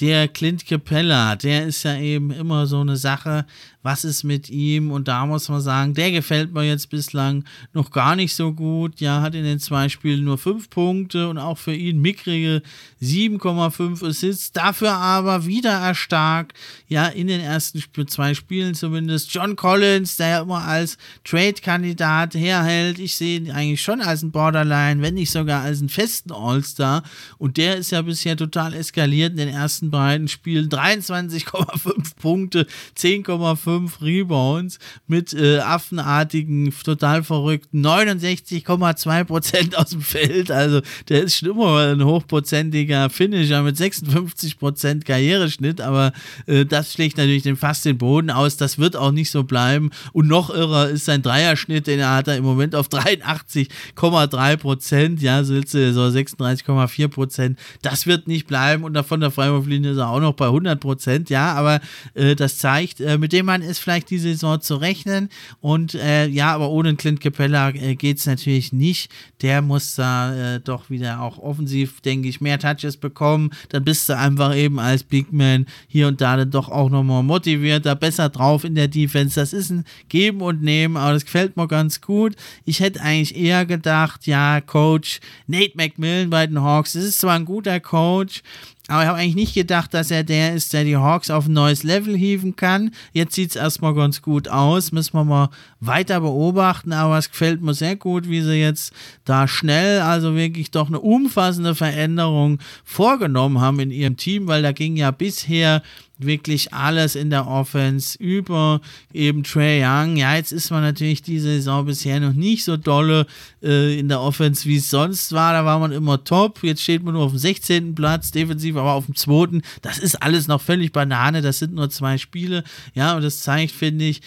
der 0.00 0.28
Clint 0.28 0.66
Capella, 0.66 1.36
der 1.36 1.66
ist 1.66 1.82
ja 1.82 1.96
eben 1.98 2.30
immer 2.30 2.66
so 2.66 2.80
eine 2.80 2.96
Sache, 2.96 3.44
was 3.82 4.04
ist 4.04 4.22
mit 4.22 4.48
ihm? 4.48 4.90
Und 4.90 5.08
da 5.08 5.26
muss 5.26 5.48
man 5.48 5.60
sagen, 5.60 5.94
der 5.94 6.12
gefällt 6.12 6.52
mir 6.54 6.62
jetzt 6.62 6.88
bislang 6.88 7.44
noch 7.72 7.90
gar 7.90 8.14
nicht 8.16 8.34
so 8.34 8.52
gut. 8.52 9.00
Ja, 9.00 9.20
hat 9.20 9.34
in 9.34 9.44
den 9.44 9.58
zwei 9.58 9.88
Spielen 9.88 10.24
nur 10.24 10.38
fünf 10.38 10.70
Punkte 10.70 11.28
und 11.28 11.38
auch 11.38 11.58
für 11.58 11.74
ihn 11.74 12.00
mickrige 12.00 12.62
7,5 13.02 14.06
Assists. 14.06 14.52
Dafür 14.52 14.92
aber 14.92 15.46
wieder 15.46 15.72
erstarkt, 15.72 16.56
ja, 16.86 17.06
in 17.06 17.26
den 17.26 17.40
ersten 17.40 17.82
zwei 18.06 18.34
Spielen 18.34 18.74
zumindest. 18.74 19.34
John 19.34 19.56
Collins, 19.56 20.16
der 20.16 20.28
ja 20.28 20.42
immer 20.42 20.64
als 20.64 20.96
Trade-Kandidat 21.24 22.34
herhält. 22.34 22.98
Ich 22.98 23.16
sehe 23.16 23.38
ihn 23.38 23.50
eigentlich 23.50 23.82
schon 23.82 24.00
als 24.00 24.22
ein 24.22 24.30
Borderline, 24.30 25.02
wenn 25.02 25.14
nicht 25.14 25.32
sogar 25.32 25.62
als 25.62 25.80
einen 25.80 25.88
festen 25.88 26.32
All-Star. 26.32 27.02
Und 27.38 27.56
der 27.56 27.76
ist 27.76 27.90
ja 27.90 28.02
bisher 28.02 28.36
total 28.36 28.74
eskaliert 28.74 29.32
in 29.32 29.38
den 29.38 29.48
ersten 29.48 29.81
ersten 29.82 29.90
beiden 29.90 30.28
Spielen 30.28 30.68
23,5 30.68 32.16
Punkte, 32.20 32.66
10,5 32.96 34.00
Rebounds 34.00 34.78
mit 35.06 35.32
äh, 35.32 35.58
affenartigen, 35.58 36.72
total 36.84 37.22
verrückten 37.24 37.84
69,2 37.84 39.24
Prozent 39.24 39.76
aus 39.76 39.90
dem 39.90 40.02
Feld. 40.02 40.50
Also 40.50 40.80
der 41.08 41.24
ist 41.24 41.38
schon 41.38 41.50
immer 41.50 41.92
ein 41.92 42.04
hochprozentiger 42.04 43.10
Finisher 43.10 43.62
mit 43.62 43.76
56 43.76 44.58
Prozent 44.58 45.04
Karriereschnitt, 45.04 45.80
aber 45.80 46.12
äh, 46.46 46.64
das 46.64 46.92
schlägt 46.92 47.16
natürlich 47.16 47.42
den 47.42 47.56
fast 47.56 47.84
den 47.84 47.98
Boden 47.98 48.30
aus. 48.30 48.56
Das 48.56 48.78
wird 48.78 48.96
auch 48.96 49.12
nicht 49.12 49.30
so 49.30 49.44
bleiben. 49.44 49.90
Und 50.12 50.28
noch 50.28 50.50
irrer 50.50 50.90
ist 50.90 51.06
sein 51.06 51.22
Dreierschnitt, 51.22 51.86
den 51.86 51.98
er 51.98 52.14
hat 52.14 52.28
er 52.28 52.36
im 52.36 52.44
Moment 52.44 52.74
auf 52.74 52.88
83,3 52.88 54.56
Prozent. 54.56 55.22
Ja, 55.22 55.42
so 55.42 55.54
36,4 55.54 57.08
Prozent. 57.08 57.58
Das 57.82 58.06
wird 58.06 58.28
nicht 58.28 58.46
bleiben. 58.46 58.84
Und 58.84 58.96
von 59.02 59.20
der 59.20 59.30
Freiwurflinie 59.72 59.92
ist 59.92 59.98
er 59.98 60.08
auch 60.08 60.20
noch 60.20 60.34
bei 60.34 60.46
100 60.46 60.80
Prozent. 60.80 61.30
Ja, 61.30 61.54
aber 61.54 61.80
äh, 62.14 62.34
das 62.34 62.58
zeigt, 62.58 63.00
äh, 63.00 63.18
mit 63.18 63.32
dem 63.32 63.46
Mann 63.46 63.62
ist 63.62 63.78
vielleicht 63.78 64.10
die 64.10 64.18
Saison 64.18 64.60
zu 64.60 64.76
rechnen. 64.76 65.28
Und 65.60 65.94
äh, 65.94 66.26
ja, 66.26 66.54
aber 66.54 66.70
ohne 66.70 66.94
Clint 66.96 67.20
Capella 67.20 67.70
äh, 67.70 67.94
geht 67.94 68.18
es 68.18 68.26
natürlich 68.26 68.72
nicht. 68.72 69.10
Der 69.40 69.62
muss 69.62 69.94
da 69.94 70.54
äh, 70.54 70.60
doch 70.60 70.90
wieder 70.90 71.20
auch 71.20 71.38
offensiv, 71.38 72.00
denke 72.00 72.28
ich, 72.28 72.40
mehr 72.40 72.58
Touches 72.58 72.96
bekommen. 72.96 73.50
Dann 73.70 73.84
bist 73.84 74.08
du 74.08 74.16
einfach 74.16 74.54
eben 74.54 74.78
als 74.78 75.02
Big 75.02 75.32
Man 75.32 75.66
hier 75.88 76.08
und 76.08 76.20
da 76.20 76.36
dann 76.36 76.50
doch 76.50 76.68
auch 76.68 76.90
nochmal 76.90 77.22
motivierter, 77.22 77.94
besser 77.94 78.28
drauf 78.28 78.64
in 78.64 78.74
der 78.74 78.88
Defense. 78.88 79.40
Das 79.40 79.52
ist 79.52 79.70
ein 79.70 79.84
Geben 80.08 80.40
und 80.42 80.62
Nehmen, 80.62 80.96
aber 80.96 81.12
das 81.14 81.24
gefällt 81.24 81.56
mir 81.56 81.68
ganz 81.68 82.00
gut. 82.00 82.36
Ich 82.64 82.80
hätte 82.80 83.00
eigentlich 83.00 83.36
eher 83.36 83.64
gedacht, 83.64 84.26
ja, 84.26 84.60
Coach 84.60 85.20
Nate 85.46 85.72
McMillan 85.74 86.30
bei 86.30 86.46
den 86.46 86.60
Hawks, 86.60 86.92
das 86.92 87.04
ist 87.04 87.20
zwar 87.20 87.34
ein 87.34 87.44
guter 87.44 87.80
Coach, 87.80 88.42
aber 88.88 89.02
ich 89.02 89.08
habe 89.08 89.18
eigentlich 89.18 89.36
nicht 89.36 89.54
gedacht, 89.54 89.94
dass 89.94 90.10
er 90.10 90.24
der 90.24 90.54
ist, 90.54 90.72
der 90.72 90.82
die 90.82 90.96
Hawks 90.96 91.30
auf 91.30 91.46
ein 91.46 91.52
neues 91.52 91.84
Level 91.84 92.16
hieven 92.16 92.56
kann. 92.56 92.90
Jetzt 93.12 93.34
sieht 93.34 93.50
es 93.50 93.56
erstmal 93.56 93.94
ganz 93.94 94.22
gut 94.22 94.48
aus. 94.48 94.90
Müssen 94.90 95.14
wir 95.14 95.24
mal 95.24 95.50
weiter 95.78 96.20
beobachten. 96.20 96.92
Aber 96.92 97.16
es 97.16 97.30
gefällt 97.30 97.62
mir 97.62 97.74
sehr 97.74 97.94
gut, 97.94 98.28
wie 98.28 98.42
sie 98.42 98.60
jetzt 98.60 98.92
da 99.24 99.46
schnell, 99.46 100.00
also 100.00 100.34
wirklich 100.34 100.72
doch 100.72 100.88
eine 100.88 100.98
umfassende 100.98 101.76
Veränderung 101.76 102.58
vorgenommen 102.84 103.60
haben 103.60 103.78
in 103.78 103.92
ihrem 103.92 104.16
Team, 104.16 104.48
weil 104.48 104.62
da 104.62 104.72
ging 104.72 104.96
ja 104.96 105.12
bisher 105.12 105.82
wirklich 106.26 106.72
alles 106.72 107.14
in 107.14 107.30
der 107.30 107.46
Offense 107.46 108.16
über 108.18 108.80
eben 109.12 109.42
Trey 109.42 109.84
Young. 109.84 110.16
Ja, 110.16 110.34
jetzt 110.36 110.52
ist 110.52 110.70
man 110.70 110.82
natürlich 110.82 111.22
diese 111.22 111.48
Saison 111.48 111.86
bisher 111.86 112.20
noch 112.20 112.32
nicht 112.32 112.64
so 112.64 112.76
dolle 112.76 113.26
äh, 113.62 113.98
in 113.98 114.08
der 114.08 114.20
Offense, 114.20 114.68
wie 114.68 114.76
es 114.76 114.90
sonst 114.90 115.32
war. 115.32 115.52
Da 115.52 115.64
war 115.64 115.78
man 115.78 115.92
immer 115.92 116.22
top. 116.24 116.62
Jetzt 116.62 116.82
steht 116.82 117.02
man 117.02 117.14
nur 117.14 117.24
auf 117.24 117.32
dem 117.32 117.38
16. 117.38 117.94
Platz, 117.94 118.30
defensiv 118.30 118.76
aber 118.76 118.92
auf 118.92 119.06
dem 119.06 119.14
2. 119.14 119.60
Das 119.82 119.98
ist 119.98 120.22
alles 120.22 120.48
noch 120.48 120.60
völlig 120.60 120.92
Banane. 120.92 121.42
Das 121.42 121.58
sind 121.58 121.74
nur 121.74 121.90
zwei 121.90 122.18
Spiele. 122.18 122.64
Ja, 122.94 123.16
und 123.16 123.22
das 123.22 123.40
zeigt, 123.40 123.72
finde 123.72 124.04
ich, 124.06 124.20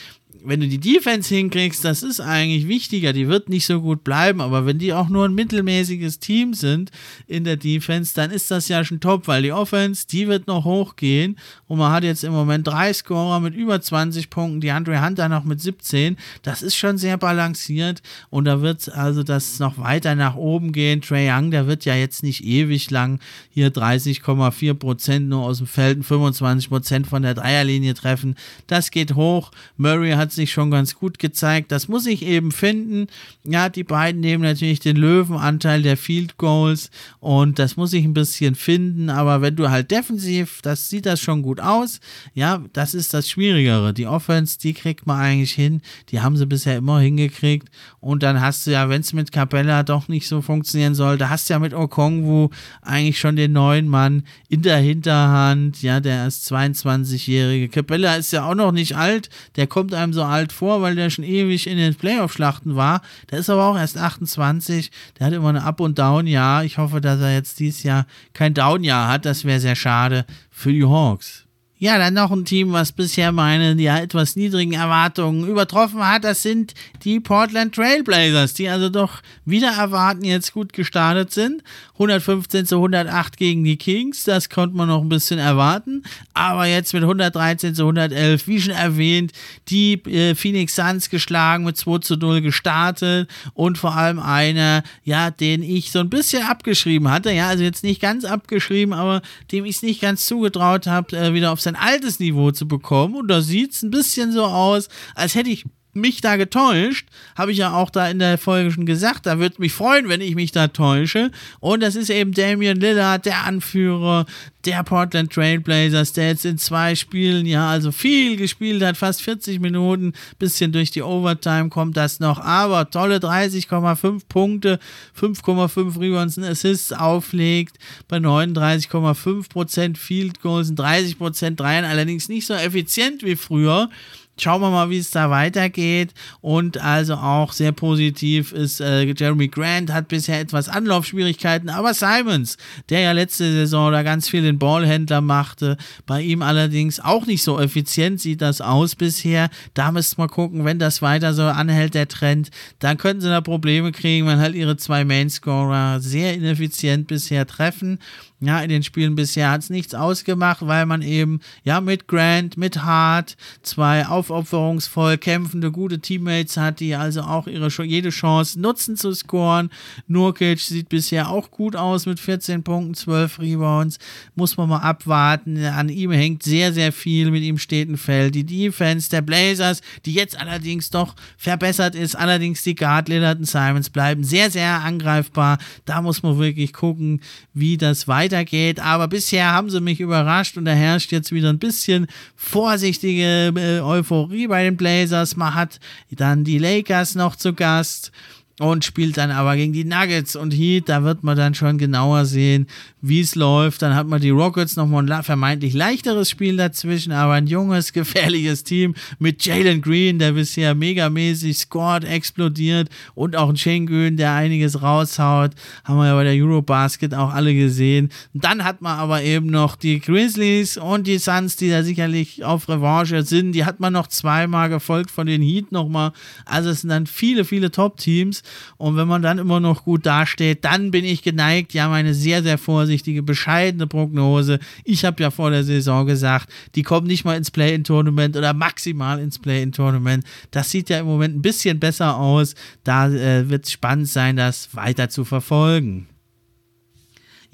wenn 0.45 0.59
du 0.59 0.67
die 0.67 0.79
Defense 0.79 1.33
hinkriegst, 1.33 1.83
das 1.83 2.03
ist 2.03 2.19
eigentlich 2.19 2.67
wichtiger. 2.67 3.13
Die 3.13 3.27
wird 3.27 3.49
nicht 3.49 3.65
so 3.65 3.81
gut 3.81 4.03
bleiben, 4.03 4.41
aber 4.41 4.65
wenn 4.65 4.77
die 4.77 4.93
auch 4.93 5.09
nur 5.09 5.25
ein 5.25 5.33
mittelmäßiges 5.33 6.19
Team 6.19 6.53
sind 6.53 6.91
in 7.27 7.43
der 7.43 7.57
Defense, 7.57 8.13
dann 8.13 8.31
ist 8.31 8.51
das 8.51 8.67
ja 8.67 8.83
schon 8.83 8.99
top, 8.99 9.27
weil 9.27 9.41
die 9.41 9.51
Offense, 9.51 10.05
die 10.07 10.27
wird 10.27 10.47
noch 10.47 10.65
hochgehen 10.65 11.37
und 11.67 11.79
man 11.79 11.91
hat 11.91 12.03
jetzt 12.03 12.23
im 12.23 12.31
Moment 12.31 12.67
drei 12.67 12.93
Scorer 12.93 13.39
mit 13.39 13.55
über 13.55 13.81
20 13.81 14.29
Punkten, 14.29 14.61
die 14.61 14.71
Andre 14.71 15.03
Hunter 15.03 15.29
noch 15.29 15.43
mit 15.43 15.59
17. 15.59 16.17
Das 16.43 16.61
ist 16.61 16.75
schon 16.75 16.97
sehr 16.97 17.17
balanciert 17.17 18.01
und 18.29 18.45
da 18.45 18.61
wird 18.61 18.89
also 18.89 19.23
das 19.23 19.59
noch 19.59 19.77
weiter 19.77 20.15
nach 20.15 20.35
oben 20.35 20.71
gehen. 20.71 21.01
Trey 21.01 21.29
Young, 21.31 21.51
der 21.51 21.67
wird 21.67 21.85
ja 21.85 21.95
jetzt 21.95 22.21
nicht 22.21 22.43
ewig 22.43 22.91
lang 22.91 23.19
hier 23.49 23.73
30,4 23.73 24.73
Prozent 24.75 25.29
nur 25.29 25.43
aus 25.43 25.57
dem 25.57 25.67
Feld, 25.67 26.05
25 26.05 26.69
Prozent 26.69 27.07
von 27.07 27.23
der 27.23 27.33
Dreierlinie 27.33 27.93
treffen. 27.95 28.35
Das 28.67 28.91
geht 28.91 29.15
hoch. 29.15 29.51
Murray 29.77 30.11
hat 30.11 30.34
sich 30.35 30.51
schon 30.51 30.71
ganz 30.71 30.95
gut 30.95 31.19
gezeigt. 31.19 31.71
Das 31.71 31.87
muss 31.87 32.05
ich 32.05 32.21
eben 32.21 32.51
finden. 32.51 33.07
Ja, 33.43 33.69
die 33.69 33.83
beiden 33.83 34.21
nehmen 34.21 34.43
natürlich 34.43 34.79
den 34.79 34.97
Löwenanteil 34.97 35.81
der 35.81 35.97
Field 35.97 36.37
Goals 36.37 36.91
und 37.19 37.59
das 37.59 37.77
muss 37.77 37.93
ich 37.93 38.03
ein 38.05 38.13
bisschen 38.13 38.55
finden. 38.55 39.09
Aber 39.09 39.41
wenn 39.41 39.55
du 39.55 39.69
halt 39.69 39.91
defensiv, 39.91 40.59
das 40.61 40.89
sieht 40.89 41.05
das 41.05 41.19
schon 41.21 41.41
gut 41.41 41.59
aus. 41.59 41.99
Ja, 42.33 42.63
das 42.73 42.93
ist 42.93 43.13
das 43.13 43.29
Schwierigere. 43.29 43.93
Die 43.93 44.07
Offense, 44.07 44.59
die 44.59 44.73
kriegt 44.73 45.07
man 45.07 45.19
eigentlich 45.19 45.53
hin. 45.53 45.81
Die 46.09 46.21
haben 46.21 46.37
sie 46.37 46.45
bisher 46.45 46.77
immer 46.77 46.99
hingekriegt. 46.99 47.69
Und 47.99 48.23
dann 48.23 48.41
hast 48.41 48.67
du 48.67 48.71
ja, 48.71 48.89
wenn 48.89 49.01
es 49.01 49.13
mit 49.13 49.31
Capella 49.31 49.83
doch 49.83 50.07
nicht 50.07 50.27
so 50.27 50.41
funktionieren 50.41 50.95
sollte, 50.95 51.29
hast 51.29 51.49
du 51.49 51.53
ja 51.53 51.59
mit 51.59 51.73
Okongwu 51.73 52.49
eigentlich 52.81 53.19
schon 53.19 53.35
den 53.35 53.53
neuen 53.53 53.87
Mann 53.87 54.23
in 54.49 54.61
der 54.61 54.77
Hinterhand. 54.77 55.81
Ja, 55.81 55.99
der 55.99 56.27
ist 56.27 56.51
22-Jährige. 56.51 57.69
Capella 57.69 58.15
ist 58.15 58.31
ja 58.31 58.45
auch 58.45 58.55
noch 58.55 58.71
nicht 58.71 58.95
alt. 58.95 59.29
Der 59.55 59.67
kommt 59.67 59.93
einem 59.93 60.13
so 60.13 60.23
alt 60.27 60.51
vor, 60.51 60.81
weil 60.81 60.95
der 60.95 61.09
schon 61.09 61.23
ewig 61.23 61.67
in 61.67 61.77
den 61.77 61.95
Playoff-Schlachten 61.95 62.75
war. 62.75 63.01
Der 63.31 63.39
ist 63.39 63.49
aber 63.49 63.65
auch 63.65 63.77
erst 63.77 63.97
28. 63.97 64.91
Der 65.19 65.27
hat 65.27 65.33
immer 65.33 65.49
ein 65.49 65.57
Up- 65.57 65.79
und 65.79 65.97
Down-Jahr. 65.97 66.63
Ich 66.63 66.77
hoffe, 66.77 67.01
dass 67.01 67.19
er 67.21 67.33
jetzt 67.33 67.59
dieses 67.59 67.83
Jahr 67.83 68.05
kein 68.33 68.53
Down-Jahr 68.53 69.07
hat. 69.07 69.25
Das 69.25 69.45
wäre 69.45 69.59
sehr 69.59 69.75
schade 69.75 70.25
für 70.49 70.71
die 70.71 70.85
Hawks. 70.85 71.44
Ja, 71.77 71.97
dann 71.97 72.13
noch 72.13 72.31
ein 72.31 72.45
Team, 72.45 72.71
was 72.71 72.93
bisher 72.93 73.33
meine 73.33 73.73
ja, 73.81 73.99
etwas 73.99 74.37
niedrigen 74.37 74.71
Erwartungen 74.71 75.45
übertroffen 75.45 76.07
hat. 76.07 76.23
Das 76.23 76.41
sind 76.41 76.73
die 77.03 77.19
Portland 77.19 77.75
Trailblazers, 77.75 78.53
die 78.53 78.69
also 78.69 78.87
doch 78.87 79.21
wieder 79.43 79.71
erwarten 79.71 80.23
jetzt 80.23 80.53
gut 80.53 80.71
gestartet 80.71 81.33
sind. 81.33 81.63
115 81.95 82.65
zu 82.65 82.75
108 82.75 83.35
gegen 83.35 83.65
die 83.65 83.77
Kings, 83.77 84.23
das 84.23 84.49
konnte 84.49 84.75
man 84.75 84.87
noch 84.87 85.01
ein 85.01 85.09
bisschen 85.09 85.37
erwarten. 85.37 86.03
Aber 86.33 86.65
jetzt 86.65 86.93
mit 86.93 87.03
113 87.03 87.75
zu 87.75 87.83
111, 87.83 88.47
wie 88.47 88.61
schon 88.61 88.73
erwähnt, 88.73 89.33
die 89.67 89.93
äh, 90.05 90.33
Phoenix 90.33 90.75
Suns 90.75 91.09
geschlagen, 91.09 91.65
mit 91.65 91.75
2 91.75 91.97
zu 91.99 92.15
0 92.15 92.39
gestartet 92.41 93.29
und 93.53 93.77
vor 93.77 93.95
allem 93.95 94.19
einer, 94.19 94.83
ja, 95.03 95.29
den 95.29 95.61
ich 95.61 95.91
so 95.91 95.99
ein 95.99 96.09
bisschen 96.09 96.43
abgeschrieben 96.43 97.09
hatte. 97.11 97.31
Ja, 97.31 97.49
also 97.49 97.65
jetzt 97.65 97.83
nicht 97.83 98.01
ganz 98.01 98.23
abgeschrieben, 98.23 98.93
aber 98.93 99.21
dem 99.51 99.65
ich 99.65 99.77
es 99.77 99.81
nicht 99.81 100.01
ganz 100.01 100.25
zugetraut 100.25 100.87
habe, 100.87 101.17
äh, 101.17 101.33
wieder 101.33 101.51
auf 101.51 101.64
sein 101.65 101.75
altes 101.75 102.19
Niveau 102.19 102.51
zu 102.51 102.67
bekommen. 102.67 103.15
Und 103.15 103.27
da 103.27 103.41
sieht 103.41 103.73
es 103.73 103.83
ein 103.83 103.91
bisschen 103.91 104.31
so 104.31 104.45
aus, 104.45 104.87
als 105.13 105.35
hätte 105.35 105.49
ich 105.49 105.65
mich 105.95 106.21
da 106.21 106.35
getäuscht, 106.35 107.07
habe 107.35 107.51
ich 107.51 107.57
ja 107.57 107.73
auch 107.73 107.89
da 107.89 108.09
in 108.09 108.19
der 108.19 108.37
Folge 108.37 108.71
schon 108.71 108.85
gesagt, 108.85 109.25
da 109.25 109.39
würde 109.39 109.55
mich 109.59 109.73
freuen, 109.73 110.09
wenn 110.09 110.21
ich 110.21 110.35
mich 110.35 110.51
da 110.51 110.67
täusche. 110.67 111.31
Und 111.59 111.81
das 111.81 111.95
ist 111.95 112.09
eben 112.09 112.33
Damian 112.33 112.79
Lillard, 112.79 113.25
der 113.25 113.43
Anführer 113.43 114.25
der 114.65 114.83
Portland 114.83 115.31
Trailblazers, 115.31 116.13
der 116.13 116.29
jetzt 116.29 116.45
in 116.45 116.57
zwei 116.57 116.95
Spielen 116.95 117.45
ja 117.45 117.69
also 117.69 117.91
viel 117.91 118.35
gespielt 118.35 118.83
hat, 118.83 118.97
fast 118.97 119.21
40 119.21 119.59
Minuten, 119.59 120.13
bisschen 120.39 120.71
durch 120.71 120.91
die 120.91 121.03
Overtime 121.03 121.69
kommt 121.69 121.97
das 121.97 122.19
noch, 122.19 122.39
aber 122.39 122.89
tolle 122.89 123.17
30,5 123.17 124.21
Punkte, 124.27 124.79
5,5 125.19 125.99
Rebounds 125.99 126.37
und 126.37 126.43
Assists 126.43 126.91
auflegt, 126.91 127.77
bei 128.07 128.17
39,5% 128.17 129.97
Field 129.97 130.41
Goals 130.41 130.69
und 130.71 130.79
30% 130.79 131.55
Dreiern, 131.55 131.85
allerdings 131.85 132.27
nicht 132.27 132.47
so 132.47 132.53
effizient 132.53 133.23
wie 133.23 133.35
früher. 133.35 133.89
Schauen 134.37 134.61
wir 134.61 134.69
mal, 134.69 134.89
wie 134.89 134.97
es 134.97 135.11
da 135.11 135.29
weitergeht. 135.29 136.13
Und 136.41 136.77
also 136.77 137.15
auch 137.15 137.53
sehr 137.53 137.71
positiv 137.71 138.51
ist, 138.51 138.81
äh, 138.81 139.03
Jeremy 139.05 139.47
Grant 139.47 139.93
hat 139.93 140.09
bisher 140.09 140.39
etwas 140.39 140.67
Anlaufschwierigkeiten, 140.67 141.69
aber 141.69 141.93
Simons, 141.93 142.57
der 142.89 142.99
ja 143.01 143.11
letzte 143.13 143.51
Saison 143.51 143.91
da 143.91 144.03
ganz 144.03 144.27
viel 144.27 144.41
den 144.41 144.59
Ballhändler 144.59 145.21
machte, 145.21 145.77
bei 146.05 146.21
ihm 146.21 146.41
allerdings 146.41 146.99
auch 146.99 147.25
nicht 147.25 147.43
so 147.43 147.59
effizient 147.59 148.19
sieht 148.19 148.41
das 148.41 148.61
aus 148.61 148.95
bisher. 148.95 149.49
Da 149.73 149.91
müsst 149.91 150.17
mal 150.17 150.27
gucken, 150.27 150.65
wenn 150.65 150.79
das 150.79 151.01
weiter 151.01 151.33
so 151.33 151.43
anhält, 151.43 151.93
der 151.93 152.07
Trend, 152.07 152.49
dann 152.79 152.97
könnten 152.97 153.21
sie 153.21 153.29
da 153.29 153.41
Probleme 153.41 153.91
kriegen, 153.91 154.27
wenn 154.27 154.39
halt 154.39 154.55
ihre 154.55 154.77
zwei 154.77 155.05
Mainscorer 155.05 155.99
sehr 156.01 156.33
ineffizient 156.33 157.07
bisher 157.07 157.47
treffen. 157.47 157.99
Ja, 158.41 158.59
in 158.59 158.67
den 158.67 158.83
Spielen 158.83 159.15
bisher 159.15 159.49
hat 159.49 159.61
es 159.61 159.69
nichts 159.69 159.95
ausgemacht, 159.95 160.67
weil 160.67 160.85
man 160.85 161.01
eben 161.01 161.39
ja 161.63 161.79
mit 161.79 162.09
Grant, 162.09 162.57
mit 162.57 162.83
Hart 162.83 163.37
zwei 163.61 164.05
aufopferungsvoll 164.05 165.17
kämpfende 165.17 165.71
gute 165.71 165.99
Teammates 165.99 166.57
hat, 166.57 166.81
die 166.81 166.95
also 166.95 167.21
auch 167.21 167.47
ihre 167.47 167.69
jede 167.83 168.09
Chance 168.09 168.59
nutzen 168.59 168.97
zu 168.97 169.13
scoren. 169.13 169.69
Nurkic 170.07 170.59
sieht 170.59 170.89
bisher 170.89 171.29
auch 171.29 171.49
gut 171.49 171.77
aus 171.77 172.05
mit 172.05 172.19
14 172.19 172.61
Punkten, 172.61 172.93
12 172.93 173.39
Rebounds. 173.39 173.99
Muss 174.35 174.57
man 174.57 174.67
mal 174.67 174.79
abwarten. 174.79 175.63
An 175.63 175.87
ihm 175.87 176.11
hängt 176.11 176.43
sehr, 176.43 176.73
sehr 176.73 176.91
viel. 176.91 177.31
Mit 177.31 177.41
ihm 177.41 177.57
steht 177.57 177.87
ein 177.87 177.97
Feld. 177.97 178.35
Die 178.35 178.45
Defense 178.45 179.09
der 179.09 179.21
Blazers, 179.21 179.81
die 180.05 180.13
jetzt 180.13 180.37
allerdings 180.37 180.89
doch 180.89 181.15
verbessert 181.37 181.95
ist. 181.95 182.15
Allerdings 182.15 182.63
die 182.63 182.75
Guard 182.75 183.07
Lillard 183.07 183.39
und 183.39 183.45
Simons 183.45 183.89
bleiben 183.89 184.25
sehr, 184.25 184.51
sehr 184.51 184.81
angreifbar. 184.81 185.57
Da 185.85 186.01
muss 186.01 186.21
man 186.21 186.37
wirklich 186.37 186.73
gucken, 186.73 187.21
wie 187.53 187.77
das 187.77 188.09
weitergeht 188.09 188.24
weitergeht. 188.25 188.79
Aber 188.79 189.07
bisher 189.07 189.51
haben 189.51 189.69
sie 189.69 189.81
mich 189.81 189.99
überrascht 189.99 190.57
und 190.57 190.65
da 190.65 190.71
herrscht 190.71 191.11
jetzt 191.11 191.31
wieder 191.31 191.49
ein 191.49 191.59
bisschen 191.59 192.07
vorsichtige 192.35 193.53
äh, 193.55 193.79
Euphorie 193.81 194.47
bei 194.47 194.63
den 194.63 194.77
Blazers. 194.77 195.35
Man 195.35 195.53
hat 195.53 195.79
dann 196.11 196.43
die 196.43 196.57
Lakers 196.57 197.15
noch 197.15 197.35
zu 197.35 197.53
Gast. 197.53 198.11
und 198.59 198.85
spielt 198.85 199.17
dann 199.17 199.31
aber 199.31 199.57
gegen 199.57 199.73
die 199.73 199.83
Nuggets 199.83 200.35
und 200.37 200.53
Heat. 200.53 200.87
Da 200.87 201.03
wird 201.03 201.23
man 201.23 201.35
dann 201.37 201.55
schon 201.55 201.77
genauer 201.77 202.25
sehen, 202.25 202.67
wie 203.07 203.21
es 203.21 203.35
läuft. 203.35 203.81
Dann 203.81 203.95
hat 203.95 204.07
man 204.07 204.19
die 204.19 204.31
Rockets 204.31 204.75
nochmal 204.75 205.11
ein 205.11 205.23
vermeintlich 205.23 205.73
leichteres 205.73 206.29
Spiel 206.29 206.57
dazwischen, 206.57 207.11
aber 207.11 207.33
ein 207.33 207.47
junges, 207.47 207.93
gefährliches 207.93 208.63
Team 208.63 208.95
mit 209.19 209.45
Jalen 209.45 209.81
Green, 209.81 210.17
der 210.17 210.31
bisher 210.31 210.73
megamäßig 210.73 211.57
scored, 211.57 212.03
explodiert 212.03 212.89
und 213.13 213.35
auch 213.35 213.49
ein 213.49 213.57
Schengen, 213.57 214.17
der 214.17 214.33
einiges 214.33 214.81
raushaut. 214.81 215.51
Haben 215.83 215.97
wir 215.97 216.07
ja 216.07 216.15
bei 216.15 216.23
der 216.23 216.33
Eurobasket 216.33 217.13
auch 217.13 217.31
alle 217.31 217.53
gesehen. 217.53 218.09
Dann 218.33 218.63
hat 218.63 218.81
man 218.81 218.97
aber 218.97 219.21
eben 219.21 219.47
noch 219.47 219.75
die 219.75 219.99
Grizzlies 219.99 220.77
und 220.77 221.05
die 221.05 221.19
Suns, 221.19 221.57
die 221.57 221.69
da 221.69 221.83
sicherlich 221.83 222.43
auf 222.43 222.67
Revanche 222.67 223.21
sind. 223.23 223.51
Die 223.51 223.65
hat 223.65 223.79
man 223.79 223.93
noch 223.93 224.07
zweimal 224.07 224.69
gefolgt 224.69 225.11
von 225.11 225.27
den 225.27 225.43
Heat 225.43 225.71
nochmal. 225.71 226.11
Also 226.45 226.69
es 226.71 226.81
sind 226.81 226.89
dann 226.89 227.05
viele, 227.05 227.45
viele 227.45 227.69
Top-Teams. 227.69 228.41
Und 228.77 228.97
wenn 228.97 229.07
man 229.07 229.21
dann 229.21 229.37
immer 229.37 229.59
noch 229.59 229.83
gut 229.83 230.05
dasteht, 230.05 230.65
dann 230.65 230.89
bin 230.89 231.05
ich 231.05 231.21
geneigt, 231.21 231.73
ja, 231.73 231.87
meine 231.87 232.13
sehr, 232.13 232.41
sehr 232.41 232.57
vorsichtige, 232.57 232.94
bescheidene 233.03 233.87
Prognose. 233.87 234.59
Ich 234.83 235.05
habe 235.05 235.21
ja 235.21 235.31
vor 235.31 235.51
der 235.51 235.63
Saison 235.63 236.05
gesagt, 236.05 236.49
die 236.75 236.83
kommen 236.83 237.07
nicht 237.07 237.25
mal 237.25 237.37
ins 237.37 237.51
Play-In-Tournament 237.51 238.37
oder 238.37 238.53
maximal 238.53 239.19
ins 239.19 239.39
Play-In-Tournament. 239.39 240.23
Das 240.51 240.71
sieht 240.71 240.89
ja 240.89 240.99
im 240.99 241.05
Moment 241.05 241.35
ein 241.35 241.41
bisschen 241.41 241.79
besser 241.79 242.17
aus. 242.17 242.55
Da 242.83 243.09
äh, 243.09 243.49
wird 243.49 243.65
es 243.65 243.71
spannend 243.71 244.07
sein, 244.07 244.35
das 244.35 244.75
weiter 244.75 245.09
zu 245.09 245.25
verfolgen 245.25 246.07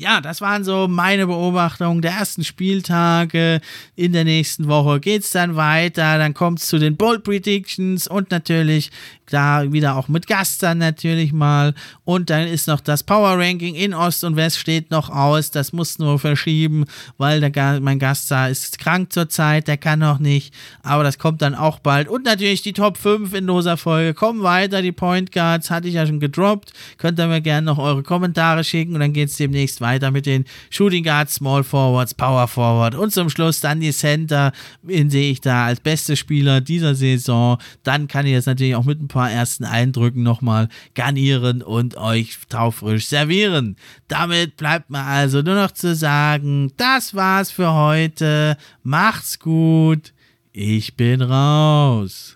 ja, 0.02 0.20
das 0.20 0.42
waren 0.42 0.64
so 0.64 0.88
meine 0.88 1.28
Beobachtungen 1.28 2.02
der 2.02 2.14
ersten 2.14 2.44
Spieltage. 2.44 3.62
In 3.96 4.14
der 4.14 4.24
nächsten 4.24 4.68
Woche 4.68 5.00
geht 5.00 5.24
es 5.24 5.30
dann 5.30 5.56
weiter. 5.56 6.18
Dann 6.18 6.34
kommt 6.34 6.60
es 6.60 6.66
zu 6.66 6.80
den 6.80 6.98
Bold 6.98 7.24
Predictions 7.24 8.08
und 8.08 8.32
natürlich 8.32 8.89
da 9.34 9.72
wieder 9.72 9.96
auch 9.96 10.08
mit 10.08 10.28
Gast 10.28 10.64
dann 10.64 10.78
natürlich 10.78 11.34
mal. 11.34 11.74
Und 12.04 12.30
dann 12.30 12.48
ist 12.48 12.68
noch 12.68 12.82
das 12.82 13.04
Power 13.04 13.38
Ranking 13.38 13.76
in 13.76 13.94
Ost 13.94 14.24
und 14.24 14.36
West 14.36 14.58
steht 14.58 14.92
noch 14.92 15.10
aus. 15.10 15.52
Das 15.52 15.74
mussten 15.74 16.06
wir 16.06 16.20
verschieben, 16.20 16.86
weil 17.18 17.40
der, 17.42 17.80
mein 17.80 18.00
Gast 18.00 18.30
da 18.32 18.48
ist 18.48 18.80
krank 18.80 19.12
zurzeit, 19.14 19.68
der 19.68 19.78
kann 19.78 20.00
noch 20.00 20.20
nicht. 20.20 20.54
Aber 20.84 21.04
das 21.04 21.18
kommt 21.18 21.42
dann 21.42 21.56
auch 21.56 21.80
bald. 21.80 22.08
Und 22.08 22.26
natürlich 22.26 22.62
die 22.62 22.74
Top 22.74 22.98
5 22.98 23.34
in 23.34 23.46
loser 23.46 23.78
Folge. 23.78 24.14
Kommen 24.14 24.44
weiter, 24.44 24.82
die 24.82 24.92
Point 24.92 25.32
Guards 25.32 25.70
hatte 25.70 25.88
ich 25.88 25.96
ja 25.96 26.06
schon 26.06 26.20
gedroppt. 26.20 26.74
Könnt 26.98 27.20
ihr 27.20 27.28
mir 27.28 27.42
gerne 27.42 27.66
noch 27.66 27.78
eure 27.78 28.04
Kommentare 28.04 28.64
schicken 28.64 28.94
und 28.94 29.00
dann 29.00 29.14
geht 29.14 29.30
es 29.30 29.38
demnächst 29.38 29.82
weiter 29.82 30.12
mit 30.12 30.26
den 30.26 30.46
Shooting 30.70 31.04
Guards, 31.04 31.36
Small 31.36 31.64
Forwards, 31.64 32.14
Power 32.14 32.48
Forward 32.48 32.96
und 32.96 33.12
zum 33.12 33.30
Schluss 33.30 33.60
dann 33.60 33.80
die 33.80 33.92
Center. 33.92 34.52
Den 34.82 35.10
sehe 35.10 35.32
ich 35.32 35.42
da 35.42 35.66
als 35.66 35.80
beste 35.80 36.16
Spieler 36.16 36.62
dieser 36.62 36.96
Saison. 36.96 37.58
Dann 37.84 38.08
kann 38.08 38.26
ich 38.26 38.32
jetzt 38.32 38.46
natürlich 38.48 38.76
auch 38.76 38.86
mit 38.86 39.02
ein 39.02 39.08
paar 39.08 39.21
paar 39.22 39.32
ersten 39.32 39.66
Eindrücken 39.66 40.24
nochmal 40.24 40.68
garnieren 40.96 41.62
und 41.62 41.96
euch 41.96 42.40
taufrisch 42.50 43.06
servieren. 43.06 43.76
Damit 44.08 44.58
bleibt 44.58 44.90
mir 44.90 45.04
also 45.04 45.44
nur 45.44 45.54
noch 45.54 45.70
zu 45.70 45.94
sagen, 45.94 46.74
das 46.78 47.14
war's 47.14 47.52
für 47.52 47.72
heute. 47.72 48.58
Macht's 48.82 49.38
gut. 49.38 50.14
Ich 50.54 50.96
bin 50.98 51.22
raus. 51.22 52.36